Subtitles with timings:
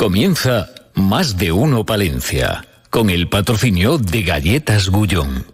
[0.00, 5.44] Comienza Más de Uno Palencia, con el patrocinio de Galletas Gullón.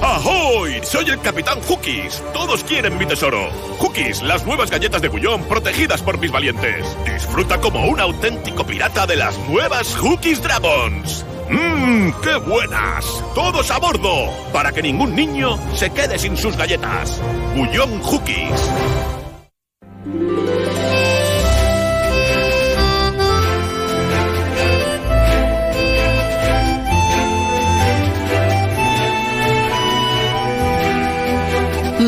[0.00, 0.80] ¡Ahoy!
[0.82, 2.22] Soy el Capitán Hookies.
[2.32, 3.50] Todos quieren mi tesoro.
[3.80, 6.86] Hookies, las nuevas galletas de Gullón protegidas por mis valientes.
[7.04, 11.26] Disfruta como un auténtico pirata de las nuevas Hookies Dragons.
[11.50, 12.12] ¡Mmm!
[12.22, 13.04] ¡Qué buenas!
[13.34, 14.30] ¡Todos a bordo!
[14.54, 17.20] Para que ningún niño se quede sin sus galletas.
[17.54, 18.70] Gullón Hookies.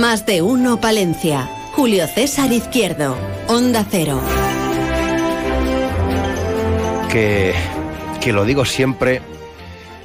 [0.05, 1.49] Más de uno Palencia.
[1.73, 3.17] Julio César Izquierdo.
[3.49, 4.21] Onda Cero.
[7.11, 7.55] Que,
[8.21, 9.23] que lo digo siempre,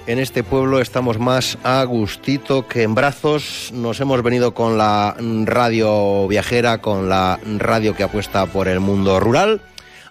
[0.07, 3.71] en este pueblo estamos más a gustito que en brazos.
[3.73, 9.19] Nos hemos venido con la radio viajera, con la radio que apuesta por el mundo
[9.19, 9.61] rural,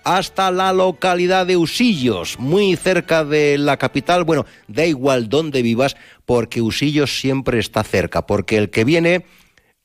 [0.05, 4.25] hasta la localidad de Usillos, muy cerca de la capital.
[4.25, 9.25] Bueno, da igual dónde vivas, porque Usillos siempre está cerca, porque el que viene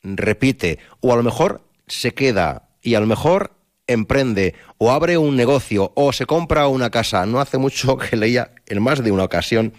[0.04, 3.52] repite, o a lo mejor se queda y a lo mejor
[3.86, 7.26] emprende o abre un negocio o se compra una casa.
[7.26, 9.72] No hace mucho que leía en más de una ocasión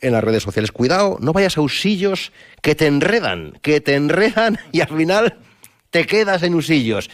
[0.00, 2.32] en las redes sociales, cuidado, no vayas a usillos
[2.62, 5.38] que te enredan, que te enredan y al final
[5.90, 7.10] te quedas en usillos.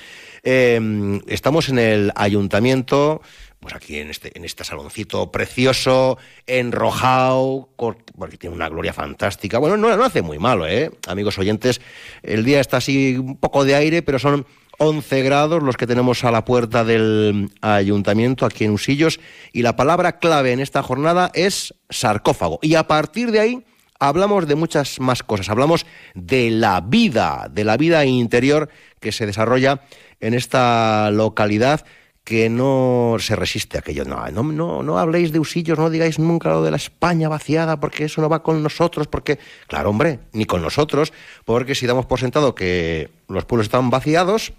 [0.49, 3.21] Eh, estamos en el ayuntamiento
[3.61, 9.59] pues aquí en este, en este saloncito precioso, enrojado, porque tiene una gloria fantástica.
[9.59, 10.91] Bueno, no, no hace muy malo, ¿eh?
[11.09, 11.81] Amigos oyentes,
[12.23, 14.47] el día está así un poco de aire, pero son
[14.79, 19.21] 11 grados los que tenemos a la puerta del ayuntamiento aquí en Usillos
[19.53, 22.59] y la palabra clave en esta jornada es sarcófago.
[22.63, 23.65] Y a partir de ahí
[23.99, 25.49] hablamos de muchas más cosas.
[25.49, 28.69] Hablamos de la vida, de la vida interior
[29.01, 29.81] que se desarrolla
[30.21, 31.85] en esta localidad
[32.27, 34.05] que no se resiste a aquello.
[34.05, 37.79] No, no, no, no habléis de usillos, no digáis nunca lo de la España vaciada,
[37.79, 39.39] porque eso no va con nosotros, porque,
[39.69, 41.13] claro, hombre, ni con nosotros,
[41.45, 44.55] porque si damos por sentado que los pueblos están vaciados,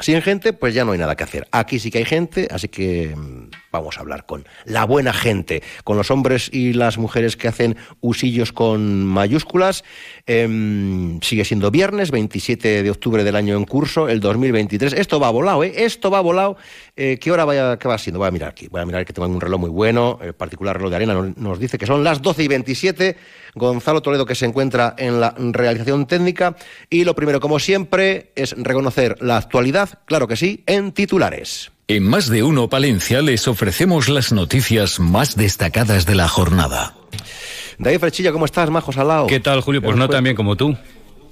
[0.00, 1.46] sin gente, pues ya no hay nada que hacer.
[1.52, 3.43] Aquí sí que hay gente, así que mm,
[3.78, 7.76] vamos a hablar con la buena gente, con los hombres y las mujeres que hacen
[8.00, 9.84] usillos con mayúsculas.
[10.26, 14.92] Em, sigue siendo viernes, 27 de octubre del año en curso, el 2023.
[14.94, 15.72] Esto va volado, ¿eh?
[15.76, 16.56] Esto va volado.
[16.96, 18.18] Eh, ¿Qué hora vaya, qué va siendo?
[18.18, 18.68] Voy a mirar aquí.
[18.68, 20.18] Voy a mirar que tengo un reloj muy bueno.
[20.22, 23.16] El particular reloj de arena nos, nos dice que son las 12 y 27.
[23.54, 26.56] Gonzalo Toledo, que se encuentra en la realización técnica.
[26.90, 31.73] Y lo primero, como siempre, es reconocer la actualidad, claro que sí, en titulares.
[31.86, 36.94] En más de uno Palencia les ofrecemos las noticias más destacadas de la jornada.
[37.78, 39.26] David Frechilla, ¿cómo estás, Majo Salao?
[39.26, 39.82] ¿Qué tal, Julio?
[39.82, 40.74] Pues no tan bien como tú.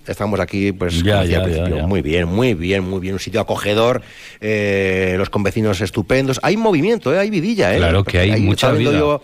[0.07, 1.87] Estamos aquí, pues, Ya, como decía ya, al principio, ya, ya.
[1.87, 3.15] muy bien, muy bien, muy bien.
[3.15, 4.03] Un sitio acogedor,
[4.43, 6.39] eh, los convecinos estupendos.
[6.43, 7.19] Hay movimiento, ¿eh?
[7.19, 7.79] hay vidilla, ¿eh?
[7.79, 8.93] Claro que hay mucha vida.
[8.93, 9.23] yo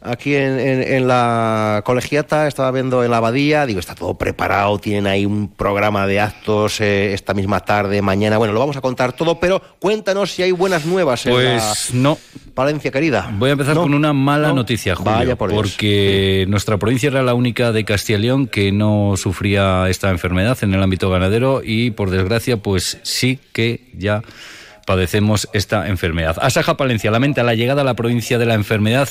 [0.00, 4.78] aquí en, en- en la colegiata, estaba viendo en la abadía, digo, está todo preparado,
[4.78, 8.38] tienen ahí un programa de actos eh, esta misma tarde, mañana.
[8.38, 12.00] Bueno, lo vamos a contar todo, pero cuéntanos si hay buenas nuevas en Pues la
[12.00, 12.18] no.
[12.54, 13.30] Palencia, querida.
[13.38, 13.82] Voy a empezar ¿No?
[13.82, 14.54] con una mala ¿No?
[14.56, 18.72] noticia, Julio, Vaya por porque nuestra provincia era la única de Castilla y León que
[18.72, 24.22] no sufría esta enfermedad en el ámbito ganadero y, por desgracia, pues sí que ya
[24.86, 26.36] padecemos esta enfermedad.
[26.40, 29.08] Asaja Palencia lamenta la llegada a la provincia de la enfermedad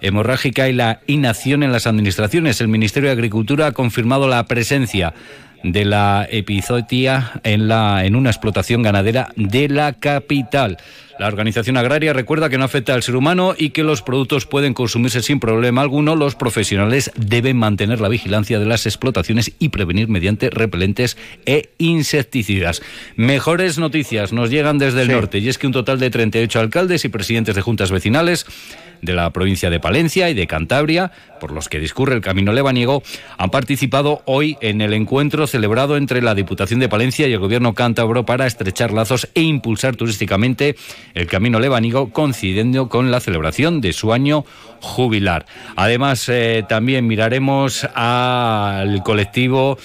[0.00, 2.60] hemorrágica y la inacción en las administraciones.
[2.60, 5.14] El Ministerio de Agricultura ha confirmado la presencia
[5.62, 10.78] de la epizotia en, la, en una explotación ganadera de la capital.
[11.20, 14.72] La organización agraria recuerda que no afecta al ser humano y que los productos pueden
[14.72, 16.16] consumirse sin problema alguno.
[16.16, 22.80] Los profesionales deben mantener la vigilancia de las explotaciones y prevenir mediante repelentes e insecticidas.
[23.16, 25.12] Mejores noticias nos llegan desde el Sí.
[25.12, 28.46] norte y es que un total de 38 alcaldes y presidentes de juntas vecinales
[29.02, 31.10] de la provincia de Palencia y de Cantabria,
[31.40, 33.02] por los que discurre el Camino Lebaniego,
[33.38, 37.74] han participado hoy en el encuentro celebrado entre la Diputación de Palencia y el Gobierno
[37.74, 40.76] cántabro para estrechar lazos e impulsar turísticamente
[41.14, 44.44] el Camino Lebaniego, coincidiendo con la celebración de su año
[44.80, 45.46] jubilar.
[45.76, 49.78] Además, eh, también miraremos al colectivo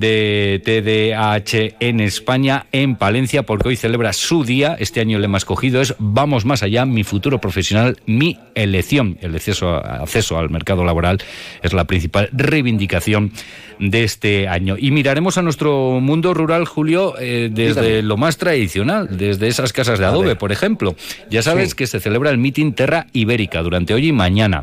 [0.00, 4.76] de TDAH en España, en Palencia, porque hoy celebra su día.
[4.78, 9.18] Este año el lema escogido es Vamos más allá, mi futuro profesional, mi elección.
[9.20, 11.18] El acceso, acceso al mercado laboral
[11.62, 13.32] es la principal reivindicación
[13.78, 14.76] de este año.
[14.78, 18.02] Y miraremos a nuestro mundo rural, Julio, eh, desde Dígame.
[18.02, 20.94] lo más tradicional, desde esas casas de adobe, por ejemplo.
[21.30, 21.76] Ya sabes Sí.
[21.76, 24.62] que se celebra el Meeting Terra Ibérica durante hoy y mañana.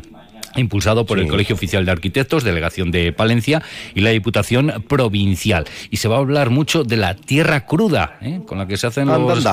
[0.56, 3.62] Impulsado por el Colegio Oficial de Arquitectos, Delegación de Palencia
[3.94, 5.64] y la Diputación Provincial.
[5.90, 8.40] Y se va a hablar mucho de la tierra cruda, ¿eh?
[8.46, 9.44] con la que se hacen los,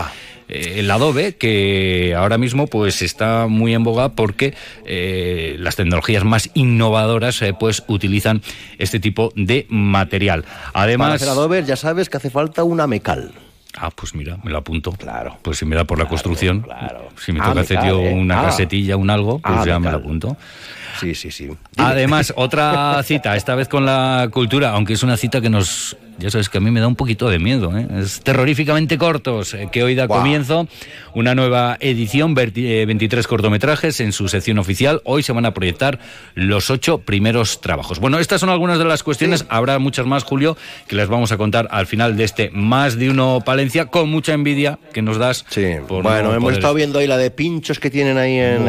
[0.49, 4.53] eh, el adobe, que ahora mismo pues está muy en boga porque
[4.85, 8.41] eh, las tecnologías más innovadoras pues utilizan
[8.77, 10.45] este tipo de material.
[10.73, 13.31] Además, Para hacer adobe ya sabes que hace falta una mecal.
[13.79, 14.91] Ah, pues mira, me lo apunto.
[14.93, 15.37] Claro.
[15.41, 17.09] Pues si me da por la construcción, claro.
[17.23, 18.13] si me Ah, toca hacer yo ¿eh?
[18.13, 18.43] una Ah.
[18.45, 19.91] casetilla, un algo, pues Ah, ya me mecal.
[19.93, 20.37] lo apunto.
[20.99, 21.49] Sí, sí, sí.
[21.77, 26.29] Además, otra cita, esta vez con la cultura, aunque es una cita que nos, ya
[26.31, 27.87] sabes que a mí me da un poquito de miedo, ¿eh?
[27.99, 30.67] es terroríficamente cortos, que hoy da comienzo
[31.13, 35.01] una nueva edición, verti- eh, 23 cortometrajes en su sección oficial.
[35.03, 35.99] Hoy se van a proyectar
[36.35, 37.99] los ocho primeros trabajos.
[37.99, 41.37] Bueno, estas son algunas de las cuestiones, habrá muchas más, Julio, que les vamos a
[41.37, 45.45] contar al final de este Más de Uno Palencia, con mucha envidia que nos das.
[45.49, 48.37] Sí, por bueno, no hemos poder- estado viendo ahí la de pinchos que tienen ahí
[48.37, 48.67] en,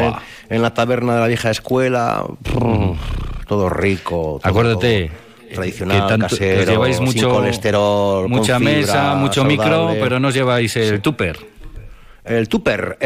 [0.49, 2.23] en la taberna de la vieja escuela.
[2.41, 2.95] Brr,
[3.47, 4.39] todo rico.
[4.41, 5.11] todo Acuérdate.
[5.53, 9.43] Tradicional, que tanto, que os casero, lleváis sin mucho, colesterol, con mucha fibra, mesa, mucho
[9.45, 11.37] micro, pero no os lleváis el tupper.
[12.25, 12.97] El tupper,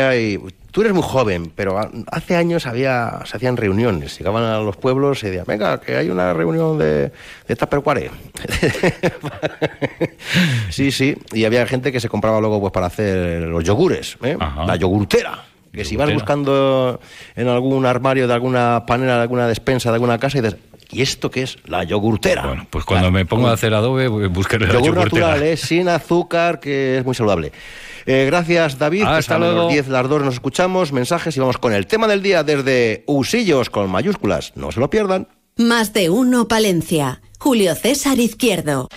[0.73, 1.79] tú eres muy joven, pero
[2.11, 4.17] hace años había, se hacían reuniones.
[4.17, 7.11] Llegaban a los pueblos y decían, venga, que hay una reunión de,
[7.47, 8.09] de Tupperware.
[10.69, 14.35] sí, sí, y había gente que se compraba luego pues para hacer los yogures, ¿eh?
[14.65, 15.45] La yogurtera.
[15.71, 16.99] Que si vas buscando
[17.35, 20.59] en algún armario de alguna panera, de alguna despensa, de alguna casa, y dices,
[20.93, 21.57] ¿y esto qué es?
[21.65, 22.45] La yogurtera.
[22.45, 25.27] Bueno, pues cuando me pongo a hacer adobe, voy a buscar la Yogur yogurtera.
[25.27, 25.57] natural, ¿eh?
[25.57, 27.51] sin azúcar, que es muy saludable.
[28.05, 29.03] Eh, gracias, David.
[29.03, 29.69] Hasta Pues a menos luego.
[29.69, 33.69] 10 las dos nos escuchamos, mensajes y vamos con el tema del día desde Usillos
[33.69, 34.53] con mayúsculas.
[34.55, 35.27] No se lo pierdan.
[35.57, 37.21] Más de uno Palencia.
[37.39, 38.89] Julio César Izquierdo.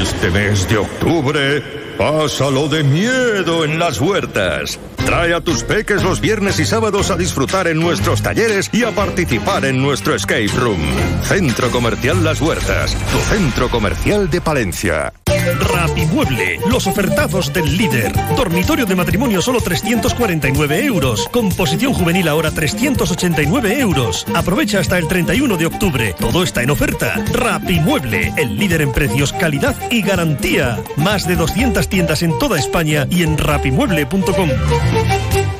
[0.00, 1.62] Este mes de octubre,
[1.96, 4.78] pásalo de miedo en las huertas.
[5.06, 8.90] Trae a tus peques los viernes y sábados a disfrutar en nuestros talleres y a
[8.90, 10.80] participar en nuestro escape room.
[11.22, 15.12] Centro Comercial Las Huertas, tu centro comercial de Palencia.
[15.72, 18.12] Rapimueble, los ofertazos del líder.
[18.36, 21.28] Dormitorio de matrimonio solo 349 euros.
[21.28, 24.26] Composición juvenil ahora 389 euros.
[24.34, 26.14] Aprovecha hasta el 31 de octubre.
[26.18, 27.14] Todo está en oferta.
[27.32, 30.78] Rapimueble, el líder en precios, calidad y garantía.
[30.96, 34.50] Más de 200 tiendas en toda España y en rapimueble.com.
[34.92, 35.59] Thank you.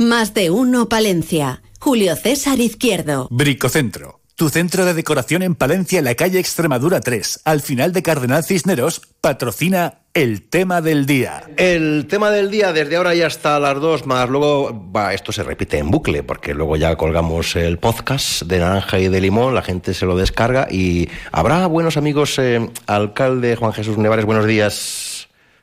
[0.00, 1.60] Más de uno Palencia.
[1.78, 3.28] Julio César Izquierdo.
[3.30, 8.02] Bricocentro, tu centro de decoración en Palencia, en la calle Extremadura 3, al final de
[8.02, 11.42] Cardenal Cisneros, patrocina el tema del día.
[11.58, 15.42] El tema del día, desde ahora y hasta las dos, más luego, va, esto se
[15.42, 19.60] repite en bucle, porque luego ya colgamos el podcast de naranja y de limón, la
[19.60, 25.09] gente se lo descarga y habrá buenos amigos, eh, alcalde Juan Jesús Nevares, buenos días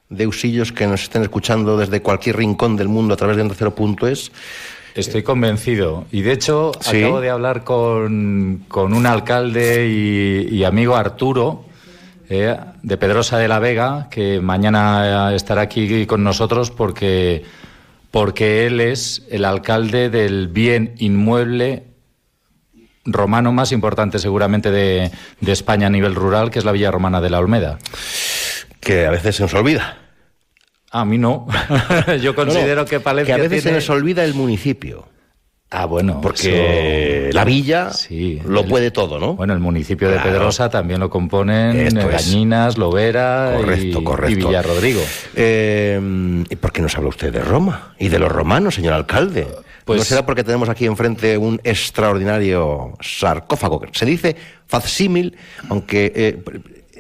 [0.10, 3.56] de Usillos que nos estén escuchando desde cualquier rincón del mundo a través de Onda
[3.58, 4.32] Cero punto es.
[4.96, 6.06] Estoy convencido.
[6.12, 7.04] Y de hecho, ¿Sí?
[7.04, 11.66] acabo de hablar con, con un alcalde y, y amigo Arturo
[12.30, 17.46] eh, de Pedrosa de la Vega, que mañana estará aquí con nosotros porque,
[18.10, 21.84] porque él es el alcalde del bien inmueble
[23.06, 27.22] romano más importante seguramente de, de España a nivel rural, que es la Villa Romana
[27.22, 27.78] de la Olmeda.
[28.80, 29.98] Que a veces se nos olvida.
[30.92, 31.48] A mí no.
[32.22, 35.08] Yo considero No, que Palencia Que a veces tiene- se nos olvida el municipio.
[35.70, 36.22] Ah, bueno.
[36.22, 39.34] Porque eso- la villa Sí, lo el- puede todo, ¿no?
[39.36, 40.18] Bueno, el municipio de.
[40.20, 41.94] Pedrosa también lo componen.
[41.94, 44.32] Gañinas, Lovera Correcto, y, correcto.
[44.32, 45.02] y Villarrodrigo.
[45.36, 49.46] Eh, ¿Y por qué nos habla usted de Roma y de los romanos, señor alcalde?
[49.84, 53.82] Pues- ¿No será porque tenemos aquí enfrente un extraordinario sarcófago?
[53.92, 54.36] Se dice
[54.68, 55.36] facsímil,
[55.70, 56.12] aunque...
[56.16, 56.44] eh,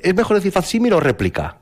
[0.03, 1.57] ¿Es mejor decir facsímil o réplica?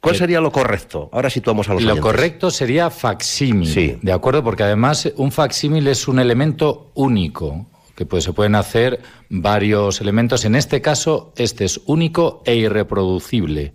[0.00, 1.08] ¿Cuál sería lo correcto?
[1.12, 2.02] Ahora situamos a los Lo oyentes.
[2.02, 3.98] correcto sería facsímil, Sí.
[4.00, 4.44] ¿de acuerdo?
[4.44, 10.44] Porque además un facsímil es un elemento único, que pues, se pueden hacer varios elementos.
[10.44, 13.72] En este caso, este es único e irreproducible.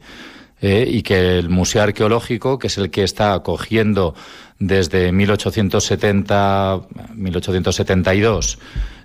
[0.62, 0.88] ¿eh?
[0.90, 4.16] y que el Museo Arqueológico, que es el que está acogiendo
[4.60, 6.84] desde 1870,
[7.16, 8.60] 1872,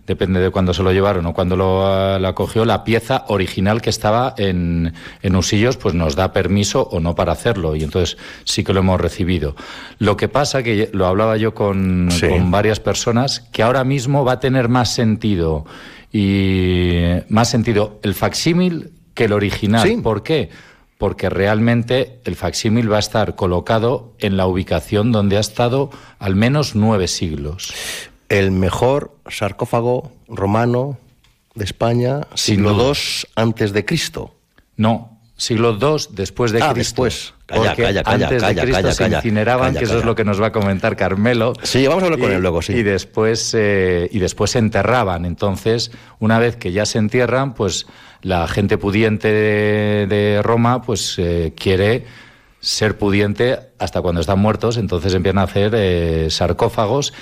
[0.08, 3.90] depende de cuándo se lo llevaron o cuándo lo, la cogió, la pieza original que
[3.90, 7.76] estaba en, en Usillos, pues nos da permiso o no para hacerlo.
[7.76, 9.54] Y entonces sí que lo hemos recibido.
[9.98, 14.32] Lo que pasa, que lo hablaba yo con, con varias personas, que ahora mismo va
[14.32, 15.66] a tener más sentido
[16.10, 20.00] y más sentido el facsímil que el original.
[20.02, 20.48] ¿Por qué?
[20.96, 26.34] Porque realmente el facsímil va a estar colocado en la ubicación donde ha estado al
[26.34, 27.74] menos nueve siglos.
[28.28, 30.98] El mejor sarcófago romano
[31.54, 32.92] de España, siglo II
[33.36, 34.34] antes de Cristo.
[34.76, 37.02] No, siglo II después de Ah, Cristo.
[37.04, 37.34] después.
[37.46, 40.14] Calla, Porque calla, calla, antes calla, de Cristo calla, se incineraban, que eso es lo
[40.14, 41.54] que nos va a comentar Carmelo.
[41.62, 42.74] Sí, vamos a hablar con Y- él luego, sí.
[42.74, 45.24] Y después, eh, y después se enterraban.
[45.24, 47.86] Entonces, una vez que ya se entierran, pues
[48.20, 52.04] la gente pudiente de, de Roma, pues eh, quiere
[52.60, 54.76] ser pudiente hasta cuando están muertos.
[54.76, 57.14] Entonces empiezan a hacer eh, sarcófagos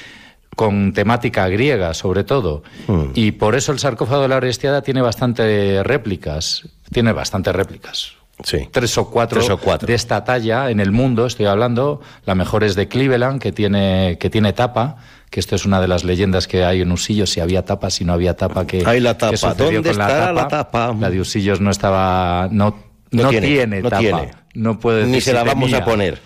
[0.56, 2.64] con temática griega, sobre todo.
[2.88, 3.10] Hmm.
[3.14, 6.66] Y por eso el sarcófago de la Orestiada tiene bastante réplicas.
[6.92, 8.12] Tiene bastantes réplicas.
[8.42, 8.68] Sí.
[8.70, 9.86] Tres o cuatro, Tres o cuatro.
[9.86, 12.00] de esta talla en el mundo, estoy hablando.
[12.24, 14.96] La mejor es de Cleveland, que tiene, que tiene tapa,
[15.30, 18.04] que esto es una de las leyendas que hay en Usillos, si había tapa, si
[18.04, 19.54] no había tapa, que Hay la tapa.
[19.54, 20.94] ¿Dónde con la tapa?
[20.98, 22.76] La de Usillos no estaba, no,
[23.10, 24.00] No no, tiene, tiene, no tapa.
[24.00, 24.30] tiene.
[24.54, 26.18] No puede Ni se la vamos a poner.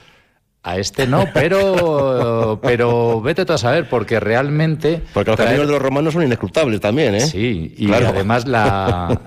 [0.62, 5.02] A este no, pero, pero vete tú a saber, porque realmente...
[5.14, 7.20] Porque los traer- caminos de los romanos son inescrutables también, ¿eh?
[7.20, 8.08] Sí, y Claro.
[8.08, 9.20] además la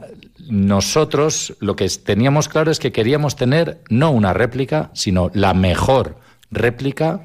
[0.67, 6.17] nosotros lo que teníamos claro es que queríamos tener no una réplica, sino la mejor
[6.51, 7.21] réplica.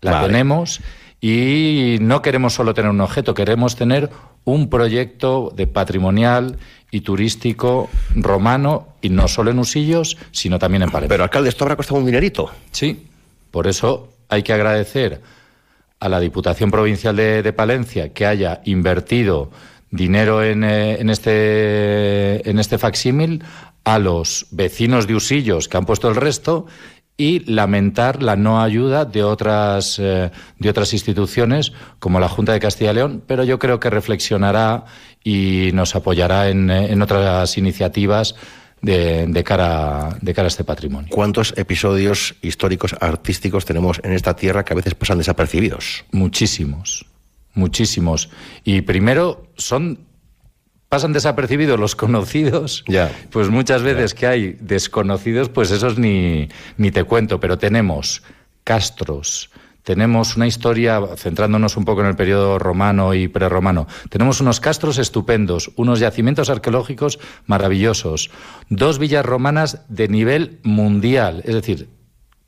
[0.00, 0.26] La Vale.
[0.28, 0.80] tenemos
[1.20, 4.10] y no queremos solo tener un objeto, queremos tener
[4.44, 6.56] un proyecto de patrimonial
[6.90, 11.08] y turístico romano y no solo en Usillos, sino también en Palencia.
[11.14, 12.50] Pero, alcalde, esto habrá costado un dinerito.
[12.72, 13.06] Sí,
[13.52, 15.20] por eso hay que agradecer
[16.00, 19.52] a la Diputación Provincial de, Palencia que haya invertido
[19.90, 23.44] dinero en, eh, en este, en este facsímil,
[23.84, 26.66] a los vecinos de Usillos que han puesto el resto
[27.16, 32.60] y lamentar la no ayuda de otras, eh, de otras instituciones como la Junta de
[32.60, 34.86] Castilla y León, pero yo creo que reflexionará
[35.22, 38.34] y nos apoyará en, eh, en otras iniciativas
[38.82, 41.08] de, de cara, de cara a este patrimonio.
[41.10, 46.04] ¿Cuántos episodios históricos artísticos tenemos en esta tierra que a veces pasan desapercibidos?
[46.10, 47.06] Muchísimos,
[47.54, 48.28] muchísimos.
[48.64, 50.06] Y primero son
[50.92, 52.84] pasan desapercibidos los conocidos.
[52.86, 53.10] Ya.
[53.30, 58.22] Pues muchas veces que hay desconocidos, pues esos ni, ni te cuento, pero tenemos
[58.62, 59.48] castros.
[59.82, 64.98] Tenemos una historia, centrándonos un poco en el periodo romano y prerromano, tenemos unos castros
[64.98, 68.30] estupendos, unos yacimientos arqueológicos maravillosos,
[68.68, 71.88] dos villas romanas de nivel mundial, es decir,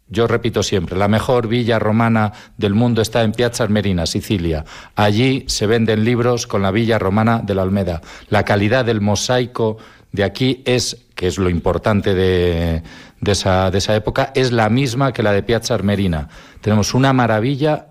[0.07, 4.65] yo repito siempre, la mejor villa romana del mundo está en Piazza Armerina, Sicilia.
[4.95, 8.03] Allí se venden libros con la villa romana de la Almeda.
[8.29, 9.79] La calidad del mosaico
[10.13, 12.83] de aquí es, que es lo importante de,
[13.21, 16.29] de esa, de esa época, es la misma que la de Piazza Armerina.
[16.65, 17.89] Tenemos una maravilla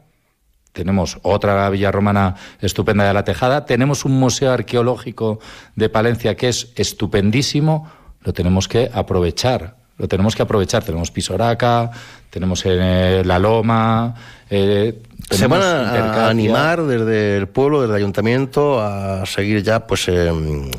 [0.72, 5.40] tenemos otra villa romana estupenda de la Tejada, tenemos un museo arqueológico
[5.76, 7.92] de Palencia que es estupendísimo,
[8.24, 9.76] lo tenemos que aprovechar.
[10.00, 10.84] Lo tenemos que aprovechar.
[10.84, 11.92] Tenemos Pisoraca,
[12.32, 14.16] tenemos eh, La Loma.
[14.50, 20.08] eh, Se van a- animar desde el pueblo, desde el ayuntamiento, a seguir ya, pues,
[20.08, 20.72] em,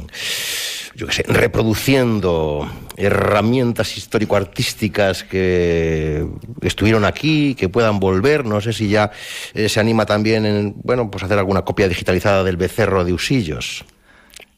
[0.96, 6.26] yo qué sé, reproduciendo herramientas histórico-artísticas que
[6.62, 8.44] estuvieron aquí, que puedan volver.
[8.44, 9.10] No sé si ya
[9.54, 13.84] eh, se anima también en, bueno, pues hacer alguna copia digitalizada del becerro de Usillos.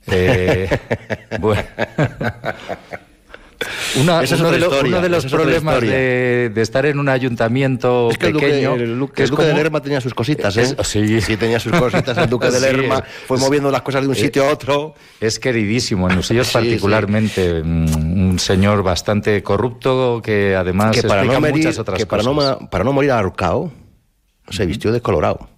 [0.09, 0.69] Eh,
[1.41, 1.65] bueno.
[4.01, 8.11] Una- uno, de lo- historia, uno de los problemas de, de estar en un ayuntamiento
[8.11, 8.75] Es que el duque, pequeño.
[8.75, 10.63] el duque- que el duque de Lerma tenía sus cositas, ¿eh?
[10.79, 11.37] Es- sí.
[11.39, 12.17] tenía sus cositas.
[12.19, 14.53] El duque de Sí, Lerma fue es- moviendo las cosas de un eh, sitio a
[14.53, 14.95] otro.
[15.21, 21.25] Es queridísimo, en Usillos Sí, particularmente, mm, un señor bastante corrupto que además que para
[21.25, 22.35] no, morir, muchas otras que para, cosas.
[22.37, 23.73] no, ma- para no morir ahorcado,
[24.51, 25.49] se vistió de colorado.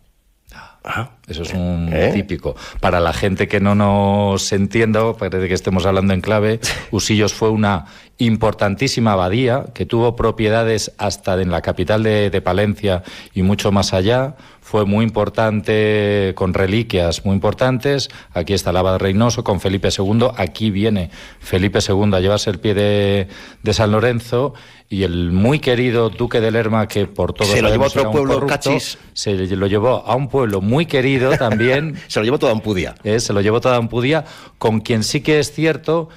[0.84, 2.12] Ah, Eso es un ¿Eh?
[2.14, 2.54] típico.
[2.80, 7.50] Para la gente que no nos entienda, parece que estemos hablando en clave, Usillos fue
[7.50, 7.86] una
[8.18, 13.02] importantísima abadía que tuvo propiedades hasta en la capital de, de Palencia
[13.34, 14.36] y mucho más allá.
[14.60, 18.08] Fue muy importante, con reliquias muy importantes.
[18.32, 20.28] Aquí está el abad Reynoso con Felipe II.
[20.36, 23.28] Aquí viene Felipe II a llevarse el pie de,
[23.62, 24.54] de San Lorenzo.
[24.90, 28.10] Y el muy querido duque de Lerma, que por todo Se lo llevó a otro
[28.10, 28.98] pueblo, Cachis.
[29.12, 31.96] se lo llevó a un pueblo muy querido también.
[32.08, 32.94] se lo llevó toda Ampudia.
[33.04, 34.24] Eh, se lo llevó toda Ampudia,
[34.56, 36.08] con quien sí que es cierto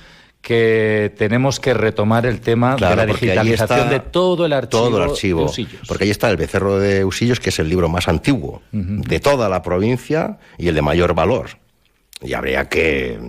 [0.41, 4.83] que tenemos que retomar el tema Claro, de la digitalización de todo el archivo.
[4.85, 5.39] Todo el archivo.
[5.41, 5.81] de Usillos.
[5.87, 9.49] Porque ahí está el becerro de Usillos, que es el libro más antiguo de toda
[9.49, 11.49] la provincia y el de mayor valor.
[12.23, 13.19] y habría que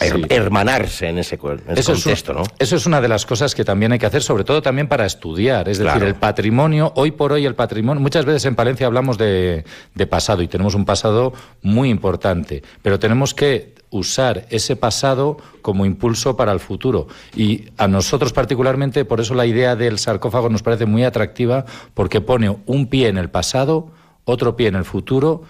[0.00, 2.44] her- hermanarse en ese, co- en ese Eso es, contexto, un- ¿no?
[2.58, 5.06] eso es una de las cosas que también hay que hacer, sobre todo también para
[5.06, 5.68] estudiar.
[5.68, 9.64] Es decir, el patrimonio, hoy por hoy el patrimonio, muchas veces en Palencia hablamos de,
[9.94, 11.32] de pasado y tenemos un pasado
[11.62, 17.06] muy importante, pero tenemos que usar ese pasado como impulso para el futuro.
[17.36, 22.20] Y a nosotros particularmente, por eso la idea del sarcófago nos parece muy atractiva, porque
[22.20, 23.88] pone un pie en el pasado,
[24.24, 25.42] otro pie en el futuro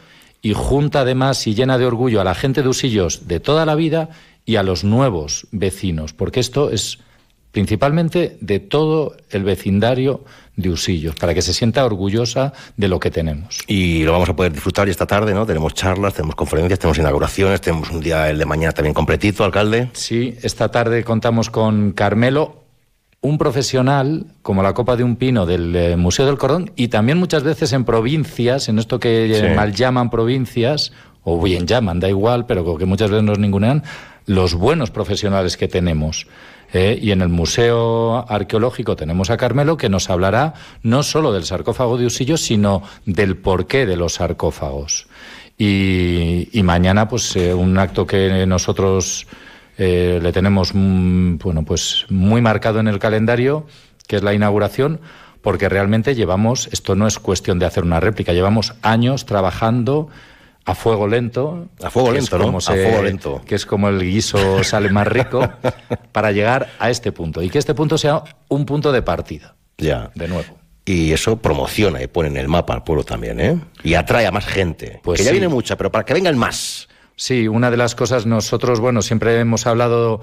[0.45, 3.75] y junta además y llena de orgullo a la gente de Usillos de toda la
[3.75, 4.11] vida
[4.45, 6.99] y a los nuevos vecinos, porque esto es
[7.51, 10.23] principalmente de todo el vecindario
[10.55, 13.61] de Usillos, para que se sienta orgullosa de lo que tenemos.
[13.67, 15.47] Y lo vamos a poder disfrutar y esta tarde, ¿no?
[15.47, 19.89] Tenemos charlas, tenemos conferencias, tenemos inauguraciones, tenemos un día el de mañana también completito, alcalde.
[19.95, 22.64] Sí, esta tarde contamos con Carmelo,
[23.25, 27.17] un profesional como la copa de un pino del eh, Museo del Cordón y también
[27.17, 29.57] muchas veces en provincias, en esto que eh, Sí.
[29.57, 33.83] mal llaman provincias, o bien llaman, da igual, pero que muchas veces nos ningunean,
[34.27, 36.27] los buenos profesionales que tenemos.
[36.75, 40.53] Eh, y en el Museo Arqueológico tenemos a Carmelo que nos hablará
[40.83, 45.07] no solo del sarcófago de Usillos, sino del porqué de los sarcófagos.
[45.57, 49.27] Y, y mañana, pues, eh, un acto que nosotros
[49.79, 53.67] eh, le tenemos mm, bueno, pues, muy marcado en el calendario,
[54.07, 55.01] que es la inauguración,
[55.43, 60.09] porque realmente llevamos, esto no es cuestión de hacer una réplica, llevamos años trabajando
[60.65, 61.69] a fuego lento.
[61.83, 62.57] A fuego lento, ¿no?
[62.57, 63.43] A fuego lento.
[63.47, 65.47] Que es como el guiso sale más rico,
[66.13, 67.43] para llegar a este punto.
[67.43, 70.11] Y que este punto sea un punto de partida, Ya.
[70.15, 70.57] de nuevo.
[70.87, 73.59] Y eso promociona y pone en el mapa al pueblo también, ¿eh?
[73.83, 75.01] Y atrae a más gente.
[75.03, 75.35] Pues que ya sí.
[75.35, 76.89] viene mucha, pero para que vengan más.
[77.17, 80.21] Sí, una de las cosas nosotros, bueno, siempre hemos hablado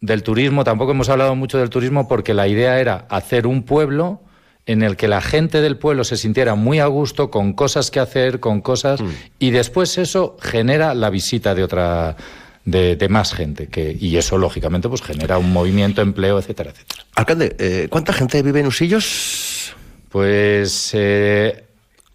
[0.00, 4.22] del turismo, tampoco hemos hablado mucho del turismo porque la idea era hacer un pueblo
[4.66, 7.98] en el que la gente del pueblo se sintiera muy a gusto, con cosas que
[7.98, 9.00] hacer, con cosas,
[9.38, 12.16] y después eso genera la visita de otra,
[12.64, 17.04] de, de más gente, que, y eso lógicamente pues genera un movimiento, empleo, etcétera, etcétera.
[17.16, 19.74] Alcalde, eh, ¿cuánta gente vive en Usillos?
[20.08, 21.64] Pues eh,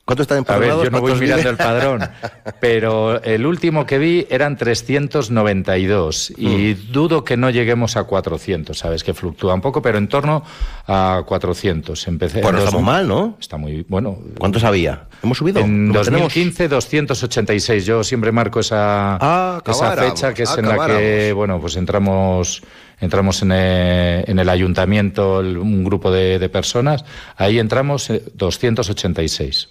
[0.06, 0.84] ¿Cuántos están A ver, empadronados?
[0.84, 1.52] yo no voy ¿Cuántos mirando viven?
[1.52, 2.10] el padrón,
[2.62, 6.46] pero el último que vi eran 392 y
[6.76, 6.92] Mm.
[6.92, 10.44] dudo que no lleguemos a 400, sabes que fluctúa un poco, pero en torno
[10.86, 12.08] a 400.
[12.08, 13.36] Empecé Bueno, en estamos mal, ¿no?
[13.42, 14.20] Está muy bueno.
[14.38, 15.06] ¿Cuántos había?
[15.24, 15.60] ¿Hemos subido?
[15.62, 16.26] En ¿Lo tenemos?
[16.28, 17.86] 2015 286.
[17.88, 22.62] Yo siempre marco esa, Ah, esa fecha que es en la que bueno pues entramos
[23.00, 27.04] entramos en, eh, en el ayuntamiento el- un grupo de, de personas.
[27.38, 29.70] Ahí entramos eh, 286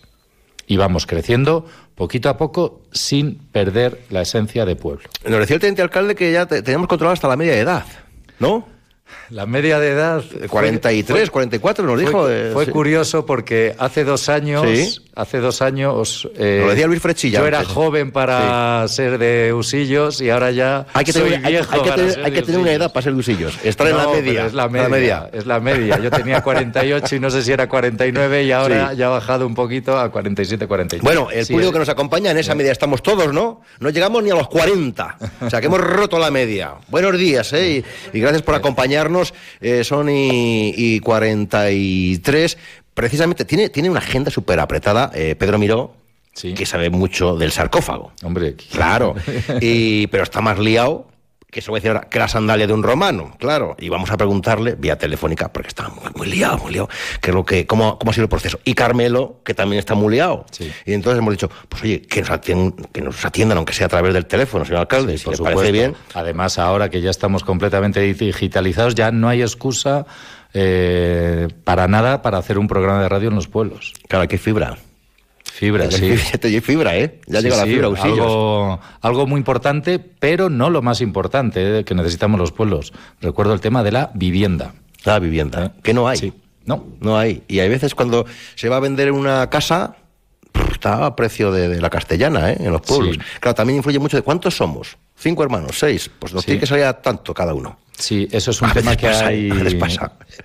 [0.67, 5.05] y vamos creciendo poquito a poco sin perder la esencia de pueblo.
[5.29, 7.85] Nos decía el teniente alcalde que ya te- teníamos controlado hasta la media edad,
[8.39, 8.67] ¿no?
[9.31, 12.23] La media de edad 43, 44 nos dijo.
[12.23, 12.71] Fue, eh, fue sí.
[12.71, 15.01] curioso porque hace dos años, Sí.
[15.15, 17.73] hace dos años, eh, lo decía Luis Frechilla yo era antes.
[17.75, 21.81] joven para ser de Usillos y ahora ya Hay que soy tener, hay- viejo hay
[21.83, 23.59] que para tener- hay que tener una edad para ser de Usillos.
[23.63, 24.47] Estar en la No, media.
[24.47, 25.99] Es la en media, es la media.
[26.01, 28.97] Yo tenía 48 y no sé si era 49 y ahora Sí.
[28.97, 31.05] ya ha bajado un poquito a 47, 48.
[31.05, 33.61] Bueno, el Sí, público es- que nos acompaña, en esa media estamos todos, ¿no?
[33.81, 35.17] No llegamos ni a los 40.
[35.43, 36.73] O sea, que hemos roto la media.
[36.89, 37.85] Buenos días, ¿eh?
[38.13, 38.94] Y, y gracias por acompañarnos.
[39.61, 42.59] Eh, son y, y 43.
[42.95, 45.97] Precisamente, tiene, tiene una agenda súper apretada, eh, Pedro Miró,
[46.33, 46.53] Sí.
[46.55, 48.13] que sabe mucho del sarcófago.
[48.25, 49.15] Hombre, Claro.
[49.61, 51.07] Y, pero está más liado
[51.55, 53.77] que se voy a decir ahora, que la sandalia de un romano, claro.
[53.79, 56.89] Y vamos a preguntarle vía telefónica, porque está muy, muy liado, muy liado,
[57.21, 58.59] qué es lo que, cómo, cómo ha sido el proceso.
[58.65, 60.47] Y Carmelo, que también está muy liado.
[60.51, 60.73] Sí.
[60.85, 63.89] Y entonces hemos dicho, pues oye, que nos, atiendan, que nos atiendan, aunque sea a
[63.89, 65.61] través del teléfono, señor alcalde, si Por le supuesto.
[65.61, 65.95] parece bien.
[66.15, 70.07] Además, ahora que ya estamos completamente digitalizados, ya no hay excusa
[70.55, 73.93] eh, para nada para hacer un programa de radio en los pueblos.
[74.09, 74.77] Claro, hay fibra.
[75.55, 76.17] Fibra, sí.
[76.17, 77.21] fibra, fibra, ¿eh?
[77.29, 81.85] Ya Sí, llega la fibra algo, algo muy importante, pero no lo más importante eh,
[81.85, 82.93] que necesitamos los pueblos.
[83.21, 84.75] Recuerdo el tema de la vivienda.
[85.05, 86.19] La vivienda, que no hay.
[86.19, 86.33] Sí.
[86.65, 86.85] No.
[86.99, 87.45] No hay.
[87.47, 89.95] Y hay veces cuando se va a vender una casa,
[90.75, 92.57] está a precio de, de la castellana, ¿eh?
[92.61, 93.17] En los pueblos.
[93.17, 93.23] Sí.
[93.41, 94.97] Claro, también influye mucho de cuántos somos.
[95.17, 96.11] Cinco hermanos, seis.
[96.19, 96.47] Pues nos Sí.
[96.47, 97.79] tiene que salir a tanto cada uno.
[97.97, 99.49] Sí, eso es un A tema que pasa, hay.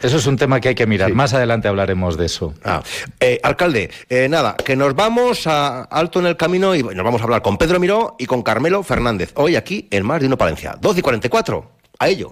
[0.02, 1.10] Eso es un tema que hay que mirar.
[1.10, 1.16] Sí.
[1.16, 2.54] Más adelante hablaremos de eso.
[2.64, 2.84] Ah,
[3.20, 7.22] eh, alcalde, eh, nada, que nos vamos a alto en el camino y nos vamos
[7.22, 9.32] a hablar con Pedro Miró y con Carmelo Fernández.
[9.36, 10.78] Hoy aquí en Más de Uno Palencia.
[10.80, 11.72] 12 y 44.
[11.98, 12.32] A ello.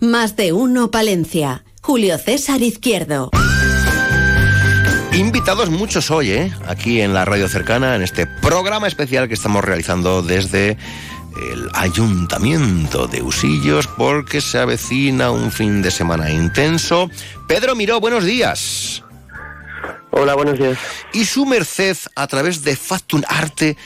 [0.00, 1.62] Más de uno Palencia.
[1.82, 3.30] Julio César Izquierdo.
[5.12, 6.52] Invitados muchos hoy, ¿eh?
[6.66, 10.78] aquí en la radio cercana, en este programa especial que estamos realizando desde
[11.52, 17.10] el Ayuntamiento de Usillos, porque se avecina un fin de semana intenso.
[17.46, 19.02] Pedro Miró, buenos días.
[20.12, 20.78] Hola, buenos días.
[21.12, 23.76] Y su merced, a través de Factun Arte,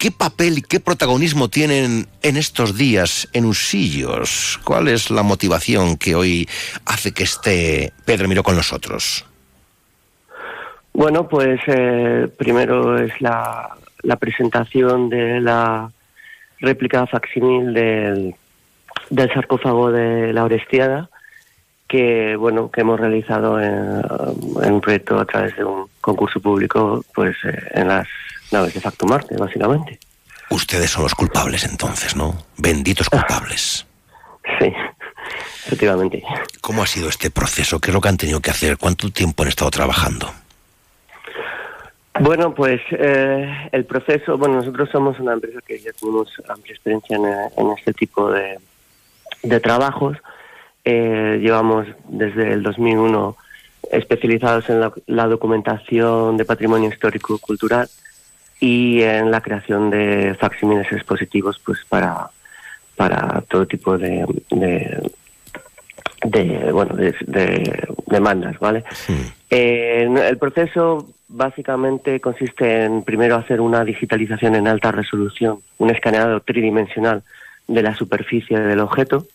[0.00, 4.58] ¿qué papel y qué protagonismo tienen en estos días en Usillos?
[4.64, 6.48] ¿Cuál es la motivación que hoy
[6.86, 9.26] hace que esté Pedro Miró con nosotros?
[10.94, 15.90] Bueno, pues eh, primero es la, la, presentación de la
[16.60, 18.34] réplica facsimil del,
[19.10, 21.10] del sarcófago de la Orestiada,
[21.86, 24.02] que bueno que hemos realizado en,
[24.64, 28.08] en, un proyecto a través de un concurso público, pues eh, en las
[28.52, 29.98] naves de Facto Marte, básicamente.
[30.50, 32.36] Ustedes son los culpables entonces, ¿no?
[32.56, 33.86] Benditos culpables.
[34.58, 34.72] Sí,
[35.66, 36.22] efectivamente.
[36.60, 37.78] ¿Cómo ha sido este proceso?
[37.78, 38.76] ¿Qué es lo que han tenido que hacer?
[38.76, 40.30] ¿Cuánto tiempo han estado trabajando?
[42.18, 47.16] Bueno, pues eh, el proceso, bueno, nosotros somos una empresa que ya tenemos amplia experiencia
[47.16, 48.58] en, en este tipo de,
[49.42, 50.18] de trabajos.
[50.84, 53.36] Eh, llevamos desde el 2001
[53.92, 57.88] especializados en la, la, documentación de patrimonio histórico cultural
[58.60, 62.30] y en la creación de facsímiles expositivos pues para,
[62.94, 65.10] para todo tipo de, de,
[66.24, 68.84] de bueno de, de, demandas, ¿vale?
[68.92, 69.32] Sí.
[69.48, 76.40] Eh, el proceso básicamente consiste en primero hacer una digitalización en alta resolución, un escaneado
[76.40, 77.22] tridimensional
[77.66, 79.26] de la superficie del objeto.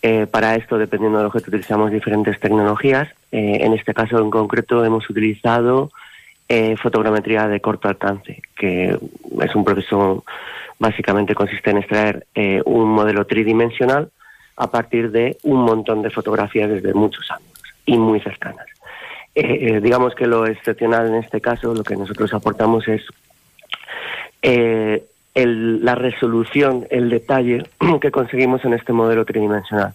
[0.00, 3.08] Eh, para esto, dependiendo del objeto, utilizamos diferentes tecnologías.
[3.32, 5.90] Eh, en este caso en concreto hemos utilizado
[6.48, 8.98] eh, fotogrametría de corto alcance, que
[9.40, 10.24] es un proceso
[10.78, 14.10] básicamente consiste en extraer eh, un modelo tridimensional
[14.56, 18.66] a partir de un montón de fotografías desde muchos ángulos y muy cercanas.
[19.34, 23.02] Eh, digamos que lo excepcional en este caso, lo que nosotros aportamos es
[24.42, 27.64] eh, el, la resolución, el detalle
[28.00, 29.94] que conseguimos en este modelo tridimensional.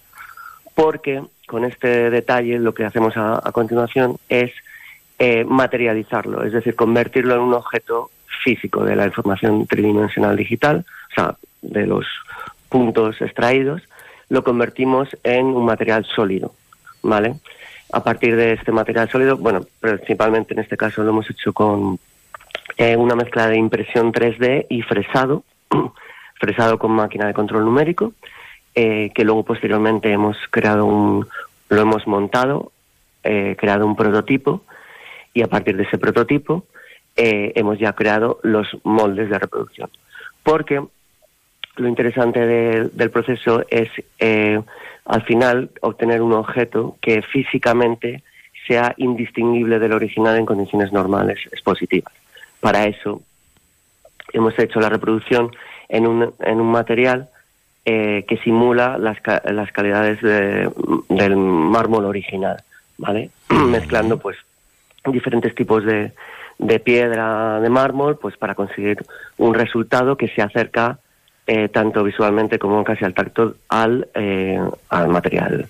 [0.74, 4.50] Porque con este detalle lo que hacemos a continuación es
[5.18, 8.10] eh, materializarlo, es decir, convertirlo en un objeto
[8.42, 12.06] físico de la información tridimensional digital, o sea, de los
[12.68, 13.82] puntos extraídos,
[14.28, 16.52] lo convertimos en un material sólido,
[17.02, 17.36] ¿vale?
[17.92, 21.98] A partir de este material sólido, bueno, principalmente en este caso lo hemos hecho con
[22.76, 25.44] eh, una mezcla de impresión 3D y fresado,
[26.40, 28.12] fresado con máquina de control numérico,
[28.74, 31.28] eh, que luego posteriormente hemos creado un,
[31.68, 32.72] lo hemos montado,
[33.22, 34.62] eh, creado un prototipo
[35.34, 36.64] y a partir de ese prototipo
[37.16, 39.90] eh, hemos ya creado los moldes de reproducción.
[40.42, 40.82] Porque
[41.76, 44.60] lo interesante de, del proceso es eh,
[45.04, 48.22] al final obtener un objeto que físicamente
[48.66, 52.12] sea indistinguible del original en condiciones normales expositivas.
[52.60, 53.20] Para eso
[54.32, 55.50] hemos hecho la reproducción
[55.88, 57.28] en un, en un material
[57.84, 60.70] eh, que simula las, las calidades de,
[61.10, 62.62] del mármol original,
[62.96, 63.30] ¿vale?
[63.50, 64.38] Mezclando pues
[65.12, 66.12] diferentes tipos de,
[66.58, 69.04] de, piedra de mármol pues para conseguir
[69.36, 70.98] un resultado que se acerca
[71.46, 75.68] eh, tanto visualmente como casi al tacto al, eh, al material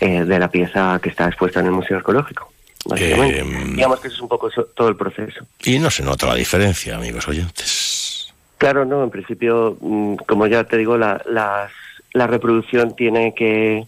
[0.00, 2.52] eh, de la pieza que está expuesta en el Museo Arqueológico.
[2.84, 3.42] Básicamente.
[3.72, 5.44] Digamos que eso es un poco todo el proceso.
[5.64, 8.32] Y no se nota la diferencia, amigos oyentes.
[8.58, 11.68] Claro, no, en principio, mm, como ya te digo, la, la,
[12.12, 13.84] la reproducción tiene que,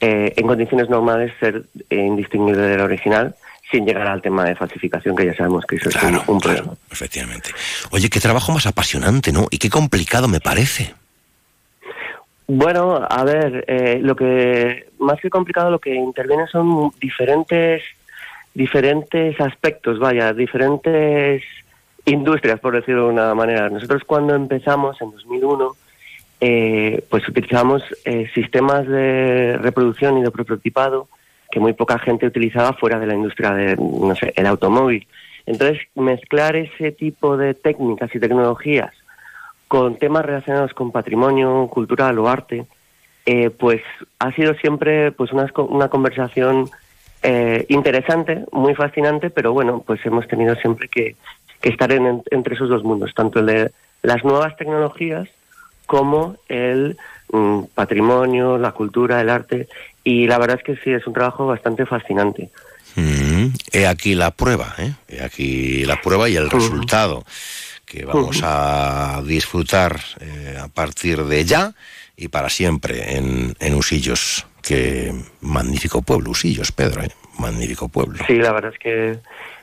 [0.00, 3.36] en condiciones normales, ser indistinguible del original
[3.74, 6.40] sin llegar al tema de falsificación, que ya sabemos que eso claro, es un, un
[6.40, 6.78] claro, problema.
[6.92, 7.50] Efectivamente.
[7.90, 9.48] Oye, qué trabajo más apasionante, ¿no?
[9.50, 10.94] Y qué complicado me parece.
[12.46, 17.82] Bueno, a ver, eh, lo que más que complicado, lo que interviene son diferentes,
[18.54, 21.42] diferentes aspectos, vaya, diferentes
[22.04, 23.68] industrias, por decirlo de una manera.
[23.70, 25.72] Nosotros cuando empezamos en 2001,
[26.40, 31.08] eh, pues utilizamos eh, sistemas de reproducción y de prototipado
[31.54, 35.06] que muy poca gente utilizaba fuera de la industria de, no sé, el automóvil.
[35.46, 38.92] Entonces, mezclar ese tipo de técnicas y tecnologías
[39.68, 42.66] con temas relacionados con patrimonio cultural o arte,
[43.24, 43.82] eh, pues
[44.18, 46.68] ha sido siempre pues una, una conversación
[47.22, 51.14] eh, interesante, muy fascinante, pero bueno, pues hemos tenido siempre que,
[51.62, 53.70] estar en, entre esos dos mundos, tanto el de
[54.02, 55.28] las nuevas tecnologías
[55.86, 56.98] como el
[57.34, 59.68] mm, patrimonio, la cultura, el arte
[60.02, 62.50] y la verdad es que sí, es un trabajo bastante fascinante.
[62.96, 64.92] Mm, he aquí la prueba, ¿eh?
[65.08, 67.24] he aquí la prueba y el resultado
[67.84, 71.72] que vamos a disfrutar eh, a partir de ya
[72.16, 74.46] y para siempre en, en Usillos.
[74.62, 77.10] Qué magnífico pueblo, Usillos, Pedro, ¿eh?
[77.38, 78.24] magnífico pueblo.
[78.26, 79.18] Sí, la verdad es que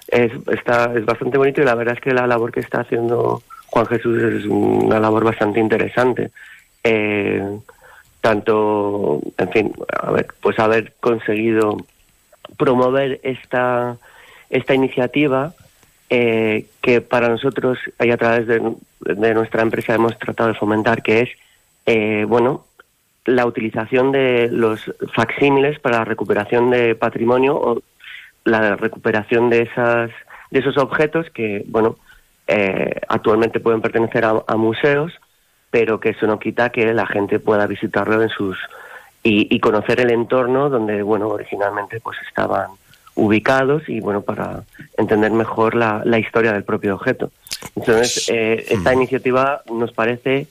[0.07, 3.41] es, está, es bastante bonito y la verdad es que la labor que está haciendo
[3.67, 6.31] Juan Jesús es una labor bastante interesante.
[6.83, 7.59] Eh,
[8.21, 9.73] tanto, en fin,
[10.41, 11.77] pues haber conseguido
[12.57, 13.97] promover esta,
[14.49, 15.53] esta iniciativa
[16.09, 18.61] eh, que para nosotros y a través de,
[19.33, 21.29] nuestra empresa hemos tratado de fomentar, que es,
[21.87, 22.65] eh, bueno,
[23.25, 27.81] la utilización de los facsímiles para la recuperación de patrimonio o
[28.43, 30.11] la recuperación de esas
[30.49, 31.95] de esos objetos que, bueno,
[32.45, 35.13] eh, actualmente pueden pertenecer a museos
[35.71, 38.57] pero que eso no quita que la gente pueda visitarlo en sus
[39.23, 42.71] y, y, conocer el entorno donde bueno originalmente pues estaban
[43.15, 44.63] ubicados y bueno para
[44.97, 47.31] entender mejor la, la historia del propio objeto.
[47.75, 50.47] Entonces eh, esta iniciativa nos parece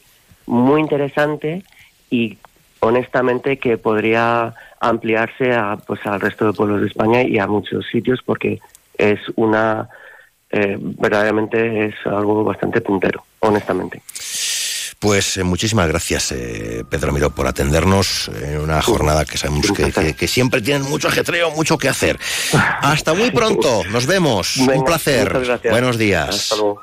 [0.47, 1.63] muy interesante
[2.11, 2.39] y
[2.81, 7.87] honestamente que podría ampliarse a pues al resto de pueblos de España y a muchos
[7.87, 8.61] sitios porque
[8.97, 9.89] es una
[10.51, 14.03] eh, verdaderamente es algo bastante puntero honestamente
[15.01, 19.91] pues eh, muchísimas gracias, eh, Pedro Miró, por atendernos en una jornada que sabemos que,
[19.91, 22.21] que, que, siempre tienen mucho ajetreo, mucho que hacer.
[22.83, 24.57] Hasta muy pronto, nos vemos.
[24.59, 25.61] Venga, Un placer.
[25.71, 26.29] Buenos días.
[26.29, 26.83] Hasta luego.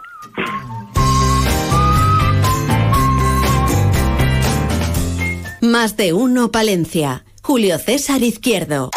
[5.62, 7.24] Más de uno, Palencia.
[7.44, 8.90] Julio César Izquierdo.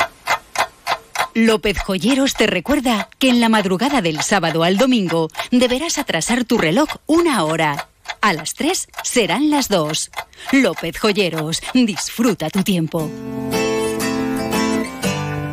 [1.34, 6.56] López Joyeros te recuerda que en la madrugada del sábado al domingo deberás atrasar tu
[6.56, 7.89] reloj una hora.
[8.20, 10.10] A las 3 serán las 2.
[10.52, 13.10] López Joyeros, disfruta tu tiempo.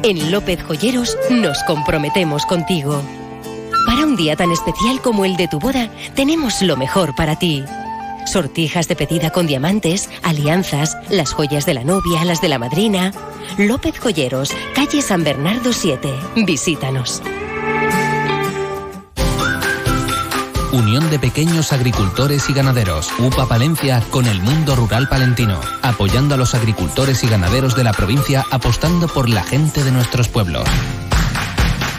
[0.04, 3.02] En López Joyeros nos comprometemos contigo.
[3.86, 7.64] Para un día tan especial como el de tu boda, tenemos lo mejor para ti.
[8.26, 13.14] Sortijas de pedida con diamantes, alianzas, las joyas de la novia, las de la madrina.
[13.58, 16.14] López Joyeros, calle San Bernardo 7.
[16.46, 17.22] Visítanos.
[20.78, 26.38] Unión de Pequeños Agricultores y Ganaderos, UPA Palencia con el mundo rural palentino, apoyando a
[26.38, 30.68] los agricultores y ganaderos de la provincia, apostando por la gente de nuestros pueblos.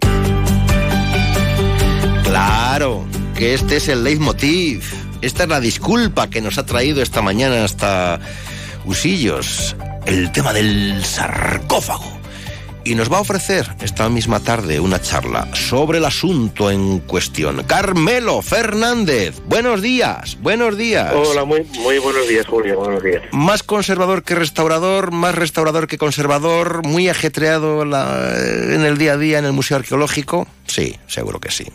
[2.23, 5.06] Claro, que este es el leitmotiv.
[5.21, 8.19] Esta es la disculpa que nos ha traído esta mañana hasta
[8.85, 9.75] Usillos,
[10.05, 12.17] el tema del sarcófago.
[12.83, 17.63] Y nos va a ofrecer esta misma tarde una charla sobre el asunto en cuestión.
[17.63, 21.11] Carmelo Fernández, buenos días, buenos días.
[21.13, 23.23] Hola, muy, muy buenos días, Julio, buenos días.
[23.31, 29.17] Más conservador que restaurador, más restaurador que conservador, muy ajetreado la, en el día a
[29.17, 30.47] día en el Museo Arqueológico.
[30.67, 31.65] Sí, seguro que sí.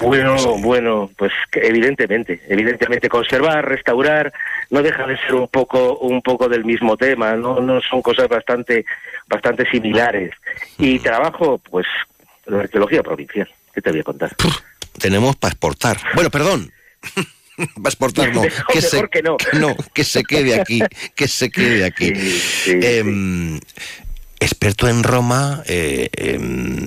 [0.00, 4.32] Bueno, bueno, pues evidentemente, evidentemente conservar, restaurar,
[4.70, 8.28] no deja de ser un poco, un poco del mismo tema, no, no son cosas
[8.28, 8.84] bastante,
[9.28, 10.32] bastante similares.
[10.78, 11.86] Y trabajo, pues,
[12.46, 13.48] la arqueología provincial.
[13.74, 14.36] ¿Qué te voy a contar?
[14.98, 15.98] Tenemos para exportar.
[16.14, 16.72] Bueno, perdón.
[17.56, 18.42] para exportar no.
[18.42, 19.36] Mejor, que, se, que no.
[19.36, 19.76] que no.
[19.92, 20.80] Que se quede aquí.
[21.14, 22.12] Que se quede aquí.
[22.14, 23.60] Sí, sí, eh,
[24.40, 26.38] experto en Roma, eh, eh,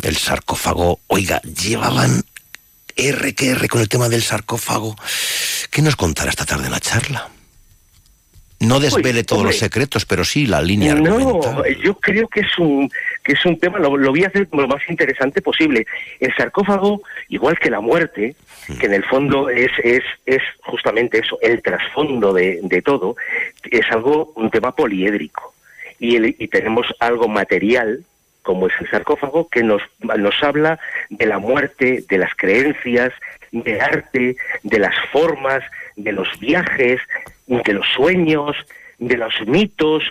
[0.03, 0.99] el sarcófago.
[1.07, 2.23] Oiga, llevaban
[2.97, 4.95] R que R con el tema del sarcófago.
[5.71, 7.29] ¿Qué nos contará esta tarde en la charla?
[8.59, 9.53] No desvele Uy, todos hombre.
[9.53, 12.89] los secretos, pero sí la línea No, yo creo que es un
[13.23, 15.85] que es un tema, lo, lo voy a hacer lo más interesante posible.
[16.19, 18.35] El sarcófago, igual que la muerte,
[18.79, 23.15] que en el fondo es, es, es justamente eso, el trasfondo de, de todo,
[23.69, 25.53] es algo, un tema poliédrico.
[25.99, 28.03] Y, el- y tenemos algo material,
[28.47, 30.79] como es el sarcófago, que nos, nos habla
[31.09, 33.11] de la muerte, de las creencias,
[33.51, 35.61] del arte, de las formas,
[35.97, 37.01] de los viajes,
[37.45, 38.55] de los sueños,
[38.99, 40.01] de los mitos.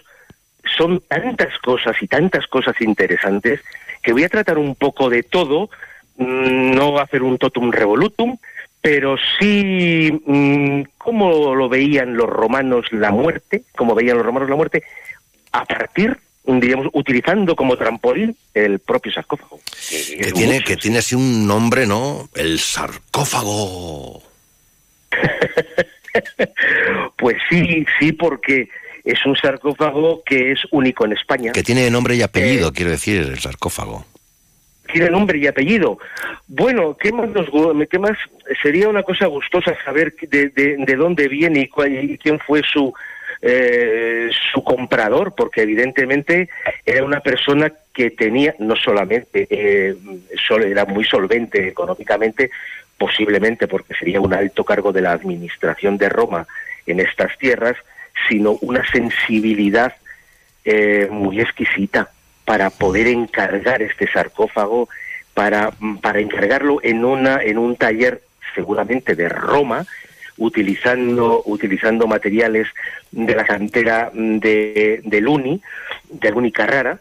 [0.77, 3.63] Son tantas cosas y tantas cosas interesantes
[4.03, 5.71] que voy a tratar un poco de todo,
[6.19, 8.37] mm, no hacer un totum revolutum,
[8.83, 14.57] pero sí mm, cómo lo veían los romanos la muerte, cómo veían los romanos la
[14.57, 14.83] muerte,
[15.53, 19.61] a partir digamos, utilizando como trampolín el propio sarcófago.
[19.89, 22.29] Que, tiene, que tiene así un nombre, ¿no?
[22.35, 24.23] El sarcófago.
[27.17, 28.69] pues sí, sí, porque
[29.05, 31.53] es un sarcófago que es único en España.
[31.53, 34.07] Que tiene nombre y apellido, quiero decir, el sarcófago.
[34.93, 35.99] Tiene nombre y apellido.
[36.47, 37.49] Bueno, ¿qué más, nos,
[37.91, 38.17] qué más
[38.63, 42.95] sería una cosa gustosa saber de, de, dónde viene y, cuál, y quién fue su,
[43.43, 46.49] eh, su comprador, porque evidentemente
[46.85, 49.97] era una persona que tenía, no solamente, eh,
[50.67, 52.51] era muy solvente económicamente,
[52.99, 56.47] posiblemente porque sería un alto cargo de la administración de Roma
[56.87, 57.77] en estas tierras,
[58.29, 59.95] sino una sensibilidad
[60.65, 62.11] eh, muy exquisita
[62.45, 64.89] para poder encargar este sarcófago,
[65.35, 68.23] para, para encargarlo en, una, en un taller
[68.55, 69.85] seguramente de Roma,
[70.39, 72.69] utilizando, utilizando materiales
[73.11, 75.61] de la cantera de, de Luni,
[76.11, 77.01] de Luni Carrara,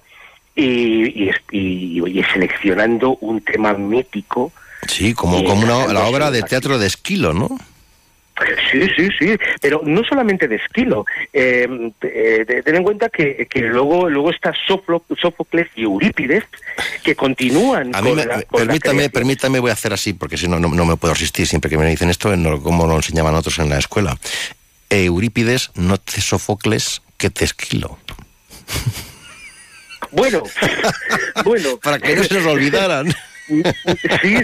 [0.56, 4.54] y, y, seleccionando un tema mítico.
[4.88, 7.58] Sí, como, como una, la obra de teatro de Esquilo, ¿no?
[8.72, 11.06] Sí, sí, sí, pero no solamente de Esquilo.
[11.32, 11.68] Eh,
[12.02, 16.44] eh, ten en cuenta que, que, luego luego está Sófocles y Eurípides
[17.04, 17.96] que continúan.
[17.96, 18.14] A mí
[18.52, 21.78] permítame, permítame, voy a hacer así porque si no, no, me puedo resistir siempre que
[21.78, 24.18] me dicen esto, como lo enseñaban otros en la escuela.
[24.90, 27.98] Eurípides, no te Sófocles, que te Esquilo.
[30.12, 30.44] Bueno,
[31.46, 31.78] bueno.
[31.78, 33.14] Para que no se nos olvidaran.
[33.48, 33.64] Sí,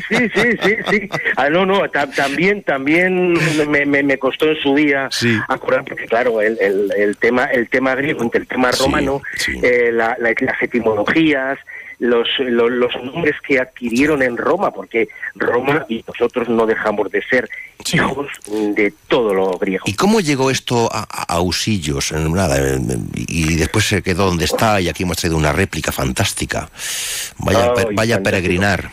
[0.10, 1.10] sí, sí, sí, sí.
[1.36, 3.34] Ah, no, no, también, también
[3.68, 5.10] me, me, costó en su día
[5.48, 9.22] acordar, porque claro, el, el, el, tema, el tema griego, el tema romano,
[9.64, 11.58] eh, la, las etimologías,
[12.02, 17.48] los, los, nombres que adquirieron en Roma, porque Roma y nosotros no dejamos de ser
[17.94, 19.84] hijos de todo lo griego.
[19.86, 22.12] ¿Y cómo llegó esto a, a Usillos?
[22.12, 22.58] Nada,
[23.16, 26.70] y después se quedó donde está y aquí hemos traído una réplica fantástica.
[27.38, 28.90] Vaya, vaya a peregrinar.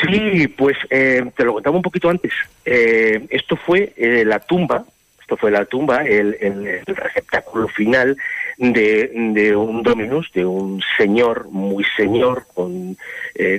[0.00, 2.32] Sí, pues eh, te lo contaba un poquito antes.
[2.64, 4.86] Eh, esto fue eh, la tumba,
[5.32, 8.18] esto fue la tumba, el, el, receptáculo final
[8.58, 12.98] de, de, un dominus, de un señor, muy señor, con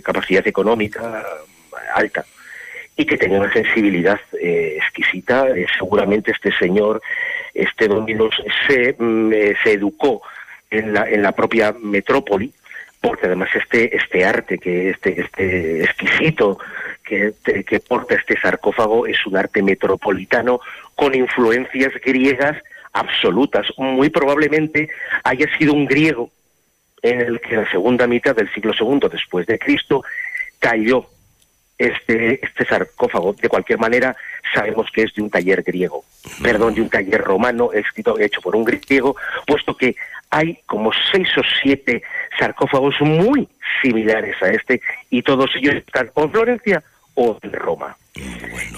[0.03, 1.25] capacidad económica
[1.95, 2.25] alta
[2.95, 5.47] y que tenía una sensibilidad exquisita.
[5.79, 7.01] seguramente este señor,
[7.55, 8.35] este dominus,
[8.67, 9.31] se, mm,
[9.63, 10.21] se educó
[10.69, 12.53] en la, en la propia metrópoli
[13.03, 16.57] porque además este este arte que este este exquisito
[17.03, 20.61] que, que porta este sarcófago es un arte metropolitano
[20.95, 22.57] con influencias griegas
[22.93, 24.89] absolutas muy probablemente
[25.23, 26.29] haya sido un griego
[27.01, 30.03] en el que en la segunda mitad del siglo segundo después de Cristo
[30.59, 31.05] cayó
[31.77, 33.33] este, este sarcófago.
[33.33, 34.15] De cualquier manera,
[34.53, 36.05] sabemos que es de un taller griego,
[36.41, 39.95] perdón, de un taller romano, escrito, hecho por un griego, puesto que
[40.29, 42.01] hay como seis o siete
[42.39, 43.47] sarcófagos muy
[43.81, 46.83] similares a este y todos ellos están en Florencia
[47.15, 47.97] o en Roma.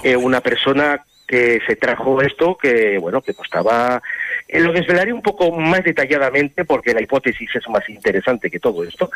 [0.03, 4.01] Eh, una persona que se trajo esto, que bueno, que costaba
[4.47, 8.83] eh, lo desvelaré un poco más detalladamente porque la hipótesis es más interesante que todo
[8.83, 9.09] esto.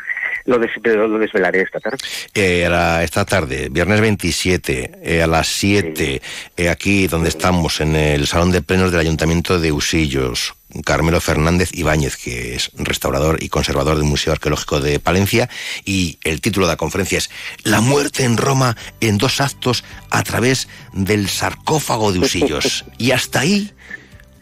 [0.44, 1.98] Lo, lo desvelaré esta tarde.
[2.34, 2.68] Eh,
[3.02, 6.20] esta tarde, viernes 27, eh, a las 7,
[6.56, 10.54] eh, aquí donde estamos, en el Salón de Plenos del Ayuntamiento de Usillos,
[10.84, 15.48] Carmelo Fernández Ibáñez, que es restaurador y conservador del Museo Arqueológico de Palencia,
[15.84, 17.30] y el título de la conferencia es
[17.64, 22.84] La muerte en Roma en dos actos a través del sarcófago de Usillos.
[22.98, 23.72] Y hasta ahí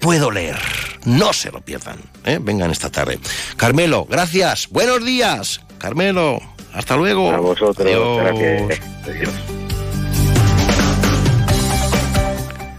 [0.01, 0.59] puedo leer.
[1.05, 1.99] No se lo pierdan.
[2.25, 2.39] ¿eh?
[2.41, 3.19] Vengan esta tarde.
[3.57, 4.69] Carmelo, gracias.
[4.69, 5.61] Buenos días.
[5.79, 6.41] Carmelo,
[6.73, 7.31] hasta luego.
[7.31, 8.19] A vosotros.
[8.19, 8.81] Gracias.
[9.05, 9.31] Adiós.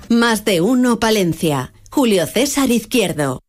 [0.09, 1.71] Más de uno, Palencia.
[1.91, 3.41] Julio César Izquierdo.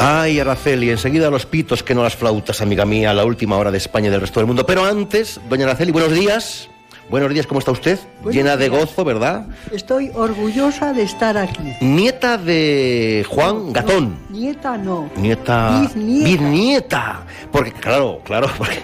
[0.00, 3.78] Ay, Araceli, enseguida los pitos que no las flautas, amiga mía, la última hora de
[3.78, 4.64] España y del resto del mundo.
[4.64, 6.68] Pero antes, doña Araceli, buenos días.
[7.10, 7.98] Buenos días, ¿cómo está usted?
[8.30, 9.46] Llena de gozo, ¿verdad?
[9.72, 11.72] Estoy orgullosa de estar aquí.
[11.80, 14.18] Nieta de Juan Gatón.
[14.28, 15.10] nieta no.
[15.16, 15.80] Nieta.
[15.80, 16.24] Bisnieta.
[16.28, 17.26] Bisnieta.
[17.50, 18.78] Porque, claro, claro, porque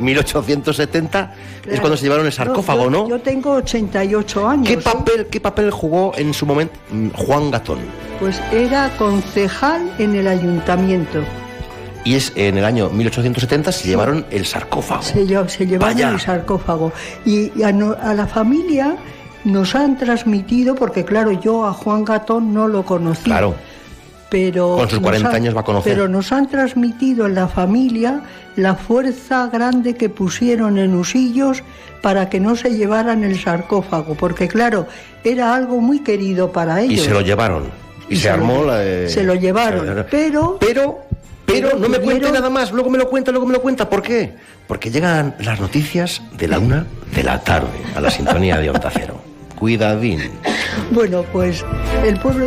[0.00, 1.34] 1870
[1.68, 3.08] es cuando se llevaron el sarcófago, ¿no?
[3.08, 4.68] Yo tengo 88 años.
[4.68, 7.78] ¿Qué papel, ¿Qué papel jugó en su momento mm, Juan Gatón?
[8.18, 11.20] Pues era concejal en el ayuntamiento
[12.04, 15.02] y es en el año 1870 se llevaron el sarcófago.
[15.02, 16.92] Se, se llevaron el sarcófago.
[17.24, 18.96] Y a, la familia
[19.44, 23.24] nos han transmitido, porque claro, yo a Juan Gatón no lo conocí.
[23.24, 23.54] Claro.
[24.30, 25.92] Pero Con sus 40 años va a conocer.
[25.92, 28.22] Pero nos han transmitido en la familia
[28.56, 31.62] la fuerza grande que pusieron en Usillos
[32.00, 34.86] para que no se llevaran el sarcófago, porque claro,
[35.24, 37.00] era algo muy querido para ellos.
[37.00, 37.64] Y se lo llevaron
[38.08, 39.08] Y, se, armó la.
[39.08, 40.58] Se lo llevaron, pero...
[40.60, 41.00] Pero,
[41.44, 43.90] pero no me cuente nada más, luego me lo cuenta, luego me lo cuenta.
[43.90, 44.34] ¿Por qué?
[44.68, 48.90] Porque llegan las noticias de la una de la tarde a la sintonía de Onda
[48.92, 49.20] Cero.
[49.58, 50.30] Cuidadín.
[50.92, 51.64] Bueno, pues
[52.04, 52.46] el pueblo...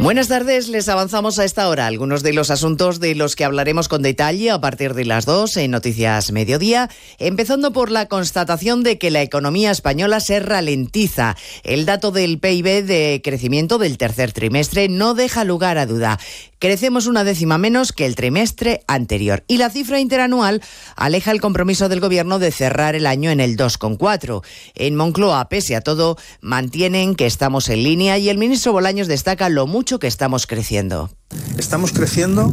[0.00, 3.88] Buenas tardes, les avanzamos a esta hora algunos de los asuntos de los que hablaremos
[3.88, 6.88] con detalle a partir de las 2 en Noticias Mediodía,
[7.18, 11.36] empezando por la constatación de que la economía española se ralentiza.
[11.64, 16.20] El dato del PIB de crecimiento del tercer trimestre no deja lugar a duda.
[16.60, 20.60] Crecemos una décima menos que el trimestre anterior y la cifra interanual
[20.96, 24.42] aleja el compromiso del gobierno de cerrar el año en el 2,4.
[24.74, 29.48] En Moncloa, pese a todo, mantienen que estamos en línea y el ministro Bolaños destaca
[29.48, 31.08] lo mucho que estamos creciendo.
[31.56, 32.52] Estamos creciendo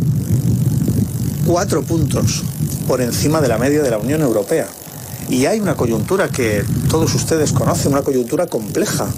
[1.45, 2.43] cuatro puntos
[2.87, 4.67] por encima de la media de la Unión Europea.
[5.27, 9.09] Y hay una coyuntura que todos ustedes conocen, una coyuntura compleja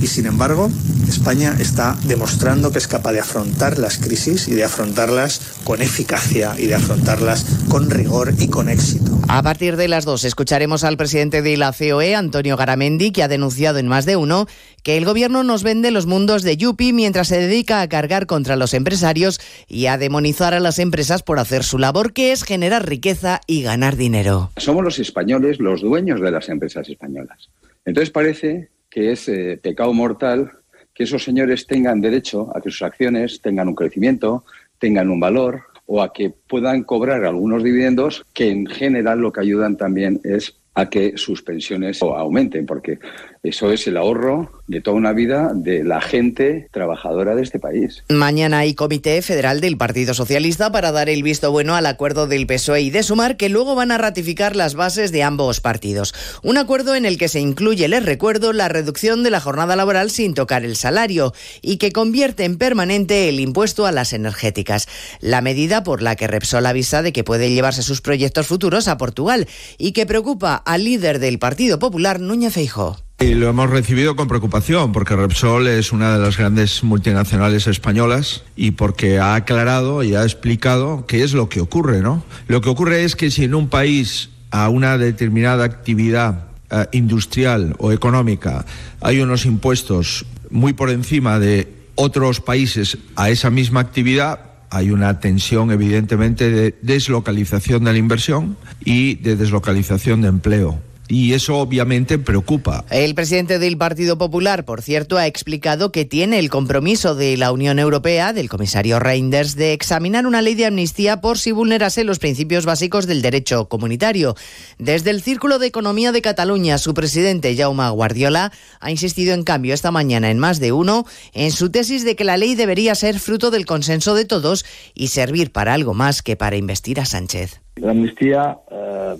[0.00, 0.70] y sin embargo
[1.08, 6.54] España está demostrando que es capaz de afrontar las crisis y de afrontarlas con eficacia
[6.58, 9.07] y de afrontarlas con rigor y con éxito.
[9.30, 13.28] A partir de las dos escucharemos al presidente de la COE, Antonio Garamendi, que ha
[13.28, 14.46] denunciado en más de uno
[14.82, 18.56] que el gobierno nos vende los mundos de Yupi mientras se dedica a cargar contra
[18.56, 22.88] los empresarios y a demonizar a las empresas por hacer su labor, que es generar
[22.88, 24.50] riqueza y ganar dinero.
[24.56, 27.50] Somos los españoles los dueños de las empresas españolas.
[27.84, 30.52] Entonces parece que es eh, pecado mortal
[30.94, 34.44] que esos señores tengan derecho a que sus acciones tengan un crecimiento,
[34.78, 39.40] tengan un valor o a que puedan cobrar algunos dividendos que en general lo que
[39.40, 42.98] ayudan también es a que sus pensiones aumenten, porque
[43.42, 48.04] eso es el ahorro de toda una vida de la gente trabajadora de este país.
[48.08, 52.46] Mañana hay comité federal del Partido Socialista para dar el visto bueno al acuerdo del
[52.46, 56.14] PSOE y de Sumar, que luego van a ratificar las bases de ambos partidos.
[56.42, 60.10] Un acuerdo en el que se incluye, les recuerdo, la reducción de la jornada laboral
[60.10, 61.32] sin tocar el salario
[61.62, 64.86] y que convierte en permanente el impuesto a las energéticas.
[65.20, 68.98] La medida por la que Repsol avisa de que puede llevarse sus proyectos futuros a
[68.98, 69.46] Portugal
[69.78, 73.07] y que preocupa al líder del Partido Popular, Núñez Feijóo.
[73.20, 78.44] Y lo hemos recibido con preocupación porque Repsol es una de las grandes multinacionales españolas
[78.54, 82.22] y porque ha aclarado y ha explicado qué es lo que ocurre, ¿no?
[82.46, 87.74] Lo que ocurre es que si en un país a una determinada actividad eh, industrial
[87.78, 88.64] o económica
[89.00, 95.18] hay unos impuestos muy por encima de otros países a esa misma actividad, hay una
[95.18, 102.18] tensión evidentemente de deslocalización de la inversión y de deslocalización de empleo y eso obviamente
[102.18, 102.84] preocupa.
[102.90, 107.50] El presidente del Partido Popular, por cierto, ha explicado que tiene el compromiso de la
[107.50, 112.18] Unión Europea, del comisario Reinders, de examinar una ley de amnistía por si vulnerase los
[112.18, 114.34] principios básicos del derecho comunitario.
[114.78, 119.74] Desde el Círculo de Economía de Cataluña, su presidente, Jaume Guardiola, ha insistido en cambio
[119.74, 123.18] esta mañana en más de uno en su tesis de que la ley debería ser
[123.18, 127.60] fruto del consenso de todos y servir para algo más que para investir a Sánchez.
[127.76, 129.16] La amnistía eh,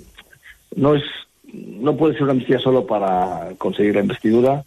[0.76, 1.03] no es
[1.53, 4.64] no puede ser una amnistía solo para conseguir la investidura.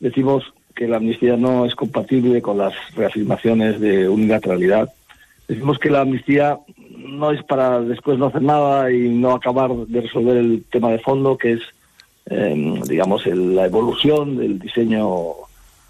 [0.00, 4.92] Decimos que la amnistía no es compatible con las reafirmaciones de unilateralidad.
[5.48, 6.58] Decimos que la amnistía
[6.96, 10.98] no es para después no hacer nada y no acabar de resolver el tema de
[10.98, 11.60] fondo, que es,
[12.26, 15.08] em, digamos, la evolución del diseño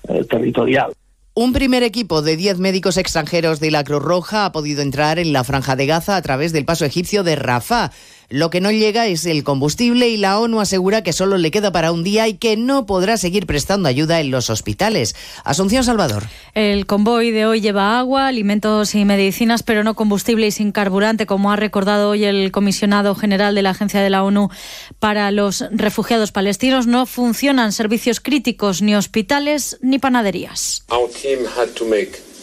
[0.08, 0.92] eh, territorial.
[1.34, 5.32] Un primer equipo de 10 médicos extranjeros de la Cruz Roja ha podido entrar en
[5.32, 7.92] la franja de Gaza a través del paso egipcio de Rafah.
[8.30, 11.72] Lo que no llega es el combustible y la ONU asegura que solo le queda
[11.72, 15.16] para un día y que no podrá seguir prestando ayuda en los hospitales.
[15.44, 16.24] Asunción Salvador.
[16.52, 21.24] El convoy de hoy lleva agua, alimentos y medicinas, pero no combustible y sin carburante,
[21.24, 24.50] como ha recordado hoy el comisionado general de la Agencia de la ONU
[24.98, 26.86] para los Refugiados Palestinos.
[26.86, 30.84] No funcionan servicios críticos, ni hospitales, ni panaderías.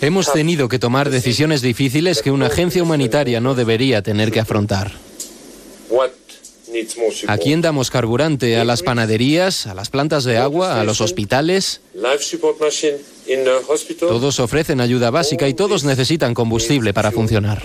[0.01, 5.04] Hemos tenido que tomar decisiones difíciles que una agencia humanitaria no debería tener que afrontar.
[7.27, 8.57] ¿A quién damos carburante?
[8.57, 9.67] ¿A las panaderías?
[9.67, 10.79] ¿A las plantas de agua?
[10.79, 11.81] ¿A los hospitales?
[13.99, 17.61] Todos ofrecen ayuda básica y todos necesitan combustible para funcionar.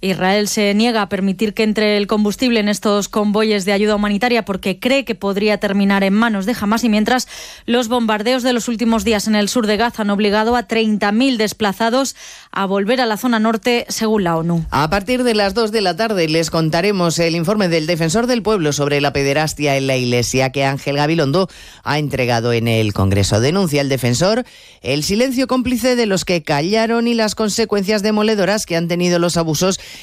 [0.00, 4.44] Israel se niega a permitir que entre el combustible en estos convoyes de ayuda humanitaria
[4.44, 7.28] porque cree que podría terminar en manos de Hamas y mientras
[7.66, 11.36] los bombardeos de los últimos días en el sur de Gaza han obligado a 30.000
[11.36, 12.16] desplazados
[12.50, 14.64] a volver a la zona norte según la ONU.
[14.70, 18.42] A partir de las 2 de la tarde les contaremos el informe del defensor del
[18.42, 21.48] pueblo sobre la pederastia en la iglesia que Ángel Gabilondo
[21.84, 23.40] ha entregado en el Congreso.
[23.40, 24.44] Denuncia el defensor
[24.82, 29.36] el silencio cómplice de los que callaron y las consecuencias demoledoras que han tenido los
[29.36, 29.49] abusos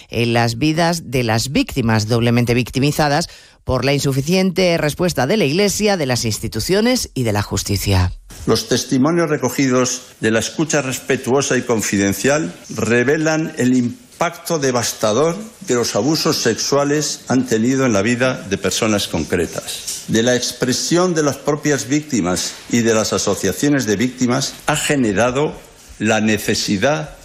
[0.09, 3.29] en las vidas de las víctimas doblemente victimizadas
[3.63, 8.13] por la insuficiente respuesta de la Iglesia, de las instituciones y de la justicia.
[8.45, 15.35] Los testimonios recogidos de la escucha respetuosa y confidencial revelan el impacto devastador
[15.67, 20.05] que los abusos sexuales han tenido en la vida de personas concretas.
[20.07, 25.53] De la expresión de las propias víctimas y de las asociaciones de víctimas ha generado
[25.99, 27.17] la necesidad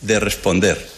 [0.00, 0.93] de responder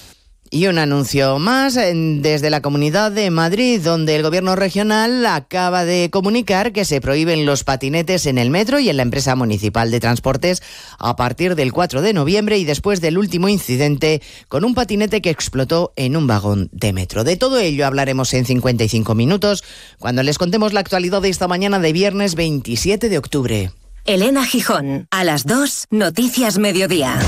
[0.51, 6.11] y un anuncio más desde la Comunidad de Madrid, donde el Gobierno regional acaba de
[6.11, 10.01] comunicar que se prohíben los patinetes en el metro y en la empresa municipal de
[10.01, 10.63] transportes
[10.99, 15.31] a partir del 4 de noviembre y después del último incidente con un patinete que
[15.31, 17.25] explotó en un vagón de metro.
[17.25, 19.65] De todo ello hablaremos en 55 minutos
[19.99, 23.71] cuando les contemos la actualidad de esta mañana de viernes 27 de octubre.
[24.05, 27.19] Elena Gijón, a las 2, Noticias Mediodía.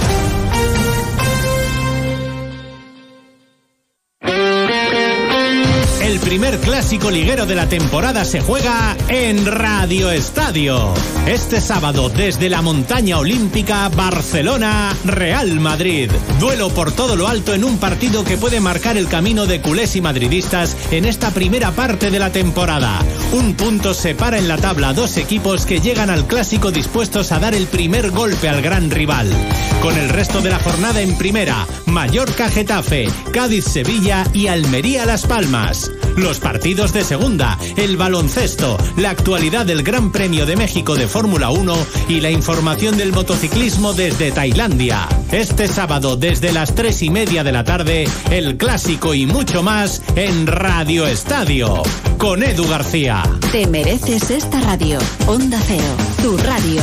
[6.09, 10.95] El primer clásico liguero de la temporada se juega en Radio Estadio.
[11.27, 16.11] Este sábado desde la montaña olímpica Barcelona, Real Madrid.
[16.41, 19.97] Duelo por todo lo alto en un partido que puede marcar el camino de culés
[19.97, 23.01] y madridistas en esta primera parte de la temporada.
[23.33, 27.55] Un punto separa en la tabla dos equipos que llegan al clásico dispuestos a dar
[27.55, 29.31] el primer golpe al gran rival.
[29.83, 35.27] Con el resto de la jornada en primera, Mallorca Getafe, Cádiz Sevilla y Almería Las
[35.27, 41.09] Palmas los partidos de segunda, el baloncesto, la actualidad del Gran Premio de México de
[41.09, 41.75] Fórmula 1
[42.09, 45.09] y la información del motociclismo desde Tailandia.
[45.33, 50.03] Este sábado desde las tres y media de la tarde, el clásico y mucho más
[50.17, 51.83] en Radio Estadio.
[52.19, 53.23] Con Edu García.
[53.53, 54.99] Te mereces esta radio.
[55.27, 56.83] Onda Cero, tu radio.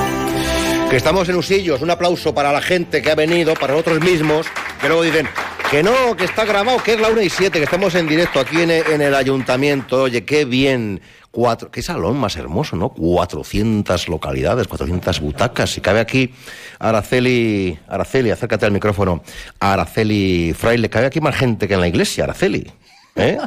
[0.91, 1.81] que estamos en Usillos.
[1.81, 4.45] Un aplauso para la gente que ha venido, para nosotros mismos,
[4.81, 5.25] que luego dicen
[5.69, 8.41] que no, que está grabado, que es la 1 y 7, que estamos en directo
[8.41, 10.03] aquí en, el ayuntamiento.
[10.03, 10.99] Oye, qué bien.
[11.31, 12.89] Cuatro, qué salón más hermoso, ¿no?
[12.89, 15.77] 400 localidades, 400 butacas.
[15.77, 16.33] Y cabe aquí
[16.77, 19.23] Araceli, Araceli, acércate al micrófono.
[19.61, 22.69] Araceli Fraile, cabe aquí más gente que en la iglesia, Araceli.
[23.15, 23.37] ¿Eh?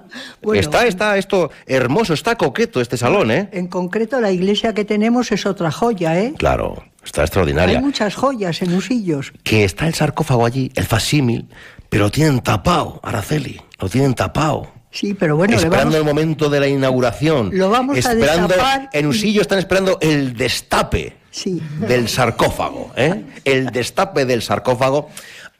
[0.54, 3.48] está, está esto hermoso, está coqueto este salón, ¿eh?
[3.52, 6.34] En concreto, la iglesia que tenemos es otra joya, ¿eh?
[6.36, 7.78] Claro, está extraordinaria.
[7.78, 9.32] Hay muchas joyas en Usillos.
[9.42, 11.46] Que está el sarcófago allí, el fasímil,
[11.88, 14.68] pero lo tienen tapado, Araceli, lo tienen tapado.
[14.92, 17.50] Sí, pero bueno, esperando el momento de la inauguración.
[17.52, 21.62] Lo vamos esperando, a En Usillos están esperando el destape sí.
[21.78, 23.24] del sarcófago, ¿eh?
[23.44, 25.08] El destape del sarcófago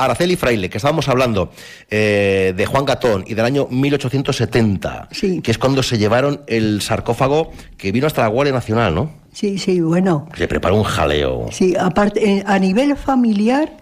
[0.00, 1.52] Araceli Fraile, que estábamos hablando
[1.90, 5.08] eh, de Juan Gatón y del año 1870,
[5.42, 9.19] que es cuando se llevaron el sarcófago que vino hasta la Guardia Nacional, ¿no?
[9.32, 10.26] Sí, sí, bueno.
[10.36, 11.46] Se preparó un jaleo.
[11.50, 13.80] Sí, aparte, eh, a nivel familiar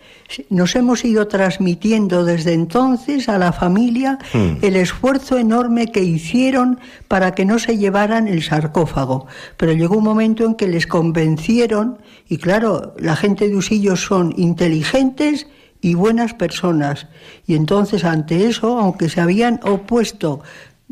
[0.50, 4.58] nos hemos ido transmitiendo desde entonces a la familia hmm.
[4.62, 6.78] el esfuerzo enorme que hicieron
[7.08, 9.26] para que no se llevaran el sarcófago.
[9.56, 14.34] Pero llegó un momento en que les convencieron, y claro, la gente de Usillos son
[14.36, 15.46] inteligentes
[15.80, 17.06] y buenas personas.
[17.46, 20.42] Y entonces ante eso, aunque se habían opuesto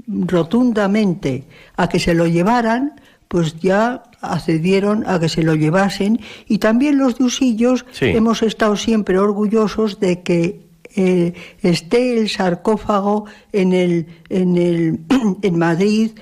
[0.06, 1.44] rotundamente
[1.76, 6.20] a que se lo llevaran, pues ya accedieron a que se lo llevasen.
[6.46, 13.26] Y también los de Usillos hemos estado siempre orgullosos de que eh, esté el sarcófago
[13.52, 15.00] en, el, en, el,
[15.42, 16.12] en Madrid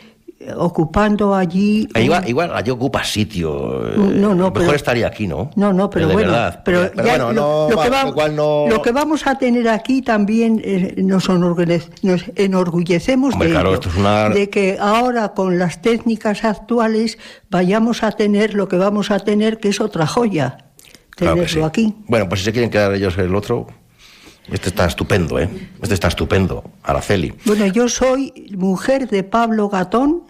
[0.56, 1.88] ocupando allí.
[1.94, 3.82] Igual, igual allí ocupa sitio.
[3.96, 5.50] No, no, Mejor estaría aquí, ¿no?
[5.56, 6.32] No, no, pero, bueno.
[6.64, 8.30] Pero, bueno, lo, que
[8.70, 15.30] lo, que vamos a tener aquí también eh, nos, nos, enorgullecemos de, de que ahora
[15.30, 17.18] con las técnicas actuales
[17.50, 20.58] vayamos a tener lo que vamos a tener, que es otra joya
[21.16, 21.66] Claro tenerlo sí.
[21.66, 21.94] aquí.
[22.08, 23.66] Bueno, pues si se quieren quedar ellos el otro,
[24.50, 25.48] este está estupendo, ¿eh?
[25.80, 27.34] Este está estupendo, Araceli.
[27.44, 30.24] Bueno, yo soy mujer de Pablo Gatón,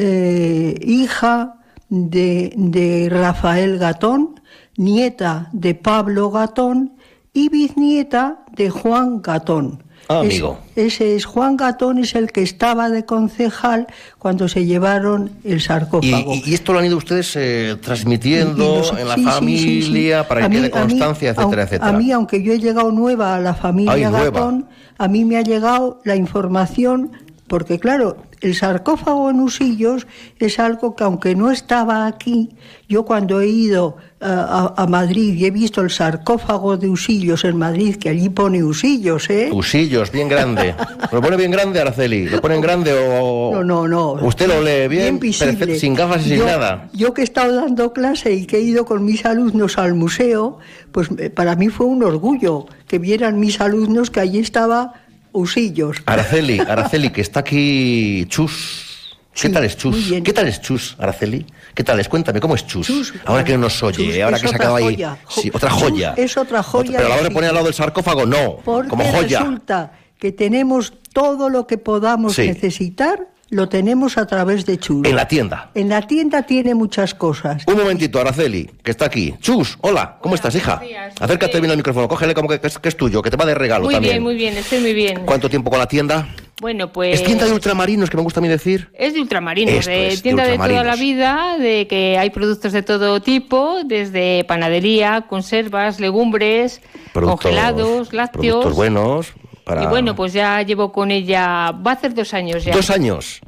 [0.00, 1.54] eh, hija
[1.88, 4.40] de, de Rafael Gatón,
[4.76, 6.92] nieta de Pablo Gatón
[7.32, 9.82] y bisnieta de Juan Gatón.
[10.10, 10.58] Ah, Es- amigo.
[10.76, 13.88] ese es Juan Gatón, es el que estaba de concejal
[14.18, 16.32] cuando se llevaron el sarcófago.
[16.34, 19.82] y- y esto lo han ido ustedes eh, transmitiendo los- en la sí, sí, sí,
[19.82, 19.82] sí.
[19.88, 21.88] familia para A que quede a mí, constancia, etcétera, etcétera.
[21.88, 24.24] A mí, aunque yo he llegado nueva a la familia Ay, nueva.
[24.30, 27.10] Gatón, a mí me ha llegado la información,
[27.48, 30.06] porque claro, el sarcófago en Usillos
[30.38, 32.50] es algo que aunque no estaba aquí,
[32.88, 37.44] yo cuando he ido a, a- a Madrid y he visto el sarcófago de Usillos
[37.44, 39.50] en Madrid, que allí pone Usillos, ¿eh?
[39.52, 40.74] Usillos, bien grande.
[41.12, 42.28] ¿Lo pone bien grande, Araceli?
[42.28, 43.50] ¿Lo pone en grande o...?
[43.54, 44.12] No, no, no.
[44.26, 45.54] ¿Usted lo lee bien, visible.
[45.54, 46.88] perfecto, sin gafas y sin Yo- nada?
[46.92, 50.58] Yo que he estado dando clase y que he ido con mis alumnos al museo,
[50.92, 54.94] pues eh, para mí fue un orgullo que vieran mis alumnos que allí estaba
[55.38, 55.98] Usillos.
[56.06, 59.16] Araceli, Araceli, que está aquí Chus.
[59.40, 60.12] ¿Qué tal es Chus?
[60.24, 61.46] ¿Qué tal es Chus, Araceli?
[61.72, 62.08] ¿Qué tal es?
[62.08, 63.14] Cuéntame, ¿cómo es Chus?
[63.24, 64.98] ahora que no nos oye, Chus ahora que se acaba ahí.
[65.28, 66.14] Sí, otra Chus joya.
[66.16, 66.92] Es otra joya.
[66.96, 68.56] Pero a la hora de de poner al lado del sarcófago, no.
[68.64, 69.38] Porque como joya.
[69.38, 72.48] resulta que tenemos todo lo que podamos Sí.
[72.48, 75.06] necesitar, lo tenemos a través de Chus.
[75.06, 75.70] En la tienda.
[75.74, 77.62] En la tienda tiene muchas cosas.
[77.66, 79.34] Un momentito, Araceli, que está aquí.
[79.40, 80.80] Chus, hola, ¿cómo estás, hija?
[81.18, 83.46] Acércate bien al micrófono, cógele como que, que es, que es tuyo, que te va
[83.46, 84.14] de regalo Muy también.
[84.14, 85.22] bien, muy bien, estoy muy bien.
[85.24, 86.28] ¿Cuánto tiempo con la tienda?
[86.60, 87.20] Bueno, pues...
[87.20, 88.90] Es tienda de ultramarinos, que me gusta a mí decir.
[88.94, 92.30] Es de ultramarinos, Esto de es, de tienda de, toda la vida, de que hay
[92.30, 96.82] productos de todo tipo, desde panadería, conservas, legumbres,
[97.14, 98.42] Productos- congelados, lácteos.
[98.42, 99.32] Productos buenos.
[99.68, 99.82] Para...
[99.84, 102.72] Y bueno, pues ya llevo con ella, va a hacer dos años ya.
[102.74, 103.40] Dos años.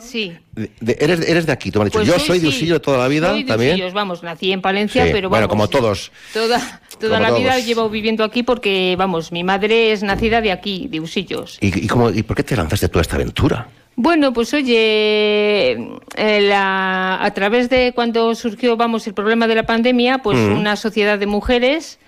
[0.00, 0.32] Sí.
[0.56, 1.98] De- de- eres, eres de aquí, tú me has dicho.
[2.00, 3.72] Pues Yo soy, soy de sí, Usillo de toda la vida soy de también.
[3.74, 6.10] Usillos, vamos, nací en Palencia, Sí, pero bueno, vamos, como todos.
[6.32, 10.50] Toda, toda Como la vida llevo viviendo aquí porque, vamos, mi madre es nacida de
[10.50, 11.58] aquí, de Usillos.
[11.60, 13.68] ¿Y, y, cómo- ¿Y por qué te lanzaste toda esta aventura?
[13.94, 15.72] Bueno, pues oye,
[16.16, 20.52] eh, la- a través de cuando surgió, vamos, el problema de la pandemia, pues Mm.
[20.58, 21.98] una sociedad de mujeres,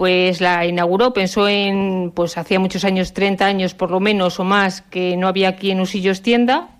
[0.00, 4.44] pues la inauguró, pensó en, pues hacía muchos años, 30 años por lo menos o
[4.44, 6.70] más, que no había aquí en Usillos tienda.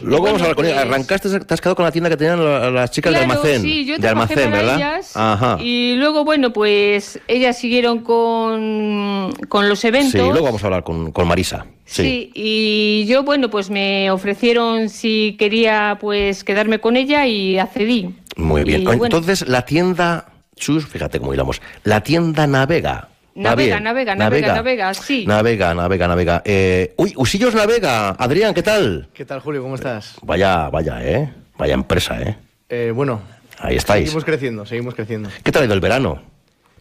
[0.00, 0.82] Luego vamos a hablar con ella.
[0.82, 3.62] Arrancaste, te has quedado con la tienda que tenían la- las chicas Claro, de almacén.
[3.62, 4.76] sí, yo de almacén, para ¿verdad?
[4.76, 5.58] ellas Ajá.
[5.60, 10.12] Y luego, bueno, pues ellas siguieron con, con los eventos.
[10.12, 11.66] Sí, luego vamos a hablar con, con Marisa.
[11.86, 12.02] Sí.
[12.04, 18.14] Sí, y yo, bueno, pues me ofrecieron si quería pues quedarme con ella y accedí.
[18.36, 18.82] Muy bien.
[18.82, 20.26] Y, bueno, Entonces, la tienda.
[20.60, 21.60] Chus, fíjate cómo hilamos.
[21.84, 23.08] La tienda navega.
[23.34, 25.24] Navega, navega, navega, navega, sí.
[25.26, 26.42] Navega, navega, navega.
[26.44, 28.10] Eh, uy, Usillos navega.
[28.10, 29.08] Adrián, ¿qué tal?
[29.14, 29.62] ¿Qué tal, Julio?
[29.62, 30.16] ¿Cómo estás?
[30.22, 31.32] Vaya, vaya, ¿eh?
[31.56, 32.36] Vaya empresa, ¿eh?
[32.68, 33.22] Eh, bueno,
[33.58, 34.04] Ahí estáis.
[34.06, 35.30] seguimos creciendo, seguimos creciendo.
[35.42, 36.20] ¿Qué tal ha ido el verano?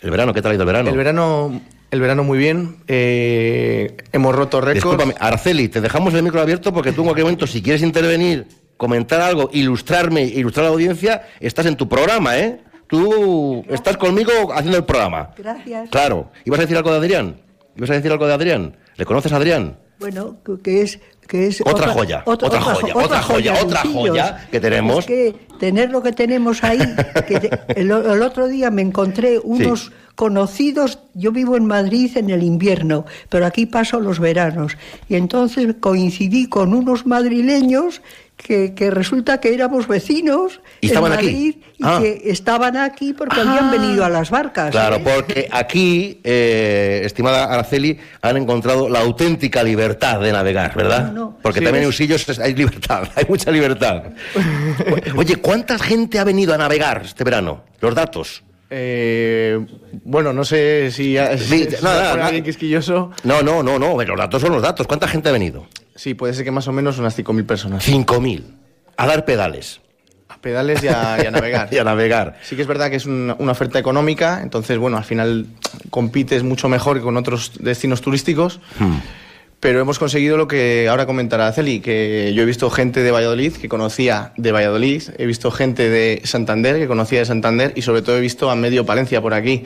[0.02, 0.34] ¿El verano?
[0.34, 0.90] ¿Qué tal ha ido el verano?
[0.90, 1.62] El verano,
[1.92, 2.78] el verano muy bien.
[2.88, 4.76] eh, hemos roto récords.
[4.84, 8.48] Discúlpame, Araceli, te dejamos el micro abierto porque tú en cualquier momento, si quieres intervenir,
[8.76, 12.60] comentar algo, ilustrarme, ilustrar a la audiencia, estás en tu programa, ¿eh?
[12.90, 15.30] Tú estás conmigo haciendo el programa.
[15.38, 15.90] Gracias.
[15.90, 16.32] Claro.
[16.44, 17.36] ¿Ibas a decir algo de Adrián?
[17.76, 18.76] ¿Ibas a decir algo de Adrián?
[18.98, 19.78] ¿Le conoces a Adrián?
[20.00, 25.00] Bueno, que- es que es Otra joya, otra joya, otra joya, otra joya que tenemos.
[25.00, 26.80] Es que tener lo que tenemos ahí,
[27.28, 32.32] que te- el, el otro día me encontré unos conocidos, yo vivo en Madrid en
[32.32, 34.76] el invierno, pero aquí paso los veranos,
[35.08, 38.02] y entonces coincidí con unos madrileños
[38.42, 41.26] que, que resulta que éramos vecinos ¿Y en estaban aquí?
[41.26, 42.00] Madrid y Ah.
[42.02, 44.72] que estaban aquí porque habían venido a las barcas.
[44.72, 45.02] Claro, ¿eh?
[45.04, 51.14] porque aquí, eh, estimada Araceli, han encontrado la auténtica libertad de navegar, ¿verdad?
[51.42, 54.04] Porque Sí, también en Usillos hay libertad, hay mucha libertad.
[55.16, 57.64] Oye, ¿cuánta gente ha venido a navegar este verano?
[57.82, 58.44] Los datos.
[58.72, 59.60] Eh,
[60.04, 62.26] bueno, no sé si, si, si nada, nada.
[62.28, 63.12] alguien quisquilloso.
[63.24, 64.86] No, no, no, no, los datos son los datos.
[64.88, 65.68] ¿Cuánta gente ha venido?
[66.00, 67.86] Sí, puede ser que más o menos unas 5.000 personas.
[67.86, 68.42] 5.000.
[68.96, 69.82] A dar pedales.
[70.30, 71.68] A pedales y a, y a navegar.
[71.74, 72.40] Y a navegar.
[72.42, 75.48] Sí que es verdad que es una, una oferta económica, entonces, bueno, al final
[75.90, 78.62] compites mucho mejor que con otros destinos turísticos.
[78.80, 79.00] Hmm.
[79.60, 83.52] Pero hemos conseguido lo que ahora comentará Celi, que yo he visto gente de Valladolid
[83.58, 88.04] que conocía de Valladolid, he visto gente de Santander que conocía de Santander y sobre
[88.04, 89.66] todo he visto a medio Palencia por aquí.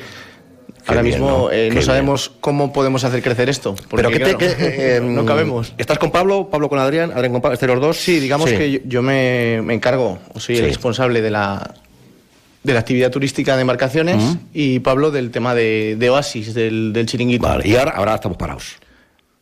[0.88, 1.52] Ahora bien, mismo ¿no?
[1.52, 3.76] eh, no sabemos cómo podemos hacer crecer esto.
[3.96, 4.56] Pero que te, claro, que,
[4.98, 5.74] eh, no cabemos.
[5.78, 6.50] ¿Estás con Pablo?
[6.50, 7.12] ¿Pablo con Adrián?
[7.12, 7.54] ¿Adrián con Pablo?
[7.54, 7.98] ¿Estáis los dos?
[7.98, 10.62] Sí, digamos que yo, yo me, me encargo, o soy Sí.
[10.62, 11.74] el responsable de la,
[12.64, 17.06] de la actividad turística de embarcaciones y Pablo del tema de, de Oasis, del, del
[17.06, 17.44] chiringuito.
[17.48, 18.76] Vale, y ahora, ahora estamos parados.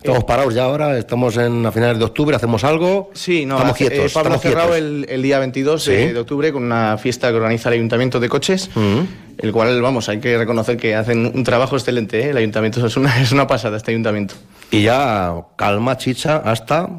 [0.04, 3.12] Estamos parados ya ahora, estamos en, a finales de octubre, hacemos algo.
[3.14, 4.12] Sí, no, estamos hace- quietos.
[4.12, 4.88] eh, Pablo ha estamos cerrado quietos.
[4.88, 6.14] el, el día 22 de, Sí.
[6.14, 8.70] de octubre con una fiesta que organiza el Ayuntamiento de Coches.
[8.76, 9.00] Mm.
[9.38, 12.30] el cual, vamos, hay que reconocer que hacen un trabajo excelente, ¿eh?
[12.30, 14.36] el ayuntamiento es una, es una pasada este ayuntamiento.
[14.72, 16.90] Y ya calma, chicha, hasta...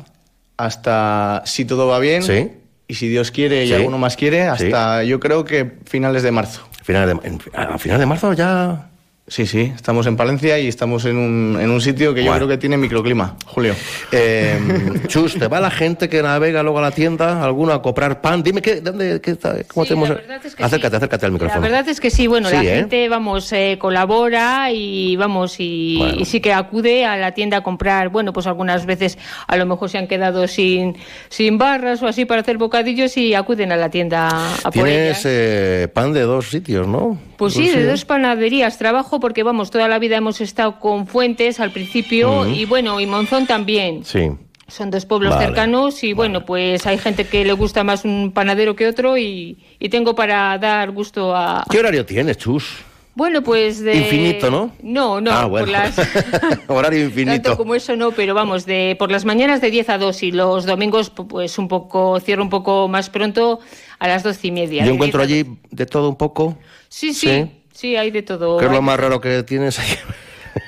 [0.56, 2.50] Hasta, si todo va bien, Sí.
[2.86, 3.74] y si Dios quiere y Sí.
[3.74, 6.60] alguno más quiere, hasta yo creo que finales de marzo.
[6.84, 8.90] Finales de, en- a finales de marzo ya...
[9.28, 12.48] Sí, sí, estamos en Palencia y estamos en un, en un sitio que yo creo
[12.48, 13.72] que tiene microclima, Julio.
[14.10, 14.58] Eh,
[15.06, 18.42] Chus, ¿te va la gente que navega luego a la tienda, alguno a comprar pan?
[18.42, 20.10] Dime, ¿qué, dónde, qué, está- ¿cómo tenemos?
[20.58, 21.60] acércate, acércate al La micrófono.
[21.62, 22.74] verdad es que sí, bueno, Sí, la ¿eh?
[22.80, 26.14] gente, vamos, eh, colabora y vamos, y, Bueno.
[26.18, 29.66] y sí que acude a la tienda a comprar, bueno, pues algunas veces a lo
[29.66, 30.96] mejor se han quedado sin,
[31.28, 34.28] sin barras o así para hacer bocadillos y acuden a la tienda
[34.64, 35.22] a por ellas.
[35.22, 37.18] Tienes eh, pan de dos sitios, ¿no?
[37.36, 41.60] Pues sí, de dos panaderías trabajo porque vamos, toda la vida hemos estado con Fuentes
[41.60, 44.04] al principio y bueno, y Monzón también.
[44.04, 44.28] Sí.
[44.66, 48.32] Son dos pueblos Vale, cercanos y bueno, pues hay gente que le gusta más un
[48.32, 51.64] panadero que otro y, y tengo para dar gusto a...
[51.70, 52.78] ¿Qué horario tienes, Chus?
[53.14, 53.94] Bueno, pues de...
[53.96, 54.72] Infinito, ¿no?
[54.82, 55.66] No, no, Ah, bueno.
[55.66, 55.98] por las...
[56.68, 57.56] Horario Tanto infinito.
[57.58, 60.64] como eso no, pero vamos, de por las mañanas de 10 a 2 y los
[60.66, 63.60] domingos pues un poco, cierro un poco más pronto
[63.98, 64.84] a las 12 y media.
[64.86, 66.56] Yo encuentro 10 a allí de todo un poco.
[66.88, 67.50] Sí, sí, sí,
[67.96, 68.58] hay de todo.
[68.58, 69.88] ¿Qué es lo más raro que tienes ahí?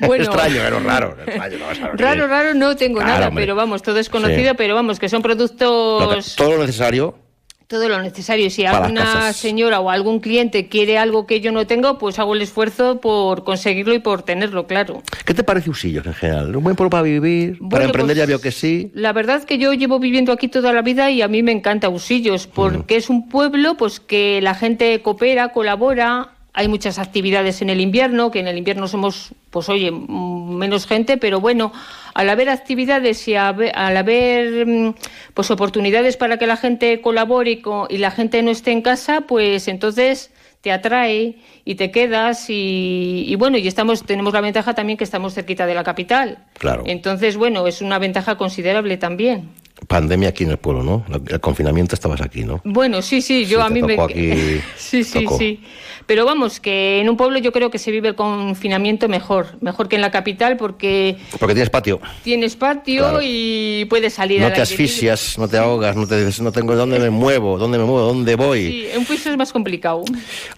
[0.00, 0.24] Bueno.
[0.24, 1.14] extraño, pero raro.
[1.26, 3.42] extraño, no Raro, raro no tengo Claro, nada, hombre.
[3.44, 4.54] pero vamos, todo es conocido, Sí.
[4.56, 7.18] pero vamos, que son que- productos, todo lo necesario.
[7.66, 8.48] todo lo necesario.
[8.48, 12.40] Si alguna señora o algún cliente quiere algo que yo no tengo, pues hago el
[12.40, 15.02] esfuerzo por conseguirlo y por tenerlo, claro.
[15.26, 16.56] ¿Qué te parece Usillos en general?
[16.56, 17.58] ¿Un buen pueblo para vivir?
[17.60, 18.90] Bueno, para emprender pues, ya veo que sí.
[18.94, 21.52] La verdad es que yo llevo viviendo aquí toda la vida y a mí me
[21.52, 27.60] encanta Usillos, porque es un pueblo pues que la gente coopera, colabora, hay muchas actividades
[27.62, 31.72] en el invierno, que en el invierno somos, pues oye, menos gente, pero bueno,
[32.14, 34.94] al haber actividades y al haber mm,
[35.34, 38.82] pues oportunidades para que la gente colabore y, co- y la gente no esté en
[38.82, 40.30] casa, pues entonces
[40.60, 45.04] te atrae y te quedas y, y bueno, y estamos tenemos la ventaja también que
[45.04, 46.38] estamos cerquita de la capital.
[46.58, 46.84] Claro.
[46.86, 49.50] Entonces, bueno, es una ventaja considerable también.
[49.88, 51.04] Pandemia aquí en el pueblo, ¿no?
[51.28, 52.60] El confinamiento estabas aquí, ¿no?
[52.64, 53.94] Bueno, sí, sí, yo Sí, a mí me...
[54.00, 55.36] aquí, sí, sí, tocó.
[55.38, 55.60] sí.
[56.06, 59.88] Pero vamos, que en un pueblo yo creo que se vive el confinamiento mejor, mejor
[59.88, 61.98] que en la capital porque Porque tienes patio.
[62.22, 63.20] tienes patio Claro.
[63.22, 66.98] y puedes salir No te asfixias, no te ahogas, no te dices, no tengo dónde
[66.98, 68.66] me muevo, dónde me muevo, dónde voy.
[68.66, 70.04] Sí, en piso es más complicado.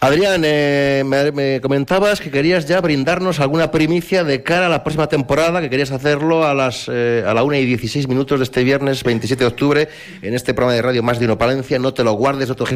[0.01, 4.83] Adrián, eh, me, me comentabas que querías ya brindarnos alguna primicia de cara a la
[4.85, 8.45] próxima temporada, que querías hacerlo a las eh, a la 1 y 16 minutos de
[8.45, 9.89] este viernes 27 de octubre
[10.23, 11.79] en este programa de radio Más de Uno Palencia.
[11.79, 12.67] No te lo guardes, no te lo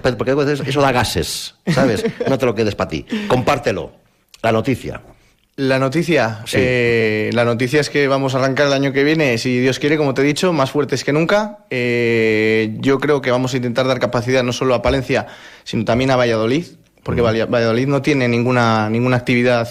[0.58, 2.04] porque eso da gases, ¿sabes?
[2.28, 3.06] No te lo quedes para ti.
[3.28, 3.92] Compártelo.
[4.42, 5.00] La noticia.
[5.56, 6.56] La noticia, Sí.
[6.58, 9.98] eh, la noticia es que vamos a arrancar el año que viene, si Dios quiere,
[9.98, 11.58] como te he dicho, más fuertes que nunca.
[11.68, 15.26] Eh, yo creo que vamos a intentar dar capacidad no solo a Palencia,
[15.64, 16.64] sino también a Valladolid,
[17.02, 19.68] porque Valla- Valladolid no tiene ninguna, ninguna actividad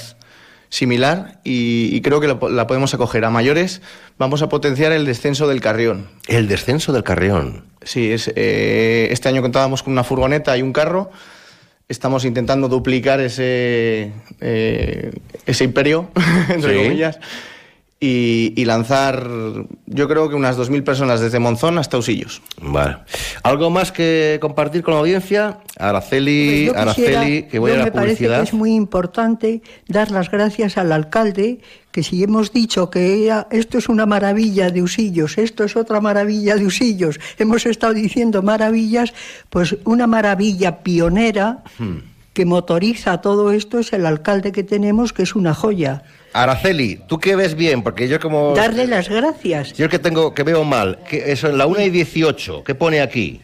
[0.70, 3.26] similar y, y creo que la, po- la podemos acoger.
[3.26, 3.82] A mayores
[4.17, 6.07] vamos a potenciar el descenso del Carrión.
[6.28, 7.65] El descenso del Carrión.
[7.82, 11.09] Sí, es, eh, este año contábamos con una furgoneta y un carro.
[11.88, 14.11] Estamos intentando duplicar ese,
[14.41, 15.11] eh,
[15.47, 16.11] ese imperio,
[16.49, 16.84] entre Sí.
[16.84, 17.20] comillas,
[18.01, 19.27] y, y lanzar,
[19.85, 22.41] yo creo que unas 2.000 personas desde Monzón hasta Usillos.
[22.61, 22.97] Vale.
[23.43, 25.57] ¿Algo más que compartir con la audiencia?
[25.77, 30.31] Araceli, quisiera- Araceli, que voy a la me parece que es muy importante dar las
[30.31, 31.59] gracias al alcalde,
[31.91, 35.99] que si hemos dicho que era- esto es una maravilla de Usillos, esto es otra
[35.99, 39.13] maravilla de Usillos, hemos estado diciendo maravillas,
[39.49, 41.97] pues una maravilla pionera Hmm.
[42.31, 46.03] que motoriza todo esto es el alcalde que tenemos, que es una joya.
[46.34, 48.53] Araceli, tú que ves bien, porque yo como...
[48.55, 49.73] Darle las gracias.
[49.73, 53.01] Yo que tengo, que veo mal, que eso en la 1 y 18, ¿qué pone
[53.01, 53.41] aquí?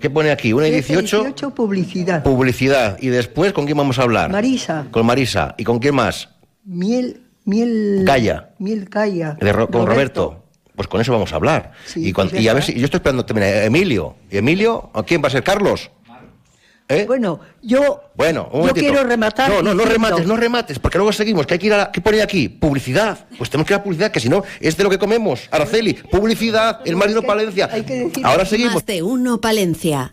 [0.00, 0.52] ¿Qué pone aquí?
[0.52, 2.22] 1 y 18, 18 publicidad.
[2.22, 2.96] publicidad.
[3.00, 4.30] Y después, ¿con quién vamos a hablar?
[4.30, 5.54] Marisa, Con Marisa.
[5.58, 6.28] ¿Y con quién más?
[6.64, 8.04] miel, miel.
[8.06, 8.50] Calla.
[8.58, 9.36] Miel Calla.
[9.40, 10.44] De Ro- con Roberto.
[10.76, 11.72] Pues con eso vamos a hablar.
[11.84, 14.14] Sí, y, pues y a ver si yo estoy esperando también a Emilio.
[14.30, 14.90] ¿Y Emilio?
[14.94, 15.90] ¿A quién va a ser Carlos?
[16.90, 17.04] ¿Eh?
[17.06, 18.86] Bueno, yo, Bueno, un yo momentito.
[18.92, 19.48] quiero rematar.
[19.48, 21.92] No, no, no remates, no remates, porque luego seguimos, que hay que ir a la...
[21.92, 22.48] ¿Qué pone aquí?
[22.48, 23.26] Publicidad.
[23.38, 25.42] Pues tenemos que ir a la publicidad, que si no, es de lo que comemos.
[25.52, 27.70] Araceli, publicidad, el marino Palencia.
[28.24, 28.74] Ahora seguimos.
[28.74, 30.12] Más de uno Palencia.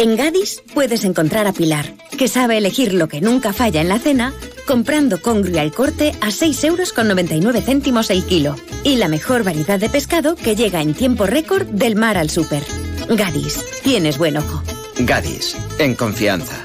[0.00, 3.98] En Gadis puedes encontrar a Pilar, que sabe elegir lo que nunca falla en la
[3.98, 4.32] cena,
[4.66, 8.56] comprando congrio al corte a 6 euros con 99 céntimos el kilo.
[8.82, 12.62] Y la mejor variedad de pescado que llega en tiempo récord del mar al súper.
[13.10, 14.62] Gadis, tienes buen ojo.
[15.00, 16.64] Gadis, en confianza.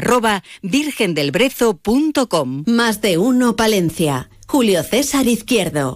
[0.62, 2.64] virgendelbrezo.com.
[2.66, 4.30] Más de uno Palencia.
[4.50, 5.92] Julio César Izquierdo.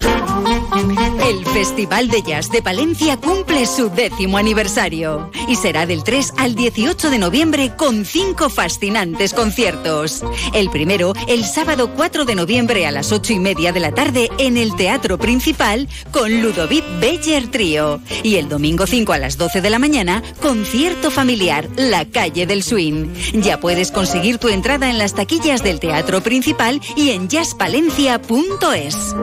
[1.27, 6.53] El Festival de Jazz de Palencia cumple su décimo aniversario y será del 3 al
[6.53, 10.23] 18 de noviembre con cinco fascinantes conciertos.
[10.53, 14.29] El primero, el sábado 4 de noviembre a las 8 y media de la tarde
[14.37, 18.01] en el Teatro Principal con Ludovic Beller Trío.
[18.21, 22.61] Y el domingo 5 a las 12 de la mañana, concierto familiar La Calle del
[22.61, 23.13] Swing.
[23.33, 28.42] Ya puedes conseguir tu entrada en las taquillas del Teatro Principal y en jazzpalencia.com
[28.73, 29.15] es.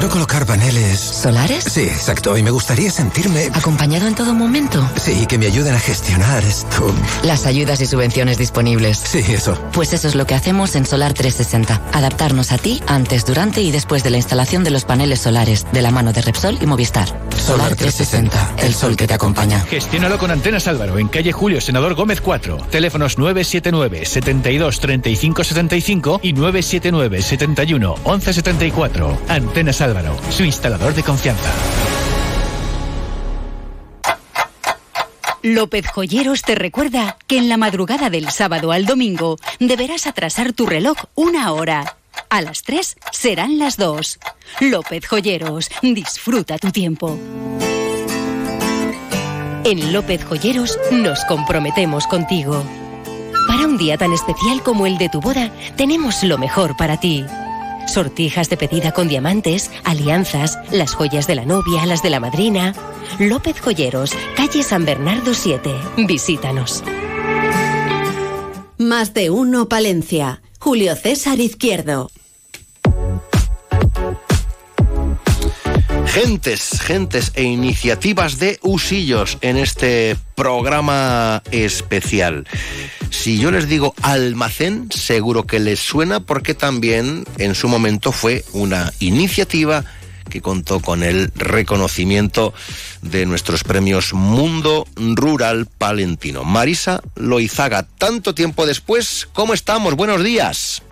[0.00, 0.98] Quiero colocar paneles.
[0.98, 1.62] ¿Solares?
[1.64, 2.34] Sí, exacto.
[2.34, 3.50] Y me gustaría sentirme.
[3.52, 4.82] ¿Acompañado en todo momento?
[4.96, 6.90] Sí, que me ayuden a gestionar esto.
[7.22, 8.96] Las ayudas y subvenciones disponibles.
[8.96, 9.60] Sí, eso.
[9.74, 11.82] Pues eso es lo que hacemos en Solar 360.
[11.92, 15.82] Adaptarnos a ti antes, durante y después de la instalación de los paneles solares, de
[15.82, 17.08] la mano de Repsol y Movistar.
[17.36, 19.60] Solar 360, el sol que te acompaña.
[19.60, 22.56] Gestiónalo con Antenas Álvaro, en calle Julio Senador Gómez 4.
[22.70, 29.18] Teléfonos 979 72 35 75 y 979 71 11 74.
[29.28, 29.89] Antenas Álvaro,
[30.30, 31.50] su instalador de confianza.
[35.42, 40.66] López Joyeros te recuerda que en la madrugada del sábado al domingo deberás atrasar tu
[40.66, 41.96] reloj una hora.
[42.28, 44.18] A las 3 serán las 2.
[44.60, 47.18] López Joyeros, disfruta tu tiempo.
[49.64, 52.62] En López Joyeros nos comprometemos contigo.
[53.48, 57.24] Para un día tan especial como el de tu boda, tenemos lo mejor para ti.
[57.90, 62.72] Sortijas de pedida con diamantes, alianzas, las joyas de la novia, las de la madrina.
[63.18, 65.74] López Joyeros, calle San Bernardo 7.
[66.06, 66.84] Visítanos.
[68.78, 70.40] Más de uno Palencia.
[70.60, 72.12] Julio César Izquierdo.
[76.06, 82.46] Gentes, gentes e iniciativas de Usillos en este programa especial.
[83.10, 88.44] Si yo les digo almacén, seguro que les suena porque también en su momento fue
[88.52, 89.84] una iniciativa
[90.30, 92.54] que contó con el reconocimiento
[93.02, 96.44] de nuestros premios Mundo Rural Palentino.
[96.44, 99.96] Marisa Loizaga, tanto tiempo después, ¿cómo estamos?
[99.96, 100.82] Buenos días.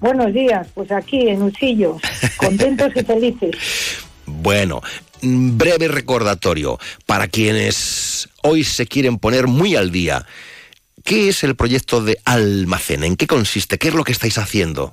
[0.00, 2.02] Buenos días, pues aquí en Usillos,
[2.36, 3.56] contentos y felices.
[4.30, 4.82] Bueno,
[5.22, 10.26] breve recordatorio para quienes hoy se quieren poner muy al día.
[11.08, 13.02] ¿Qué es el proyecto de Almacén?
[13.02, 13.78] ¿En qué consiste?
[13.78, 14.92] ¿Qué es lo que estáis haciendo?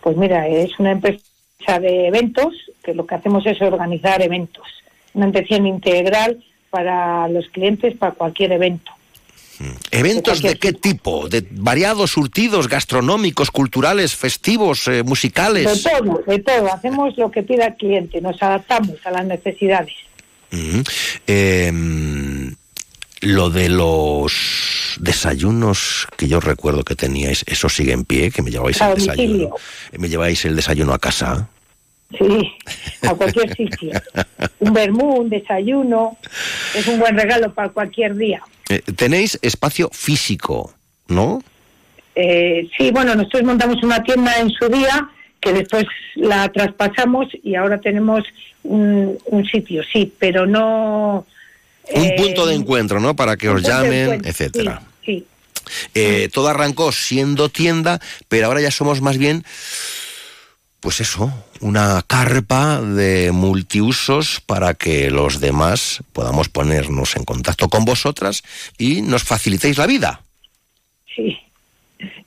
[0.00, 1.20] Pues mira, es una empresa
[1.82, 4.66] de eventos, que lo que hacemos es organizar eventos.
[5.12, 8.90] Una atención integral para los clientes, para cualquier evento.
[9.90, 11.28] ¿Eventos de qué tipo?
[11.28, 15.84] ¿De variados surtidos gastronómicos, culturales, festivos, eh, musicales?
[15.84, 16.72] De todo, de todo.
[16.72, 19.92] Hacemos lo que pida el cliente, nos adaptamos a las necesidades.
[21.26, 21.70] Eh,
[23.22, 28.30] lo de los desayunos que yo recuerdo que teníais, ¿eso sigue en pie?
[28.30, 29.54] ¿Que me lleváis el desayuno?
[29.92, 31.48] ¿Me lleváis el desayuno a casa?
[32.18, 32.52] Sí,
[33.02, 33.92] a cualquier sitio.
[34.58, 36.18] Un vermú, un desayuno,
[36.74, 38.42] es un buen regalo para cualquier día.
[38.68, 40.74] Eh, tenéis espacio físico,
[41.08, 41.42] ¿no?
[42.14, 45.08] Eh, sí, bueno, nosotros montamos una tienda en su día
[45.40, 48.24] que después la traspasamos y ahora tenemos
[48.62, 51.24] un, un sitio, sí, pero no...
[51.90, 53.14] Un eh, punto de encuentro, ¿no?
[53.16, 54.82] Para que os llamen, etcétera.
[55.04, 55.26] Sí,
[55.94, 59.44] Eh, todo arrancó siendo tienda, pero ahora ya somos más bien,
[60.80, 67.84] pues eso, una carpa de multiusos para que los demás podamos ponernos en contacto con
[67.84, 68.42] vosotras
[68.78, 70.22] y nos facilitéis la vida.
[71.14, 71.38] sí.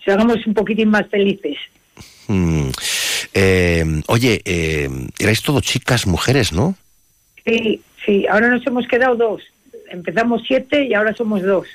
[0.08, 1.58] Hagamos un poquitín más felices.
[2.28, 2.70] Mm.
[3.34, 4.88] Eh, oye, eh,
[5.18, 6.76] erais todo chicas, mujeres, ¿no?
[7.44, 9.42] Sí, sí, ahora nos hemos quedado dos.
[9.90, 11.68] Empezamos siete y ahora somos dos.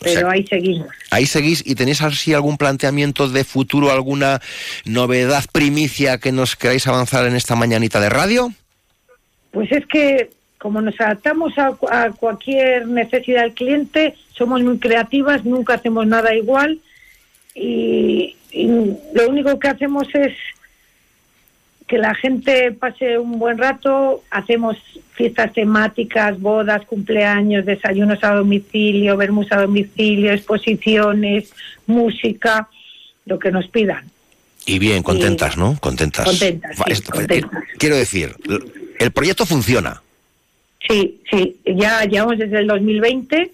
[0.00, 0.88] Pero ahí seguimos.
[1.10, 4.40] Ahí seguís y tenéis así algún planteamiento de futuro, alguna
[4.84, 8.52] novedad primicia que nos queráis avanzar en esta mañanita de radio.
[9.50, 15.44] Pues es que como nos adaptamos a, a cualquier necesidad del cliente, somos muy creativas,
[15.44, 16.78] nunca hacemos nada igual
[17.54, 18.66] y, y
[19.12, 20.32] lo único que hacemos es
[21.86, 24.76] que la gente pase un buen rato, hacemos
[25.12, 31.52] fiestas temáticas, bodas, cumpleaños, desayunos a domicilio, vermos a domicilio, exposiciones,
[31.86, 32.68] música,
[33.26, 34.04] lo que nos pidan.
[34.66, 35.76] Y bien, contentas, ¿no?
[35.78, 36.24] Contentas.
[36.24, 37.62] Contentas, sí, esto- contentas.
[37.62, 38.34] eh, Quiero decir,
[38.98, 40.00] el proyecto funciona.
[40.88, 43.52] Sí, sí, ya llevamos desde el 2020,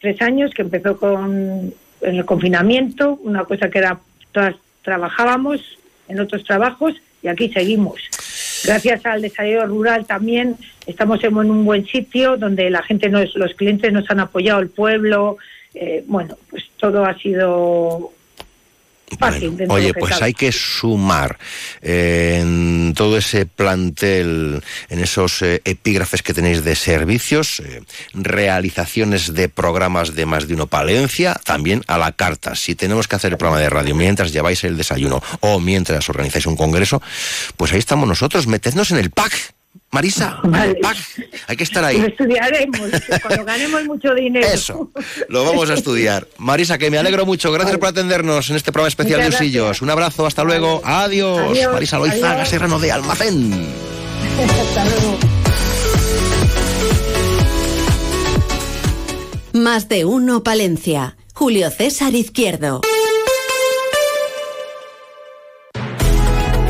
[0.00, 4.00] tres años que empezó con en el confinamiento, una cosa que era,
[4.32, 5.60] todas trabajábamos
[6.08, 8.00] en otros trabajos y aquí seguimos.
[8.64, 10.56] Gracias al desarrollo rural también
[10.86, 14.68] estamos en un buen sitio donde la gente, nos, los clientes nos han apoyado, el
[14.68, 15.38] pueblo,
[15.74, 18.12] eh, bueno, pues todo ha sido
[19.18, 19.56] fácil.
[19.56, 20.26] de Oye, pues cabe.
[20.26, 21.38] hay que sumar
[21.80, 27.82] eh, en todo ese plantel, en esos eh, epígrafes que tenéis de servicios, eh,
[28.14, 32.54] realizaciones de programas de más de uno Palencia, también a la carta.
[32.54, 36.46] Si tenemos que hacer el programa de radio mientras lleváis el desayuno o mientras organizáis
[36.46, 37.02] un congreso,
[37.56, 38.46] pues ahí estamos nosotros.
[38.46, 39.51] Metednos en el pack.
[39.90, 40.40] Marisa,
[40.80, 40.96] pack.
[41.48, 41.96] hay que estar Lo ahí.
[42.00, 42.80] estudiaremos
[43.22, 44.46] cuando ganemos mucho dinero.
[44.46, 44.90] Eso.
[45.28, 46.26] Lo vamos a estudiar.
[46.38, 47.52] Marisa, que me alegro mucho.
[47.52, 49.28] Gracias por atendernos en este programa especial de.
[49.28, 49.82] Usillos.
[49.82, 50.80] Un abrazo, hasta luego.
[50.84, 51.50] Adiós.
[51.50, 52.48] Adiós, Marisa Loizaga, adiós.
[52.48, 53.52] Serrano de Almacén.
[54.60, 55.18] Hasta luego.
[59.52, 61.16] Más de uno Palencia.
[61.34, 62.80] Julio César Izquierdo.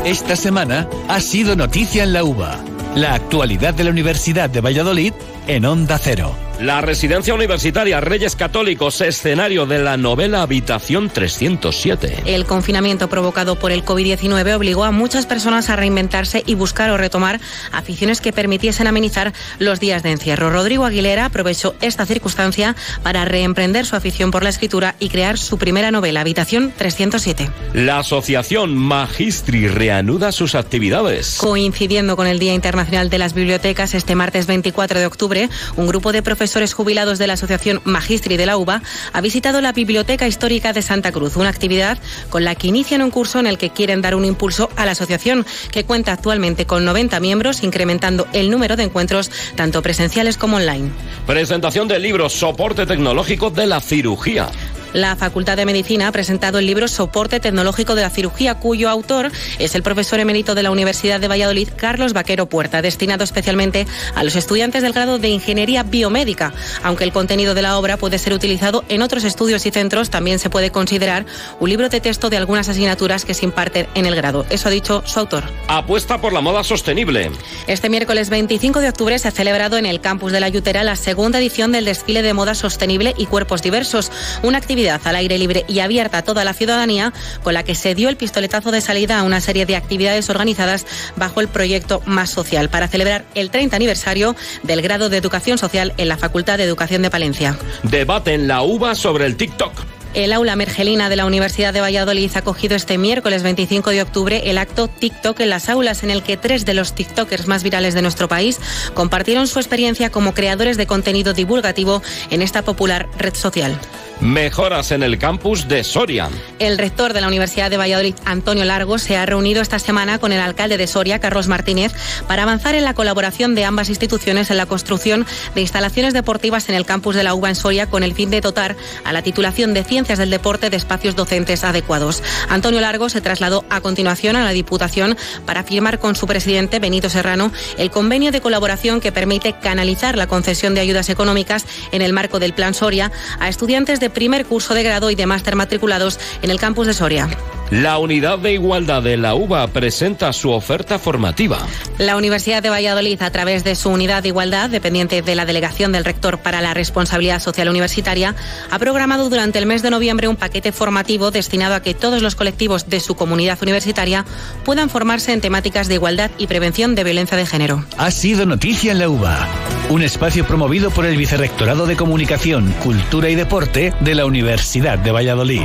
[0.03, 2.59] Esta semana ha sido noticia en la UBA.
[2.95, 5.13] La actualidad de la Universidad de Valladolid
[5.47, 6.35] en Onda Cero.
[6.59, 12.23] La residencia universitaria Reyes Católicos, escenario de la novela Habitación 307.
[12.25, 16.97] El confinamiento provocado por el COVID-19 obligó a muchas personas a reinventarse y buscar o
[16.97, 17.41] retomar
[17.71, 20.51] aficiones que permitiesen amenizar los días de encierro.
[20.51, 25.57] Rodrigo Aguilera aprovechó esta circunstancia para reemprender su afición por la escritura y crear su
[25.57, 27.49] primera novela, Habitación 307.
[27.73, 31.37] La asociación Magistri reanuda sus actividades.
[31.39, 35.32] Coincidiendo con el Día Internacional de las Bibliotecas, este martes 24 de octubre,
[35.75, 38.81] un grupo de profesores jubilados de la Asociación Magistri de la UBA
[39.11, 41.97] ha visitado la Biblioteca Histórica de Santa Cruz, una actividad
[42.29, 44.91] con la que inician un curso en el que quieren dar un impulso a la
[44.91, 50.57] asociación, que cuenta actualmente con 90 miembros, incrementando el número de encuentros tanto presenciales como
[50.57, 50.91] online.
[51.25, 54.49] Presentación del libro Soporte tecnológico de la cirugía.
[54.93, 59.31] La Facultad de Medicina ha presentado el libro Soporte Tecnológico de la Cirugía, cuyo autor
[59.57, 64.23] es el profesor emérito de la Universidad de Valladolid, Carlos Vaquero Puerta, destinado especialmente a
[64.23, 66.53] los estudiantes del grado de Ingeniería Biomédica.
[66.83, 70.37] Aunque el contenido de la obra puede ser utilizado en otros estudios y centros, también
[70.37, 71.25] se puede considerar
[71.59, 74.45] un libro de texto de algunas asignaturas que se imparten en el grado.
[74.51, 75.43] Eso ha dicho su autor.
[75.67, 77.31] Apuesta por la moda sostenible.
[77.65, 80.95] Este miércoles 25 de octubre se ha celebrado en el campus de la Yutera la
[80.95, 84.11] segunda edición del desfile de moda sostenible y cuerpos diversos,
[84.43, 87.13] una actividad al aire libre y abierta a toda la ciudadanía
[87.43, 90.85] con la que se dio el pistoletazo de salida a una serie de actividades organizadas
[91.15, 95.93] bajo el proyecto Más Social para celebrar el 30 aniversario del grado de Educación Social
[95.97, 97.57] en la Facultad de Educación de Palencia.
[97.83, 99.92] Debate en la UBA sobre el TikTok.
[100.13, 104.43] El aula Mergelina de la Universidad de Valladolid ha acogido este miércoles 25 de octubre
[104.45, 107.95] el acto TikTok en las aulas en el que tres de los TikTokers más virales
[107.95, 108.59] de nuestro país
[108.93, 113.75] compartieron su experiencia como creadores de contenido divulgativo en esta popular red social.
[114.21, 116.29] Mejoras en el campus de Soria.
[116.59, 120.31] El rector de la Universidad de Valladolid, Antonio Largo, se ha reunido esta semana con
[120.31, 121.91] el alcalde de Soria, Carlos Martínez,
[122.27, 126.75] para avanzar en la colaboración de ambas instituciones en la construcción de instalaciones deportivas en
[126.75, 129.73] el campus de la UBA en Soria con el fin de dotar a la titulación
[129.73, 132.21] de Ciencias del Deporte de espacios docentes adecuados.
[132.49, 137.09] Antonio Largo se trasladó a continuación a la Diputación para firmar con su presidente, Benito
[137.09, 142.11] Serrano, el convenio de colaboración que permite canalizar la concesión de ayudas económicas en el
[142.11, 146.19] marco del Plan Soria a estudiantes de primer curso de grado y de máster matriculados
[146.41, 147.29] en el campus de Soria.
[147.73, 151.57] La unidad de igualdad de la UBA presenta su oferta formativa.
[151.97, 155.91] La Universidad de Valladolid, a través de su unidad de igualdad, dependiente de la Delegación
[155.91, 158.35] del Rector para la Responsabilidad Social Universitaria,
[158.69, 162.35] ha programado durante el mes de noviembre un paquete formativo destinado a que todos los
[162.35, 164.23] colectivos de su comunidad universitaria
[164.63, 167.83] puedan formarse en temáticas de igualdad y prevención de violencia de género.
[167.97, 169.47] Ha sido noticia en la UBA.
[169.89, 175.11] Un espacio promovido por el Vicerrectorado de Comunicación, Cultura y Deporte de la Universidad de
[175.11, 175.63] Valladolid.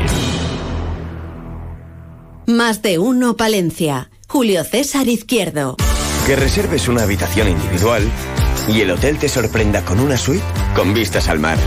[2.49, 4.11] Más de uno Palencia.
[4.27, 5.77] Julio César Izquierdo.
[6.27, 8.03] Que reserves una habitación individual
[8.67, 10.43] y el hotel te sorprenda con una suite
[10.75, 11.59] con vistas al mar.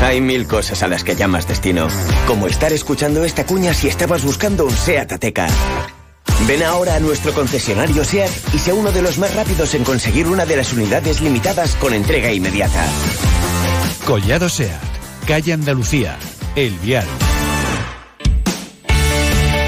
[0.00, 1.88] Hay mil cosas a las que llamas destino,
[2.26, 5.46] como estar escuchando esta cuña si estabas buscando un SEAT Ateca.
[6.48, 10.26] Ven ahora a nuestro concesionario SEAT y sea uno de los más rápidos en conseguir
[10.26, 12.82] una de las unidades limitadas con entrega inmediata.
[14.06, 14.80] Collado SEAT,
[15.26, 16.16] calle Andalucía,
[16.56, 17.06] El Vial.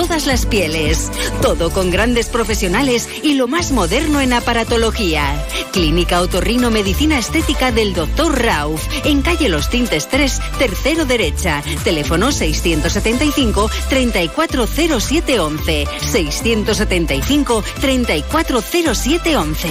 [0.00, 1.10] todas las pieles.
[1.42, 5.44] Todo con grandes profesionales y lo más moderno en aparatología.
[5.72, 8.42] Clínica Otorrino Medicina Estética del Dr.
[8.42, 11.62] Rauf, en calle Los Tintes 3, tercero derecha.
[11.84, 15.86] Teléfono 675 340711.
[16.00, 19.68] 675 340711.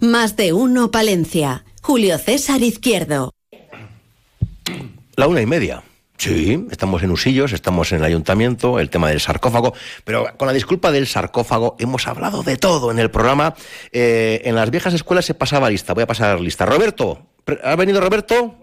[0.00, 1.64] Más de uno Palencia.
[1.82, 3.32] Julio César Izquierdo.
[5.16, 5.82] La una y media.
[6.18, 10.52] Sí, estamos en Usillos, estamos en el ayuntamiento, el tema del sarcófago, pero con la
[10.52, 13.54] disculpa del sarcófago hemos hablado de todo en el programa.
[13.92, 16.66] Eh, en las viejas escuelas se pasaba lista, voy a pasar lista.
[16.66, 17.22] Roberto,
[17.62, 18.56] ¿ha venido Roberto?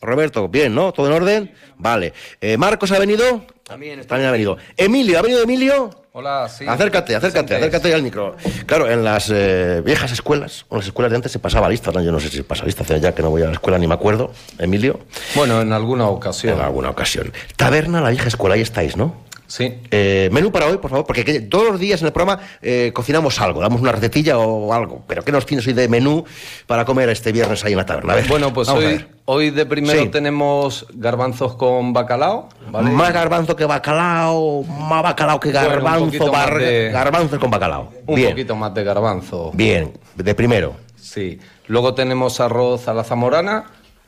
[0.00, 0.92] Roberto, bien, ¿no?
[0.92, 1.54] ¿Todo en orden?
[1.76, 2.12] Vale.
[2.40, 3.46] Eh, ¿Marcos ha venido?
[3.64, 4.56] También, También ha venido.
[4.76, 5.18] ¿Emilio?
[5.18, 6.01] ¿Ha venido Emilio?
[6.14, 6.66] Hola, sí.
[6.68, 8.36] Acércate, acércate, acércate al micro.
[8.66, 12.02] Claro, en las eh, viejas escuelas, o las escuelas de antes se pasaba lista, ¿no?
[12.02, 13.78] yo no sé si se pasa lista, hace ya que no voy a la escuela
[13.78, 15.00] ni me acuerdo, Emilio.
[15.34, 16.58] Bueno, en alguna ocasión.
[16.58, 17.32] En alguna ocasión.
[17.56, 19.14] Taberna, la vieja escuela, ahí estáis, ¿no?
[19.52, 19.70] Sí.
[19.90, 22.90] Eh, menú para hoy, por favor, porque que- todos los días en el programa eh,
[22.94, 26.24] cocinamos algo, damos una recetilla o algo, pero ¿qué nos tienes hoy de menú
[26.66, 28.14] para comer este viernes ahí en la taberna?
[28.14, 30.08] A ver, Bueno, pues hoy, hoy de primero Sí.
[30.08, 32.88] tenemos garbanzos con bacalao, ¿vale?
[32.92, 37.90] Más garbanzo que bacalao, más bacalao que Bueno, garbanzo, bar- de- garbanzo con bacalao.
[38.06, 39.50] Un Bien, poquito más de garbanzo.
[39.52, 41.38] bien, de primero, Sí.
[41.66, 43.64] Luego tenemos arroz a la zamorana.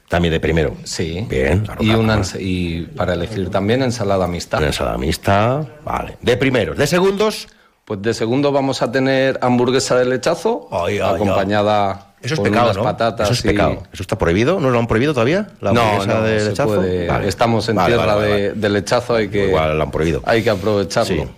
[0.09, 0.75] También de primero.
[0.85, 1.27] Sí.
[1.29, 4.59] Bien, Y, una, y para elegir también ensalada mixta.
[4.59, 6.17] Una ensalada mixta, vale.
[6.23, 7.49] De primeros, de segundos.
[7.85, 12.49] Pues de segundo vamos a tener hamburguesa de lechazo, Ay, ay, acompañada Eso es con
[12.49, 12.83] pecado, unas ¿no?
[12.83, 13.27] patatas.
[13.29, 13.83] Eso es y- pecado.
[13.93, 14.59] ¿Eso está prohibido?
[14.59, 15.49] ¿No lo han prohibido todavía?
[15.61, 16.75] ¿La no, hamburguesa no, de se lechazo?
[16.77, 17.07] puede.
[17.09, 17.29] Vale.
[17.29, 20.23] Estamos en Vale, tierra vale, de, lechazo, hay que, Igual la han prohibido.
[20.25, 21.29] hay que aprovecharlo.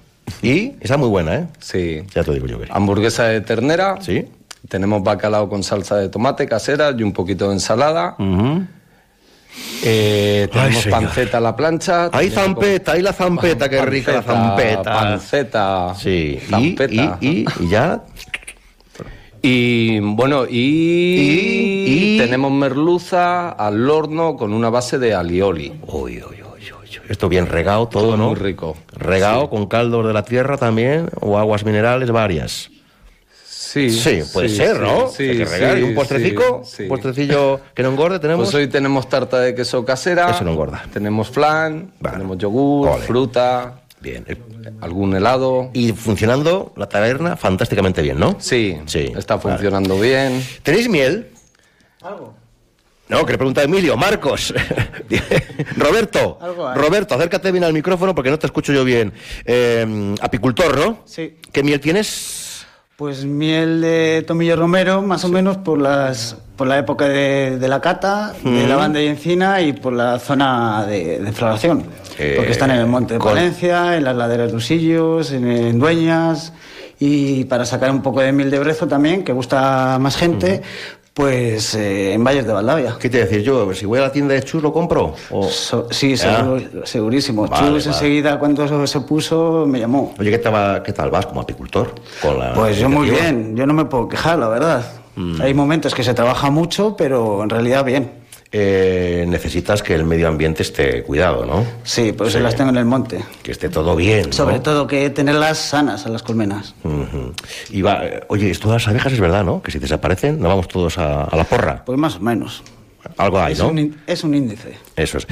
[0.41, 0.47] Sí.
[0.49, 1.47] Y esa es muy buena, ¿eh?
[1.59, 2.03] Sí.
[2.15, 2.69] Ya te digo yo que.
[2.71, 3.97] Hamburguesa de ternera.
[4.01, 4.27] Sí.
[4.69, 8.17] Tenemos bacalao con salsa de tomate casera y un poquito de ensalada.
[9.83, 12.11] Eh, tenemos panceta a la plancha.
[12.13, 14.83] Ahí tenemos zampeta, ahí la zampeta, qué rica la zampeta.
[14.83, 15.95] Panceta.
[15.95, 17.19] Sí, zampeta.
[17.21, 18.03] y, y, y ya.
[19.49, 25.73] Y bueno, y, tenemos merluza al horno con una base de alioli.
[25.87, 27.01] Uy, uy, uy, uy, uy.
[27.09, 28.31] Esto bien regado todo, ¿no?
[28.31, 28.77] Muy rico.
[28.93, 32.71] Regado con caldos de la tierra también o aguas minerales varias.
[33.67, 35.09] Sí, Sí, puede sí, ser, ¿no?
[35.09, 36.63] sí, Hay que ¿Y un postrecico?
[36.65, 36.83] sí, sí.
[36.85, 38.45] ¿Un postrecillo que no engorde tenemos?
[38.45, 40.31] Pues hoy tenemos tarta de queso casera.
[40.31, 40.85] Eso no engorda.
[40.93, 42.17] Tenemos flan, Vale.
[42.17, 43.05] tenemos yogur, Ole.
[43.05, 44.25] fruta, Bien.
[44.81, 45.71] algún helado.
[45.73, 48.37] Y funcionando la taberna fantásticamente bien, ¿no?
[48.39, 49.51] Sí, Sí, está vale.
[49.57, 50.47] funcionando bien.
[50.63, 51.33] ¿Tenéis miel?
[53.09, 54.55] No, que le pregunta Emilio, Marcos,
[55.77, 56.75] Roberto, Algo.
[56.75, 59.13] Roberto, acércate bien al micrófono porque no te escucho yo bien.
[59.45, 60.99] Eh, apicultor, ¿no?
[61.05, 61.37] Sí.
[61.53, 62.45] ¿Qué miel tienes?
[62.97, 67.69] Pues miel de tomillo romero, más o menos por las por la época de, de
[67.69, 68.69] la cata, de Mm.
[68.71, 71.85] lavanda y encina y por la zona de, de floración.
[72.19, 75.79] Eh, Porque están en el monte de Palencia, en las laderas de Usillos, en, en
[75.79, 76.55] Dueñas
[76.99, 80.63] y para sacar un poco de miel de brezo también, que gusta más gente,
[81.17, 82.95] pues eh, en Valles de Valdavia.
[83.01, 83.73] ¿Qué te decir yo?
[83.73, 85.15] Si voy a la tienda de Chus, ¿lo compro?
[85.31, 87.47] O- So- sí, seguro- segurísimo.
[87.49, 87.97] Vale, Chus vale.
[87.97, 90.13] enseguida cuando se puso me llamó.
[90.19, 91.95] Oye, ¿qué tal, ¿qué tal vas como apicultor?
[92.21, 94.85] Con la Pues yo muy bien, yo no me puedo quejar, la verdad.
[95.15, 95.41] Mm.
[95.41, 98.11] Hay momentos que se trabaja mucho, pero en realidad bien.
[98.53, 101.65] Eh, necesitas que el medio ambiente esté cuidado, ¿no?
[101.85, 103.25] Sí, por eso las tengo en el monte.
[103.43, 104.27] Que esté todo bien.
[104.27, 104.33] ¿no?
[104.33, 106.75] Sobre todo que tenerlas sanas a las colmenas.
[107.71, 109.63] Y va, eh, oye, esto de las abejas es verdad, ¿no?
[109.63, 111.85] Que si desaparecen, nos vamos todos a, a la porra.
[111.85, 112.63] Pues más o menos.
[113.19, 113.69] Algo hay, es, ¿no?
[113.69, 114.75] un, es un índice.
[114.97, 115.27] Eso es.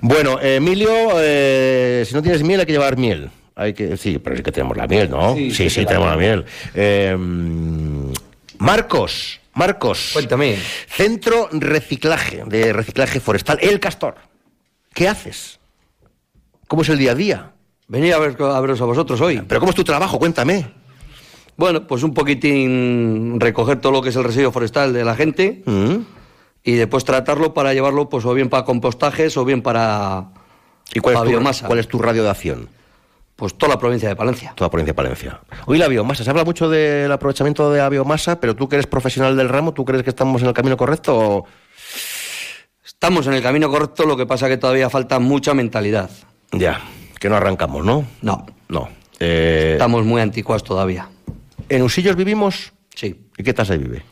[0.00, 3.30] Bueno, eh, Emilio, eh, si no tienes miel hay que llevar miel.
[3.54, 5.34] Hay que, sí, pero sí que tenemos la miel, ¿no?
[5.34, 6.44] Sí, Sí, sí sí, tenemos la miel.
[6.74, 8.12] Eh, mm,
[8.58, 10.10] Marcos, Marcos.
[10.14, 10.56] Cuéntame.
[10.88, 14.14] Centro Reciclaje, de Reciclaje Forestal, El Castor.
[14.94, 15.60] ¿Qué haces?
[16.66, 17.52] ¿Cómo es el día a día?
[17.86, 19.42] Venía a, ver, a veros a vosotros hoy.
[19.46, 20.18] ¿Pero cómo es tu trabajo?
[20.18, 20.72] Cuéntame.
[21.58, 25.62] Bueno, pues un poquitín recoger todo lo que es el residuo forestal de la gente
[25.66, 25.96] Mm.
[26.64, 30.28] y después tratarlo para llevarlo, pues o bien para compostajes o bien para,
[30.94, 31.66] ¿Y cuál es, tu, biomasa.
[31.66, 32.68] cuál es tu radio de acción?
[33.40, 34.52] Pues toda la provincia de Palencia.
[34.54, 35.40] Toda provincia de Palencia.
[35.64, 38.86] Hoy la biomasa, se habla mucho del aprovechamiento de la biomasa, pero tú que eres
[38.86, 41.16] profesional del ramo, ¿tú crees que estamos en el camino correcto?
[41.18, 41.46] o-
[42.84, 46.10] Estamos en el camino correcto, lo que pasa que todavía falta mucha mentalidad.
[46.52, 46.82] Ya,
[47.18, 48.04] que no arrancamos, ¿no?
[48.20, 48.44] No.
[48.68, 48.90] No.
[49.20, 51.08] Eh, Estamos muy anticuas todavía.
[51.70, 52.74] ¿En Usillos vivimos?
[52.94, 53.18] Sí.
[53.38, 54.02] ¿Y qué tal se vive?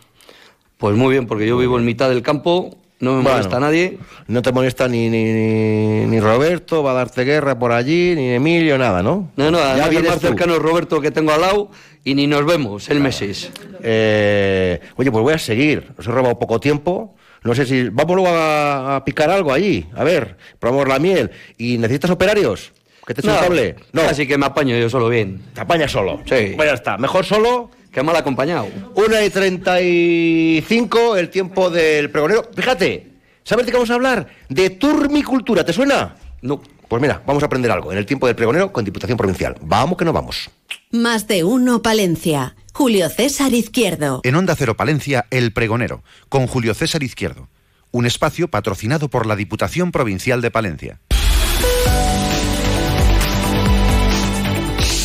[0.79, 3.31] Pues muy bien, porque yo vivo en mitad del campo, no me Bueno.
[3.37, 3.99] molesta nadie.
[4.27, 8.31] No te molesta ni, ni, ni, ni Roberto, va a darte guerra por allí, ni
[8.31, 9.31] Emilio, nada, ¿no?
[9.37, 10.27] No, no, Ya vienes más tú.
[10.29, 11.71] cercano es Roberto que tengo al lado
[12.05, 13.51] y ni nos vemos el meses.
[13.83, 15.93] Eh, oye, pues voy a seguir.
[15.99, 17.15] Os he robado poco tiempo.
[17.45, 17.89] No sé si.
[17.89, 19.87] Vamos luego a, a picar algo allí.
[19.95, 21.31] A ver, probamos la miel.
[21.57, 22.73] ¿Y necesitas operarios?
[23.07, 23.77] ¿Que te eche un cable?
[23.93, 24.03] No.
[24.03, 25.41] Así que me apaño yo solo bien.
[25.55, 26.21] Te apañas solo.
[26.27, 26.53] Sí.
[26.57, 26.99] Pues ya está.
[26.99, 27.71] Mejor solo.
[27.91, 28.69] Que mal acompañado.
[28.95, 32.49] Una y treinta y cinco, el tiempo del pregonero.
[32.55, 33.13] Fíjate,
[33.45, 34.29] ¿sabes de qué vamos a hablar?
[34.49, 36.17] De turmicultura, ¿te suena?
[36.43, 36.61] No.
[36.89, 39.57] Pues mira, vamos a aprender algo en el tiempo del pregonero con Diputación Provincial.
[39.61, 40.51] Vamos que no vamos.
[40.91, 42.57] Más de uno Palencia.
[42.73, 44.21] Julio César Izquierdo.
[44.25, 47.49] En Onda Cero Palencia, El Pregonero, con Julio César Izquierdo.
[47.91, 51.01] Un espacio patrocinado por la Diputación Provincial de Palencia.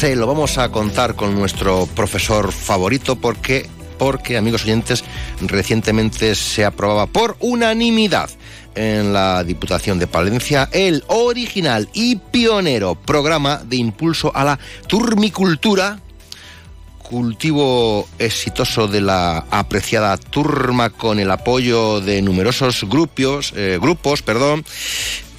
[0.03, 5.01] Lo vamos a contar con nuestro profesor favorito porque, porque amigos oyentes,
[5.41, 8.29] recientemente se aprobaba por unanimidad
[8.75, 15.99] en la Diputación de Palencia el original y pionero programa de impulso a la turmicultura
[17.01, 24.65] cultivo exitoso de la apreciada turma con el apoyo de numerosos grupos, eh, grupos, perdón.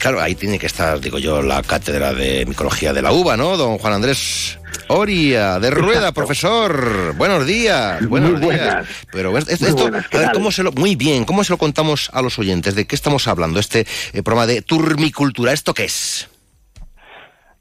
[0.05, 3.57] Claro, ahí tiene que estar, digo yo, la cátedra de micología de la uva, ¿no?
[3.57, 4.59] Don Juan Andrés
[4.89, 6.13] Oria, de Rueda, Exacto.
[6.21, 7.15] profesor.
[7.17, 8.59] Buenos días, buenos Muy días.
[8.59, 8.87] buenas.
[9.11, 10.07] Pero esto, esto- buenas.
[10.35, 12.75] ¿cómo se lo, muy bien, ¿cómo se lo contamos a los oyentes?
[12.75, 13.59] ¿De qué estamos hablando?
[13.59, 16.29] Este eh, programa de turmicultura, ¿esto qué es?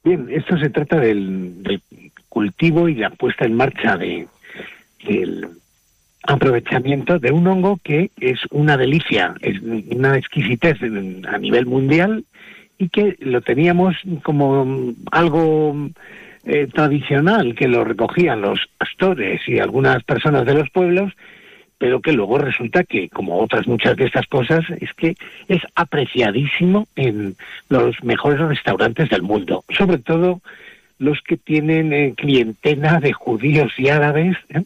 [0.04, 1.82] Bien, esto se trata del, del
[2.28, 4.28] cultivo y la puesta en marcha de,
[5.08, 5.48] del
[6.24, 12.26] aprovechamiento de un hongo que es una delicia, es una exquisitez a nivel mundial
[12.78, 15.90] y que lo teníamos como mm, algo
[16.46, 21.14] eh, tradicional, que lo recogían los pastores y algunas personas de los pueblos,
[21.78, 25.16] pero que luego resulta que, como otras muchas de estas cosas, es que
[25.48, 27.36] es apreciadísimo en
[27.70, 30.42] los mejores restaurantes del mundo, sobre todo
[31.00, 34.64] los que tienen eh, clientela de judíos y árabes, ¿eh?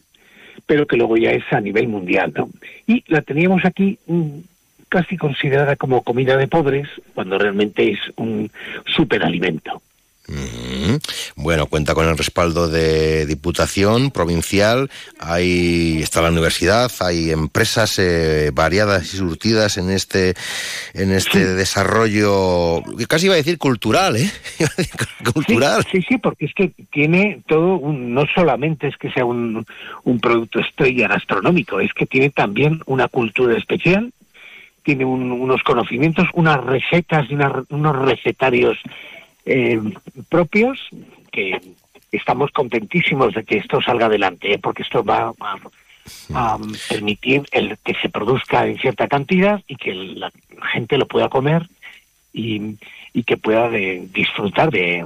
[0.66, 2.50] pero que luego ya es a nivel mundial, ¿no?
[2.86, 4.38] Y la teníamos aquí mm,
[4.88, 8.50] casi considerada como comida de pobres, cuando realmente es un
[8.86, 9.80] superalimento.
[10.30, 10.96] Mm,
[11.36, 18.50] Bueno, cuenta con el respaldo de Diputación Provincial, hay, está la universidad, hay empresas eh,
[18.52, 20.34] variadas y surtidas en este,
[20.92, 24.30] en este desarrollo, casi iba a decir cultural, ¿eh?
[25.32, 25.82] Cultural.
[25.90, 29.64] Sí, sí, sí, porque es que tiene todo, un- no solamente es que sea un,
[30.04, 34.12] un producto estrella gastronómico, es que tiene también una cultura especial,
[34.88, 38.78] tiene un- unos conocimientos, unas recetas y una- unos recetarios
[39.44, 39.78] eh,
[40.30, 40.78] propios
[41.30, 41.60] que
[42.10, 44.58] estamos contentísimos de que esto salga adelante, ¿eh?
[44.58, 45.56] porque esto va a,
[46.34, 46.58] a
[46.88, 50.32] permitir el que se produzca en cierta cantidad y que la
[50.72, 51.68] gente lo pueda comer
[52.32, 52.76] y,
[53.12, 55.04] y que pueda de- disfrutar de,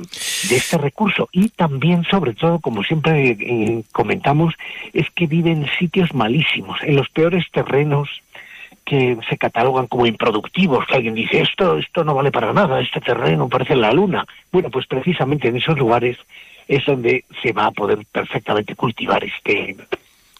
[0.48, 1.28] de este recurso.
[1.32, 4.54] Y también, sobre todo, como siempre eh, comentamos,
[4.92, 8.08] es que vive en sitios malísimos, en los peores terrenos
[8.84, 13.00] que se catalogan como improductivos, que alguien dice, esto, esto no vale para nada, este
[13.00, 14.26] terreno parece la luna.
[14.50, 16.18] Bueno, pues precisamente en esos lugares
[16.68, 19.76] es donde se va a poder perfectamente cultivar este,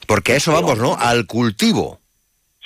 [0.07, 0.97] Porque a eso vamos, ¿no?
[0.99, 2.01] Al cultivo.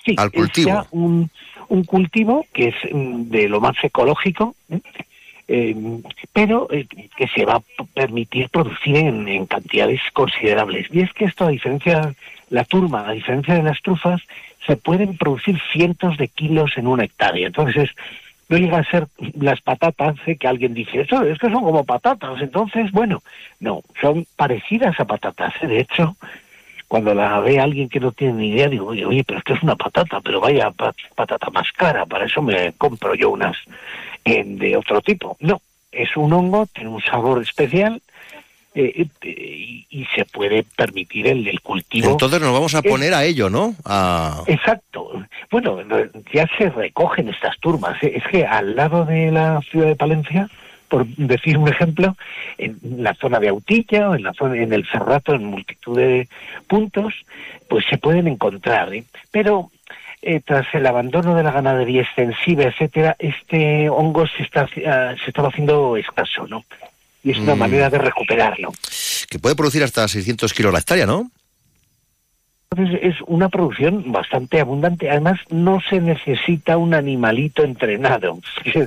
[0.05, 0.87] Sí, Al cultivo.
[0.93, 1.31] un,
[1.69, 4.81] un cultivo que es mm, de lo más ecológico, ¿eh?
[5.49, 5.77] eh,
[6.33, 6.87] pero eh,
[7.17, 10.87] que se va a permitir producir en, en cantidades considerables.
[10.93, 12.15] Y es que esto, a diferencia,
[12.51, 14.23] la turma, a diferencia de las trufas,
[14.67, 17.47] se pueden producir cientos de kilos en una hectárea.
[17.47, 17.91] Entonces,
[18.49, 19.07] no llega a ser
[19.39, 23.23] las patatas, que alguien dice, eso es que son como patatas, entonces, bueno,
[23.61, 25.53] no, son parecidas a patatas.
[25.63, 25.67] ¿eh?
[25.67, 26.17] De hecho,
[26.89, 29.63] cuando la ve alguien que no tiene ni idea, digo, oye, oye, pero esto es
[29.63, 33.57] una patata, pero vaya pa- patata más cara, para eso me compro yo unas
[34.25, 35.37] eh, de otro tipo.
[35.41, 35.61] No,
[35.91, 38.01] es un hongo, tiene un sabor especial
[38.77, 42.11] eh, eh, y, se puede permitir el, el cultivo.
[42.11, 43.75] Entonces nos vamos a Es- poner a ello, ¿no?
[43.85, 44.43] A...
[44.47, 45.11] Exacto.
[45.51, 45.97] Bueno, no,
[46.33, 47.97] ya se recogen estas turmas.
[48.03, 50.49] Es que al lado de la ciudad de Palencia,
[50.89, 52.17] por decir un ejemplo,
[52.59, 56.29] en la zona de Autilla o en la zona en el Cerrato, en multitud de
[56.69, 57.15] puntos,
[57.69, 58.93] pues se pueden encontrar.
[58.95, 59.05] ¿eh?
[59.31, 59.71] Pero
[60.23, 65.31] eh, tras el abandono de la ganadería extensiva, etcétera, este hongo se está ah, se
[65.31, 66.65] estaba haciendo escaso, ¿no?
[67.27, 67.59] Y es una Mm.
[67.59, 68.73] manera de recuperarlo.
[69.29, 71.29] Que puede producir hasta 600 kilos la hectárea, ¿no?
[72.71, 75.11] Entonces es una producción bastante abundante.
[75.11, 78.39] Además, no se necesita un animalito entrenado.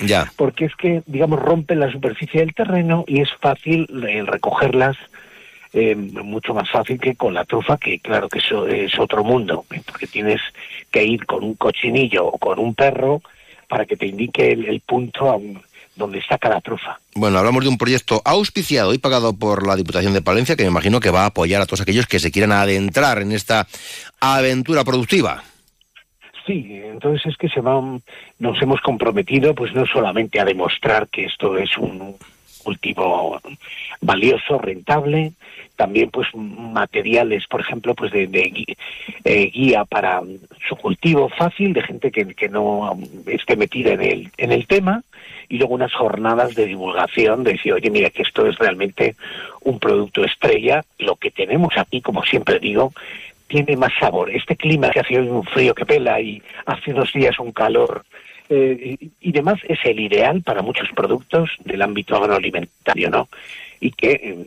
[0.00, 0.30] Ya.
[0.36, 4.96] Porque es que, digamos, rompen la superficie del terreno y es fácil eh, recogerlas
[5.72, 9.64] eh, mucho más fácil que con la trufa, que claro que eso es otro mundo,
[9.70, 10.40] eh, porque tienes
[10.90, 13.20] que ir con un cochinillo o con un perro
[13.68, 15.60] para que te indique el, el punto a un-
[15.98, 16.98] donde está cada trufa.
[17.14, 20.70] Bueno, hablamos de un proyecto auspiciado y pagado por la Diputación de Palencia, que me
[20.70, 23.66] imagino que va a apoyar a todos aquellos que se quieran adentrar en esta
[24.20, 25.42] aventura productiva.
[26.46, 28.00] Sí, entonces es que se van,
[28.38, 32.16] nos hemos comprometido, pues no solamente a demostrar que esto es un
[32.62, 33.40] cultivo
[34.00, 35.32] valioso, rentable,
[35.76, 38.76] también pues materiales, por ejemplo, pues de, de
[39.24, 40.22] eh, guía para
[40.68, 45.02] su cultivo fácil, de gente que, que no esté metida en el, en el tema,
[45.48, 49.16] y luego unas jornadas de divulgación, de decir, oye, mira que esto es realmente
[49.62, 52.92] un producto estrella, lo que tenemos aquí, como siempre digo,
[53.46, 54.30] tiene más sabor.
[54.30, 58.04] Este clima que hace hoy un frío que pela y hace unos días un calor
[58.50, 63.28] eh, y, demás es el ideal para muchos productos del ámbito agroalimentario, ¿no?
[63.80, 64.46] Y que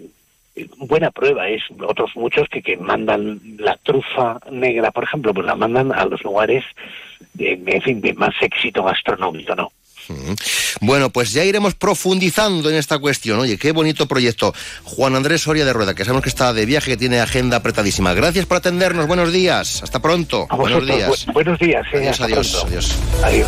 [0.56, 5.45] eh, buena prueba es otros muchos que, que mandan la trufa negra, por ejemplo, pues
[5.45, 6.64] la mandan a los lugares
[7.38, 9.72] en fin, de más éxito gastronómico, ¿no?
[10.82, 13.40] Bueno, pues ya iremos profundizando en esta cuestión.
[13.40, 14.53] Oye, qué bonito proyecto.
[14.84, 18.14] Juan Andrés Soria de Rueda, que sabemos que está de viaje, que tiene agenda apretadísima.
[18.14, 19.07] Gracias por atendernos.
[19.07, 19.82] Buenos días.
[19.84, 20.48] Hasta pronto.
[20.49, 21.10] A Buenos días.
[21.28, 21.86] bu- buenos días.
[21.94, 22.68] eh, Adiós, adiós, pronto.
[22.68, 22.95] adiós.
[23.23, 23.48] Adiós.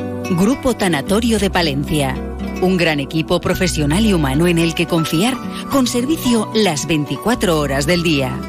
[0.37, 2.15] Grupo Tanatorio de Palencia.
[2.61, 5.35] Un gran equipo profesional y humano en el que confiar,
[5.69, 8.39] con servicio las 24 horas del día.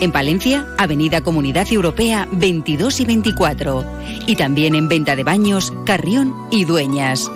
[0.00, 3.82] En Palencia, Avenida Comunidad Europea 22 y 24.
[4.26, 7.30] Y también en venta de baños, Carrión y Dueñas.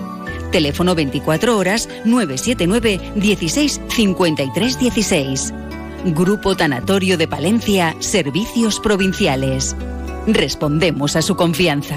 [0.52, 5.54] Teléfono 24 horas 979 16 53 16.
[6.14, 9.74] Grupo Tanatorio de Palencia, Servicios Provinciales.
[10.26, 11.96] Respondemos a su confianza.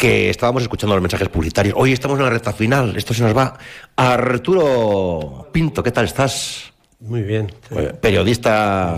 [0.00, 1.74] Que estábamos escuchando los mensajes publicitarios.
[1.76, 2.96] Hoy estamos en la recta final.
[2.96, 3.58] Esto se nos va.
[3.94, 6.72] Arturo Pinto, ¿qué tal estás?
[7.00, 7.52] Muy bien.
[8.00, 8.96] Periodista.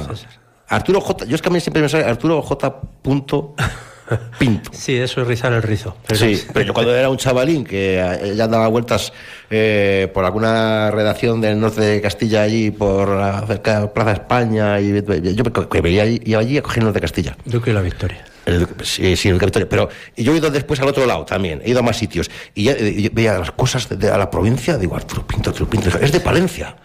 [0.69, 1.25] Arturo J.
[1.25, 2.81] Yo es que a mí siempre me sale Arturo J.
[3.03, 3.57] Punto
[4.39, 4.71] Pinto.
[4.73, 5.97] Sí, eso es rizar el rizo.
[6.07, 9.13] Pero sí, pero yo cuando era un chavalín que ya daba vueltas
[9.51, 14.79] eh, por alguna redacción del norte de Castilla allí, por la cerca de Plaza España,
[14.79, 15.03] y
[15.35, 17.37] yo que veía allí, iba allí a coger el norte de Castilla.
[17.45, 18.25] Duque de la Victoria.
[18.47, 19.69] El- sí, sí, el Capitolio.
[19.69, 22.31] Pero yo he ido después al otro lado también, he ido a más sitios.
[22.55, 25.91] Y ya eh, veía las cosas de, a la provincia, digo, Arturo Pinto, Arturo Pinto,
[26.01, 26.77] es de Palencia.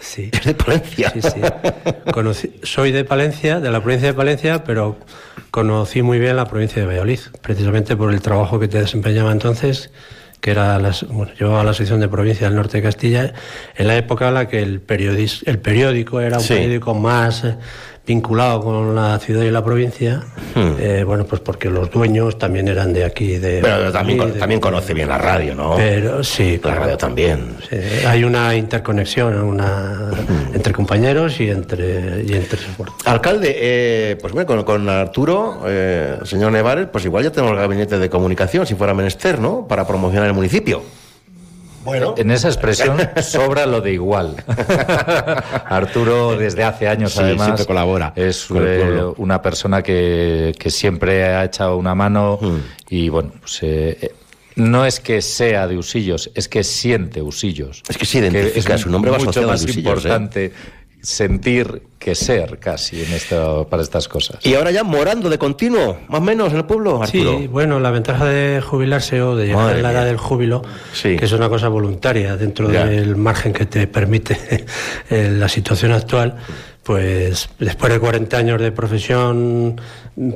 [0.00, 0.30] Sí.
[0.32, 1.10] Es de Palencia.
[1.12, 1.40] Sí, sí.
[2.12, 4.96] Conocí- soy de Palencia, de la provincia de Palencia, pero
[5.50, 9.90] conocí muy bien la provincia de Valladolid, precisamente por el trabajo que te desempeñaba entonces,
[10.40, 13.32] que era las, bueno, llevaba la sección de provincia del norte de Castilla,
[13.76, 16.54] en la época en la que el, periodis- el periódico era un Sí.
[16.54, 17.44] periódico más
[18.18, 20.22] vinculado con la ciudad y la provincia,
[20.54, 20.72] Hmm.
[20.80, 23.60] eh, bueno, pues porque los dueños también eran de aquí, de...
[23.62, 25.74] Pero también, de- también conoce bien la radio, ¿no?
[25.76, 27.56] Pero sí, La radio también.
[27.68, 27.76] Sí,
[28.06, 30.10] hay una interconexión una,
[30.54, 32.58] entre compañeros y entre, y entre
[33.04, 37.58] Alcalde, eh, pues bueno, con, con Arturo, eh, señor Nevares, pues igual ya tenemos el
[37.58, 39.66] gabinete de comunicación, si fuera menester, ¿no?
[39.68, 40.82] Para promocionar el municipio.
[41.88, 42.14] Bueno.
[42.18, 44.36] En esa expresión sobra lo de igual.
[45.66, 51.24] Arturo desde hace años Sí, además siempre colabora es eh, una persona que, que siempre
[51.24, 52.58] ha echado una mano Hmm.
[52.90, 54.12] y bueno, pues, eh, eh,
[54.56, 57.82] no es que sea de Usillos, es que siente Usillos.
[57.88, 60.52] Es que se identifica, es su nombre va asociado de Usillos, ¿eh?
[61.08, 64.44] Sentir que ser casi en esto para estas cosas.
[64.44, 67.38] Y ahora ya morando de continuo, más o menos, en el pueblo, Arturo.
[67.38, 69.98] Sí, bueno, la ventaja de jubilarse o de llegar Madre a la mía.
[70.00, 70.62] edad del júbilo,
[71.02, 72.84] que es una cosa voluntaria dentro Ya.
[72.84, 74.36] del margen que te permite
[75.10, 76.36] eh, la situación actual,
[76.88, 79.78] pues después de 40 años de profesión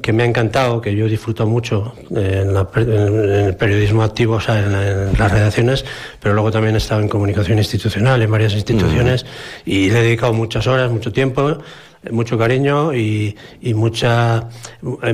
[0.02, 4.34] que me ha encantado, que yo disfruto mucho eh, en, la en el periodismo activo,
[4.34, 5.82] o sea, en, la- en las redacciones,
[6.20, 9.24] pero luego también he estado en comunicación institucional, en varias instituciones,
[9.64, 11.56] y le he dedicado muchas horas, mucho tiempo,
[12.10, 14.48] mucho cariño y, y mucha,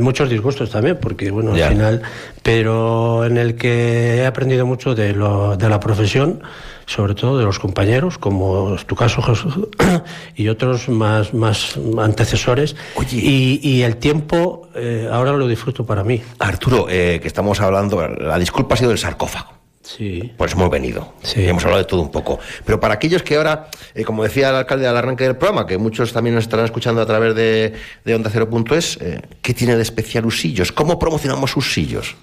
[0.00, 1.66] muchos disgustos también, porque bueno, Ya.
[1.66, 2.02] al final,
[2.42, 6.40] pero en el que he aprendido mucho de, lo, de la profesión,
[6.86, 9.54] sobre todo de los compañeros, como es tu caso, Jesús,
[10.36, 12.74] y otros más, más antecesores.
[13.12, 16.22] Y, y el tiempo eh, ahora lo disfruto para mí.
[16.38, 19.57] Arturo, eh, que estamos hablando, la disculpa ha sido del sarcófago.
[19.96, 20.34] Sí.
[20.36, 21.14] Por eso hemos venido.
[21.34, 22.38] Hemos hablado de todo un poco.
[22.66, 25.78] Pero para aquellos que ahora, eh, como decía el alcalde al arranque del programa, que
[25.78, 27.72] muchos también nos estarán escuchando a través de,
[28.04, 30.72] de Onda Cero.es, eh, ¿qué tiene de especial Usillos?
[30.72, 32.16] ¿Cómo promocionamos Usillos?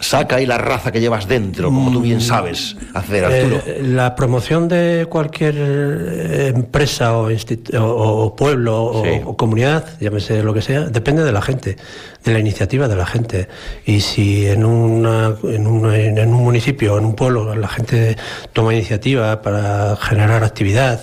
[0.00, 3.62] Saca ahí la raza que llevas dentro, como tú bien sabes hacer, Arturo.
[3.66, 9.20] Eh, la promoción de cualquier eh, empresa o, o- o pueblo o- Sí.
[9.24, 11.76] o, comunidad, llámese lo que sea, depende de la gente,
[12.24, 13.48] de la iniciativa de la gente.
[13.84, 18.16] Y si en, una, en, una- en un municipio o en un pueblo la gente
[18.54, 21.00] toma iniciativa para generar actividad,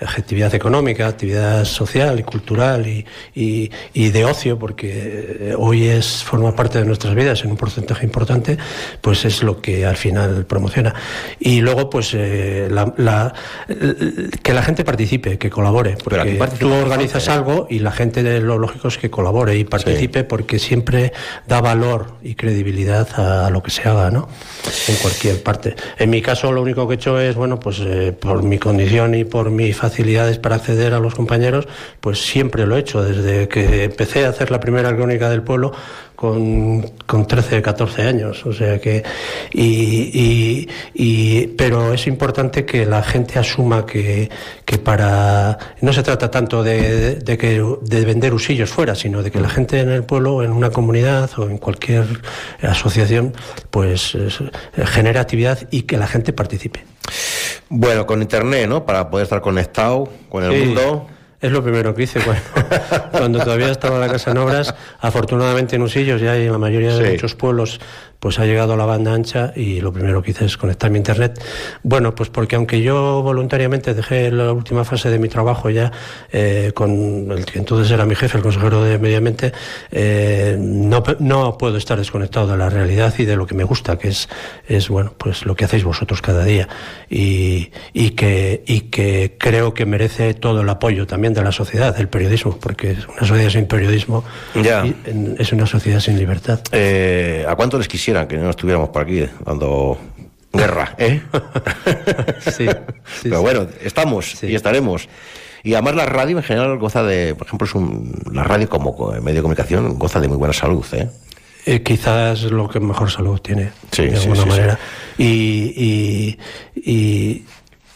[0.00, 3.04] actividad económica, actividad social y cultural y,
[3.34, 4.88] y- y de ocio, porque
[5.40, 8.58] eh, hoy es forma parte de nuestras vidas en un porcentaje importante,
[9.00, 10.94] pues es lo que al final promociona.
[11.40, 13.32] Y luego, pues eh, la- la-
[14.42, 16.18] que la gente participe, que colabore, porque
[16.58, 17.30] tú organizas ¿eh?
[17.32, 21.12] algo y la gente de lo lógico es que colabore y participe porque siempre
[21.46, 24.28] da valor y credibilidad a, a lo que se haga, ¿no?
[24.88, 25.74] En cualquier parte.
[25.98, 29.14] En mi caso, lo único que he hecho es, bueno, pues eh, por mi condición
[29.14, 31.66] y por mis facilidades para acceder a los compañeros,
[32.00, 33.02] pues siempre lo he hecho.
[33.02, 35.72] Desde que empecé a hacer la primera crónica del pueblo
[36.14, 38.44] con, con 13, 14 años.
[38.44, 39.02] O sea que.
[39.52, 44.28] Y, y- y- pero es importante que la gente asuma que,
[44.64, 45.58] que para.
[45.80, 49.48] No se trata tanto de, de que, de vender usillos fuera, sino de que la
[49.48, 52.04] gente en el pueblo, en una comunidad o en cualquier
[52.62, 53.32] asociación,
[53.70, 54.38] pues es-
[54.88, 56.84] genere actividad y que la gente participe.
[57.70, 58.84] Bueno, con internet, ¿no?
[58.86, 61.06] Para poder estar conectado con el Sí, mundo.
[61.40, 62.42] Es lo primero que hice cuando,
[63.12, 64.74] cuando todavía estaba la casa en obras.
[65.00, 67.12] Afortunadamente en Usillos ya en la mayoría de Sí.
[67.12, 67.80] muchos pueblos
[68.20, 71.40] pues ha llegado la banda ancha y lo primero que hice es conectar mi internet.
[71.82, 75.92] Bueno, pues porque aunque yo voluntariamente dejé la última fase de mi trabajo ya
[76.32, 79.52] eh, con el que entonces era mi jefe, el consejero de Medio Ambiente,
[79.90, 83.98] eh, no, no puedo estar desconectado de la realidad y de lo que me gusta,
[83.98, 84.28] que es,
[84.66, 86.68] es bueno, pues lo que hacéis vosotros cada día
[87.08, 91.94] y, y que, y que creo que merece todo el apoyo también de la sociedad,
[91.98, 94.24] el periodismo, porque una sociedad sin periodismo
[94.54, 94.84] Ya.
[95.38, 96.60] es una sociedad sin libertad.
[96.72, 99.98] Eh, ¿A cuánto les quisieran que no estuviéramos por aquí dando
[100.52, 100.94] guerra?
[100.96, 101.20] ¿eh?
[102.40, 102.66] sí,
[103.22, 105.08] Pero bueno, estamos y estaremos.
[105.62, 108.96] Y además la radio en general goza de, por ejemplo, es un- la radio como
[108.96, 111.08] co- medio de comunicación goza de muy buena salud, ¿eh?
[111.66, 114.78] Eh, quizás lo que mejor salud tiene, Sí, de sí, alguna sí, manera.
[115.18, 115.26] Y,
[115.76, 116.38] y,
[116.76, 117.44] y-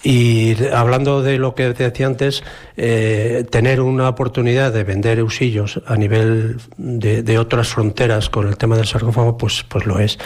[0.02, 2.42] y hablando de lo que decía antes,
[2.76, 8.56] eh, tener una oportunidad de vender usillos a nivel de, de otras fronteras con el
[8.56, 10.18] tema del sarcófago, pues, pues lo es.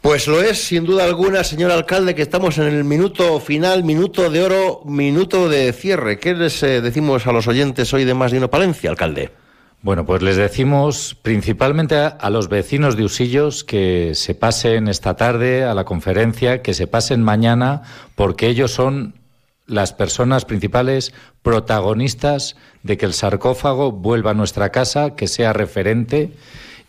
[0.00, 4.30] Pues lo es, sin duda alguna, señor alcalde, que estamos en el minuto final, minuto
[4.30, 6.20] de oro, minuto de cierre.
[6.20, 9.30] ¿Qué les eh, decimos a los oyentes hoy de Más de Uno Palencia, alcalde?
[9.80, 15.62] Bueno, pues les decimos principalmente a, los vecinos de Usillos que se pasen esta tarde
[15.64, 17.82] a la conferencia, que se pasen mañana,
[18.16, 19.14] porque ellos son
[19.66, 26.32] las personas principales protagonistas de que el sarcófago vuelva a nuestra casa, que sea referente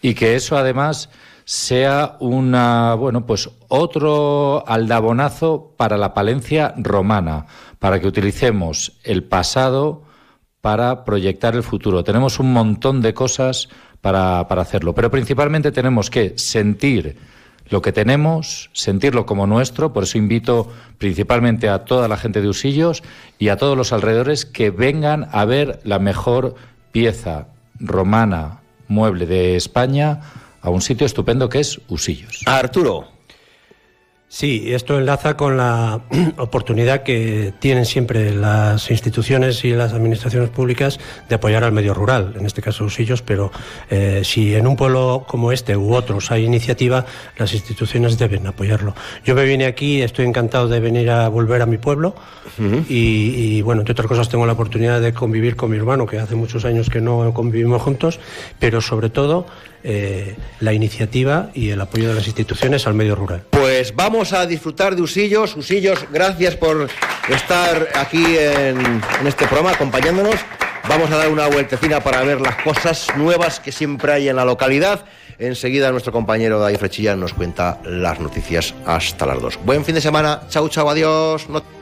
[0.02, 1.12] y que eso además
[1.46, 7.46] sea una bueno pues otro aldabonazo para la Palencia romana,
[7.78, 10.09] para que utilicemos el pasado
[10.62, 12.04] para proyectar el futuro.
[12.04, 13.70] Tenemos un montón de cosas
[14.02, 17.18] para, para hacerlo, pero principalmente tenemos que sentir
[17.70, 19.94] lo que tenemos, sentirlo como nuestro.
[19.94, 23.04] Por eso invito principalmente a toda la gente de Usillos
[23.38, 26.56] y a todos los alrededores que vengan a ver la mejor
[26.92, 27.48] pieza
[27.80, 30.22] romana mueble de España
[30.62, 32.42] a un sitio estupendo que es Usillos.
[32.46, 33.19] Arturo.
[34.32, 36.02] Sí, esto enlaza con la
[36.38, 42.36] oportunidad que tienen siempre las instituciones y las administraciones públicas de apoyar al medio rural,
[42.38, 43.52] en este caso Usillos, pero
[43.90, 47.08] eh, si en un pueblo como este u otros hay iniciativa,
[47.38, 48.94] las instituciones deben apoyarlo.
[49.26, 52.14] Yo me vine aquí, estoy encantado de venir a volver a mi pueblo
[52.88, 56.20] y, y, bueno, entre otras cosas tengo la oportunidad de convivir con mi hermano, que
[56.20, 58.20] hace muchos años que no convivimos juntos,
[58.60, 59.48] pero sobre todo
[59.82, 63.44] eh, la iniciativa y el apoyo de las instituciones al medio rural.
[63.50, 65.56] Pues vamos a disfrutar de Usillos.
[65.56, 66.90] Usillos, gracias por
[67.30, 68.80] estar aquí en,
[69.22, 70.36] en este programa acompañándonos.
[70.88, 74.46] Vamos a dar una vueltecina para ver las cosas nuevas que siempre hay en la
[74.46, 75.06] localidad.
[75.38, 79.58] Enseguida nuestro compañero David Frechilla nos cuenta las noticias hasta las dos.
[79.64, 80.42] Buen fin de semana.
[80.50, 81.48] Chau, chau, adiós.
[81.50, 81.79] No-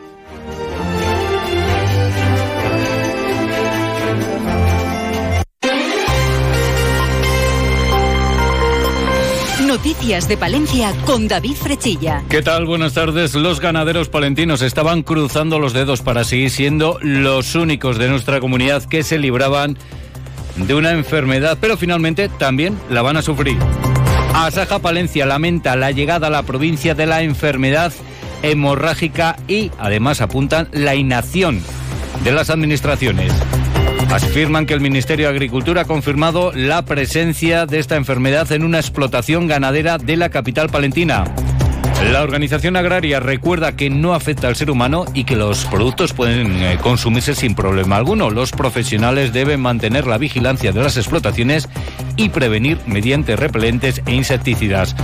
[10.08, 12.24] De Palencia con David Frechilla.
[12.30, 12.66] ¿Qué tal?
[12.66, 13.36] Buenas tardes.
[13.36, 18.86] Los ganaderos palentinos estaban cruzando los dedos para seguir siendo los únicos de nuestra comunidad
[18.86, 19.78] que se libraban
[20.56, 23.58] de una enfermedad, pero finalmente también la van a sufrir.
[24.34, 27.92] Asaja Palencia lamenta la llegada a la provincia de la enfermedad
[28.44, 31.62] hemorrágica y además apuntan la inacción
[32.24, 33.34] de las administraciones.
[34.38, 38.78] Afirman que el Ministerio de Agricultura ha confirmado la presencia de esta enfermedad en una
[38.78, 41.26] explotación ganadera de la capital palentina.
[42.12, 46.64] La organización agraria recuerda que no afecta al ser humano y que los productos pueden
[46.64, 48.30] eh, consumirse sin problema alguno.
[48.30, 51.68] Los profesionales deben mantener la vigilancia de las explotaciones
[52.16, 54.96] y prevenir mediante repelentes e insecticidas.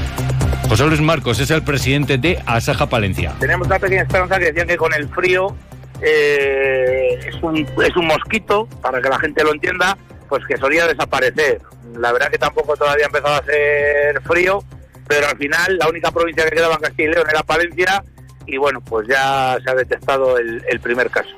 [0.69, 3.33] José Luis Marcos es el presidente de Asaja Palencia.
[3.39, 5.55] Tenemos una pequeña esperanza que decían que con el frío
[6.01, 9.97] eh, es, un, es un mosquito, para que la gente lo entienda,
[10.29, 11.61] pues que solía desaparecer.
[11.97, 14.63] La verdad que tampoco todavía ha empezado a hacer frío,
[15.07, 18.03] pero al final la única provincia que quedaba en Castilla y León era Palencia
[18.45, 21.29] y bueno, pues ya se ha detectado el, el primer caso.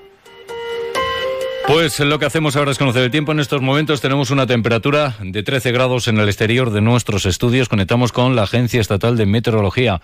[1.68, 3.32] Pues lo que hacemos ahora es conocer el tiempo.
[3.32, 7.70] En estos momentos tenemos una temperatura de 13 grados en el exterior de nuestros estudios.
[7.70, 10.00] Conectamos con la Agencia Estatal de Meteorología.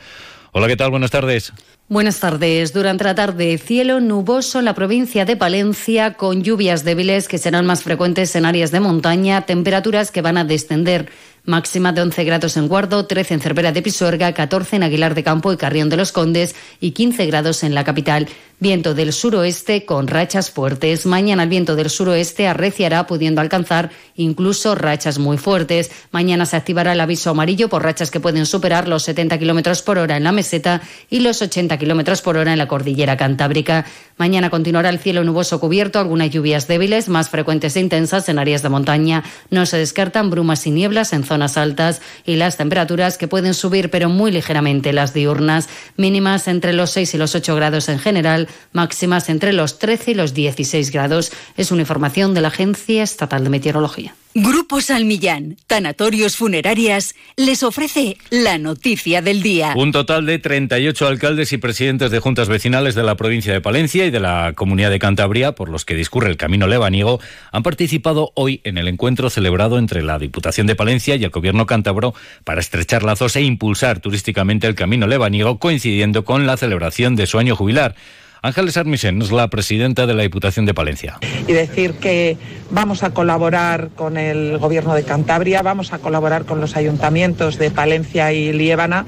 [0.54, 0.92] Hola, ¿qué tal?
[0.92, 1.54] Buenas tardes.
[1.88, 2.74] Buenas tardes.
[2.74, 7.66] Durante la tarde, cielo nuboso en la provincia de Palencia, con lluvias débiles que serán
[7.66, 11.10] más frecuentes en áreas de montaña, temperaturas que van a descender.
[11.44, 15.24] Máxima de 11 grados en Guardo, 13 en Cervera de Pisuerga, 14 en Aguilar de
[15.24, 18.28] Campo y Carrión de los Condes y 15 grados en la capital.
[18.60, 21.08] Viento del suroeste con rachas fuertes.
[21.08, 25.90] Mañana el viento del suroeste arreciará pudiendo alcanzar incluso rachas muy fuertes.
[26.12, 29.98] Mañana se activará el aviso amarillo por rachas que pueden superar los 70 kilómetros por
[29.98, 33.84] hora en la meseta y los 80 kilómetros por hora en la cordillera cantábrica.
[34.22, 38.62] Mañana continuará el cielo nuboso cubierto, algunas lluvias débiles, más frecuentes e intensas en áreas
[38.62, 39.24] de montaña.
[39.50, 43.90] No se descartan brumas y nieblas en zonas altas y las temperaturas que pueden subir,
[43.90, 48.48] pero muy ligeramente las diurnas, mínimas entre los 6 y los 8 grados en general,
[48.74, 51.32] máximas entre los 13 y los 16 grados.
[51.58, 54.14] Es una información de la Agencia Estatal de Meteorología.
[54.34, 59.74] Grupo Salmillán, Tanatorios Funerarias, les ofrece la noticia del día.
[59.76, 64.06] Un total de 38 alcaldes y presidentes de juntas vecinales de la provincia de Palencia
[64.06, 67.20] y de la comunidad de Cantabria, por los que discurre el camino lebaniego,
[67.52, 71.66] han participado hoy en el encuentro celebrado entre la Diputación de Palencia y el gobierno
[71.66, 72.14] cántabro
[72.46, 77.38] para estrechar lazos e impulsar turísticamente el camino lebaniego, coincidiendo con la celebración de su
[77.38, 77.96] año jubilar.
[78.44, 81.20] Ángeles Armisen es la presidenta de la Diputación de Palencia.
[81.48, 82.38] y decir que
[82.72, 87.70] vamos a colaborar con el Gobierno de Cantabria, vamos a colaborar con los ayuntamientos de
[87.70, 89.06] Palencia y Liébana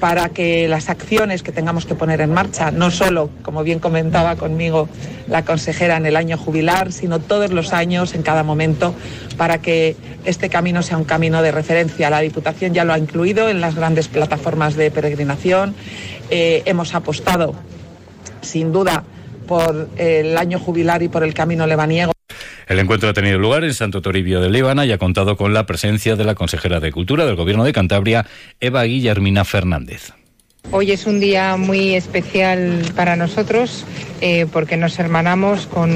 [0.00, 4.34] para que las acciones que tengamos que poner en marcha, no solo, como bien comentaba
[4.34, 4.88] conmigo
[5.28, 8.92] la consejera, en el año jubilar, sino todos los años, en cada momento,
[9.36, 12.10] para que este camino sea un camino de referencia.
[12.10, 15.76] La Diputación ya lo ha incluido en las grandes plataformas de peregrinación.
[16.28, 17.54] Eh, hemos apostado,
[18.44, 19.04] sin duda,
[19.46, 22.12] por el año jubilar y por el camino lebaniego.
[22.66, 25.66] El encuentro ha tenido lugar en Santo Toribio de Líbana y ha contado con la
[25.66, 28.26] presencia de la consejera de Cultura del Gobierno de Cantabria,
[28.58, 30.12] Eva Guillermina Fernández.
[30.70, 33.84] Hoy es un día muy especial para nosotros
[34.22, 35.92] eh, porque nos hermanamos con,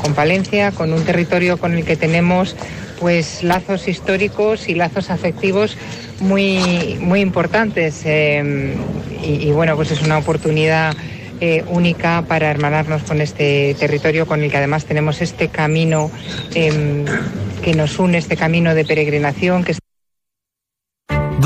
[0.00, 2.56] con Palencia, con un territorio con el que tenemos
[2.98, 5.76] pues lazos históricos y lazos afectivos
[6.20, 8.02] muy, muy importantes.
[8.06, 8.74] eh,
[9.22, 10.96] y, y, bueno, pues es una oportunidad
[11.40, 16.10] eh, única para hermanarnos con este territorio con el que además tenemos este camino
[16.54, 17.04] eh,
[17.62, 19.74] que nos une, este camino de peregrinación que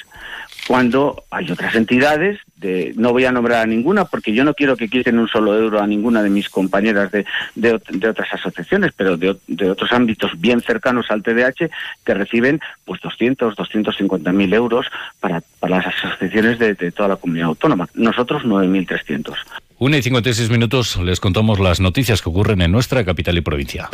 [0.67, 4.77] cuando hay otras entidades, de, no voy a nombrar a ninguna porque yo no quiero
[4.77, 7.25] que quiten un solo euro a ninguna de mis compañeras de,
[7.57, 11.69] de, ot- de otras asociaciones, pero de, ot- de otros ámbitos bien cercanos al TDAH
[12.05, 14.87] que reciben pues 200, 250 mil euros
[15.19, 17.89] para, para las asociaciones de, de toda la comunidad autónoma.
[17.95, 19.35] Nosotros 9.300.
[19.79, 23.89] Una y 56 minutos les contamos las noticias que ocurren en nuestra capital y provincia.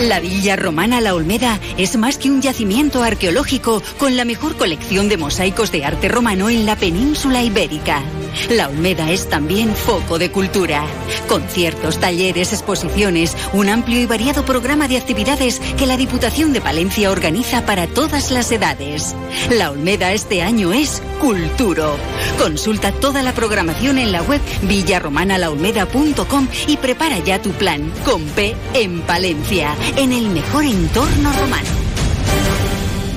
[0.00, 5.08] La Villa Romana La Olmeda es más que un yacimiento arqueológico con la mejor colección
[5.08, 8.02] de mosaicos de arte romano en la península ibérica.
[8.50, 10.84] La Olmeda es también foco de cultura.
[11.28, 17.10] Conciertos, talleres, exposiciones, un amplio y variado programa de actividades que la Diputación de Palencia
[17.10, 19.14] organiza para todas las edades.
[19.50, 21.96] La Olmeda este año es Culturo.
[22.38, 28.54] Consulta toda la programación en la web villaromanalaolmeda.com y prepara ya tu plan con P
[28.74, 31.68] en Palencia, en el mejor entorno romano.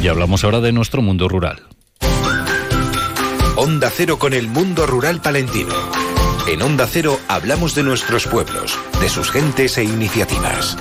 [0.01, 1.63] Y hablamos ahora de nuestro mundo rural.
[3.55, 5.73] Onda Cero con el mundo rural palentino.
[6.47, 10.77] En Onda Cero hablamos de nuestros pueblos, de sus gentes e iniciativas.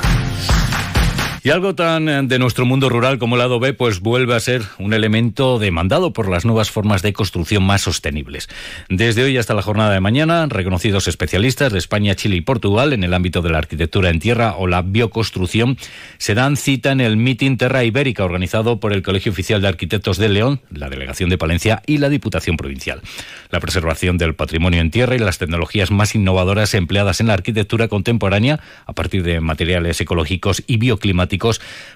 [1.47, 4.41] Y algo tan eh, de nuestro mundo rural como el lado B, pues vuelve a
[4.41, 8.49] ser un elemento demandado por las nuevas formas de construcción más sostenibles.
[8.89, 13.05] Desde hoy hasta la jornada de mañana, reconocidos especialistas de España, Chile y Portugal en
[13.05, 15.79] el ámbito de la arquitectura en tierra o la bioconstrucción
[16.19, 20.19] se dan cita en el Meeting Terra Ibérica organizado por el Colegio Oficial de Arquitectos
[20.19, 23.03] de León, la Delegación de Palencia y la Diputación Provincial.
[23.51, 27.87] La preservación del patrimonio en tierra y las tecnologías más innovadoras empleadas en la arquitectura
[27.87, 31.36] contemporánea a partir de materiales ecológicos y bioclimáticos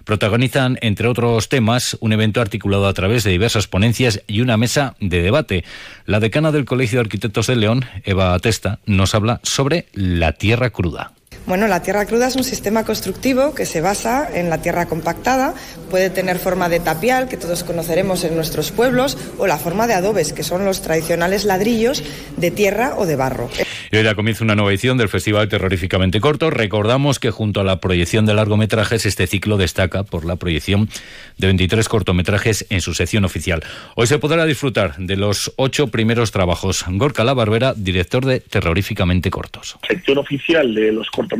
[0.04, 4.96] protagonizan, entre otros temas, un evento articulado a través de diversas ponencias y una mesa
[5.00, 5.64] de debate.
[6.06, 10.70] La decana del Colegio de Arquitectos de León, Eva Testa, nos habla sobre la tierra
[10.70, 11.12] cruda.
[11.51, 15.52] Bueno, la tierra cruda es un sistema constructivo que se basa en la tierra compactada.
[15.90, 19.94] Puede tener forma de tapial, que todos conoceremos en nuestros pueblos, o la forma de
[19.94, 22.05] adobes, que son los tradicionales ladrillos
[22.36, 23.51] de tierra o de barro.
[23.90, 26.51] Y hoy ya comienza una nueva edición del Festival Terroríficamente Corto.
[26.51, 30.89] Recordamos que junto a la proyección de largometrajes, este ciclo destaca por la proyección
[31.36, 33.64] de 23 cortometrajes en su sección oficial.
[33.97, 36.85] Hoy se podrá disfrutar de los ocho primeros trabajos.
[36.86, 39.77] Gorka La Barbera, director de Terroríficamente Cortos.
[39.89, 41.39] sección oficial de los cortometrajes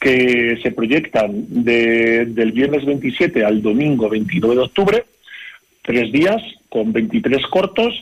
[0.00, 5.04] que se proyectan de- del viernes 27 al domingo 29 de octubre,
[5.82, 7.94] tres días con 23 cortos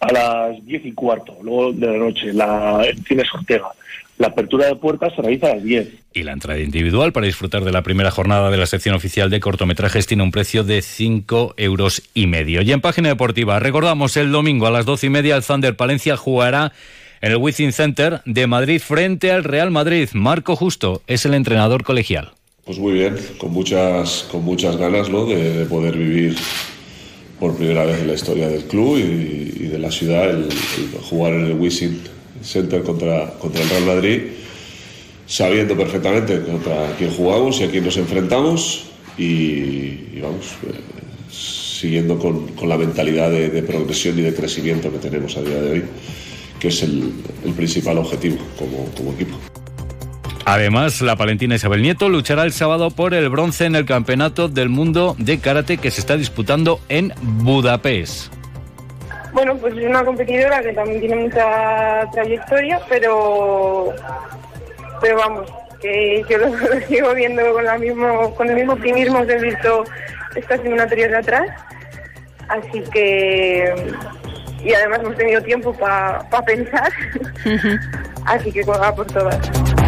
[0.00, 3.68] a las 10 y cuarto, luego de la noche, la, en Cines Ortega.
[4.18, 5.88] La apertura de puertas se realiza a las 10.
[6.12, 9.40] Y la entrada individual para disfrutar de la primera jornada de la sección oficial de
[9.40, 12.62] cortometrajes tiene un precio de 5 euros y medio.
[12.62, 16.16] Y en página deportiva, recordamos el domingo a las 12 y media el Thunder Palencia
[16.16, 16.72] jugará
[17.22, 20.08] en el Within Center de Madrid frente al Real Madrid.
[20.12, 22.32] Marco Justo es el entrenador colegial.
[22.64, 25.24] Pues muy bien, con muchas, con muchas ganas ¿no?
[25.26, 26.36] de, poder vivir
[27.40, 30.48] por primera vez en la historia del club y, de la ciudad el,
[31.08, 32.00] jugar en el Within
[32.42, 34.22] Center contra, contra el Real Madrid,
[35.26, 38.84] sabiendo perfectamente contra quién jugamos y a quién nos enfrentamos
[39.16, 45.36] y, vamos, eh, siguiendo con, con, la mentalidad de, progresión y de crecimiento que tenemos
[45.36, 45.84] a día de hoy,
[46.62, 47.12] que es el,
[47.44, 49.36] el principal objetivo como, como equipo.
[50.44, 54.68] Además, la palentina Isabel Nieto luchará el sábado por el bronce en el Campeonato del
[54.68, 58.32] Mundo de Karate que se está disputando en Budapest.
[59.32, 63.92] Bueno, pues es una competidora que también tiene mucha trayectoria, pero,
[65.00, 66.52] pero vamos, que yo lo,
[66.88, 69.82] sigo viendo con, la mismo, con el mismo optimismo que he visto
[70.36, 71.48] estas eliminatorias de atrás.
[72.48, 73.74] Así que,
[74.64, 76.92] y además hemos tenido tiempo para pensar,
[78.26, 79.38] así que juega por todas.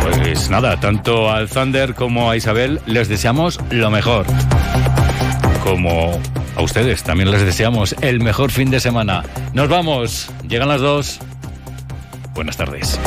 [0.03, 4.27] Pues nada, tanto al Thunder como a Isabel les deseamos lo mejor.
[5.63, 6.21] Como
[6.57, 9.23] a ustedes también les deseamos el mejor fin de semana.
[9.55, 10.31] Nos vamos.
[10.47, 11.21] Llegan las dos.
[12.35, 12.99] Buenas tardes.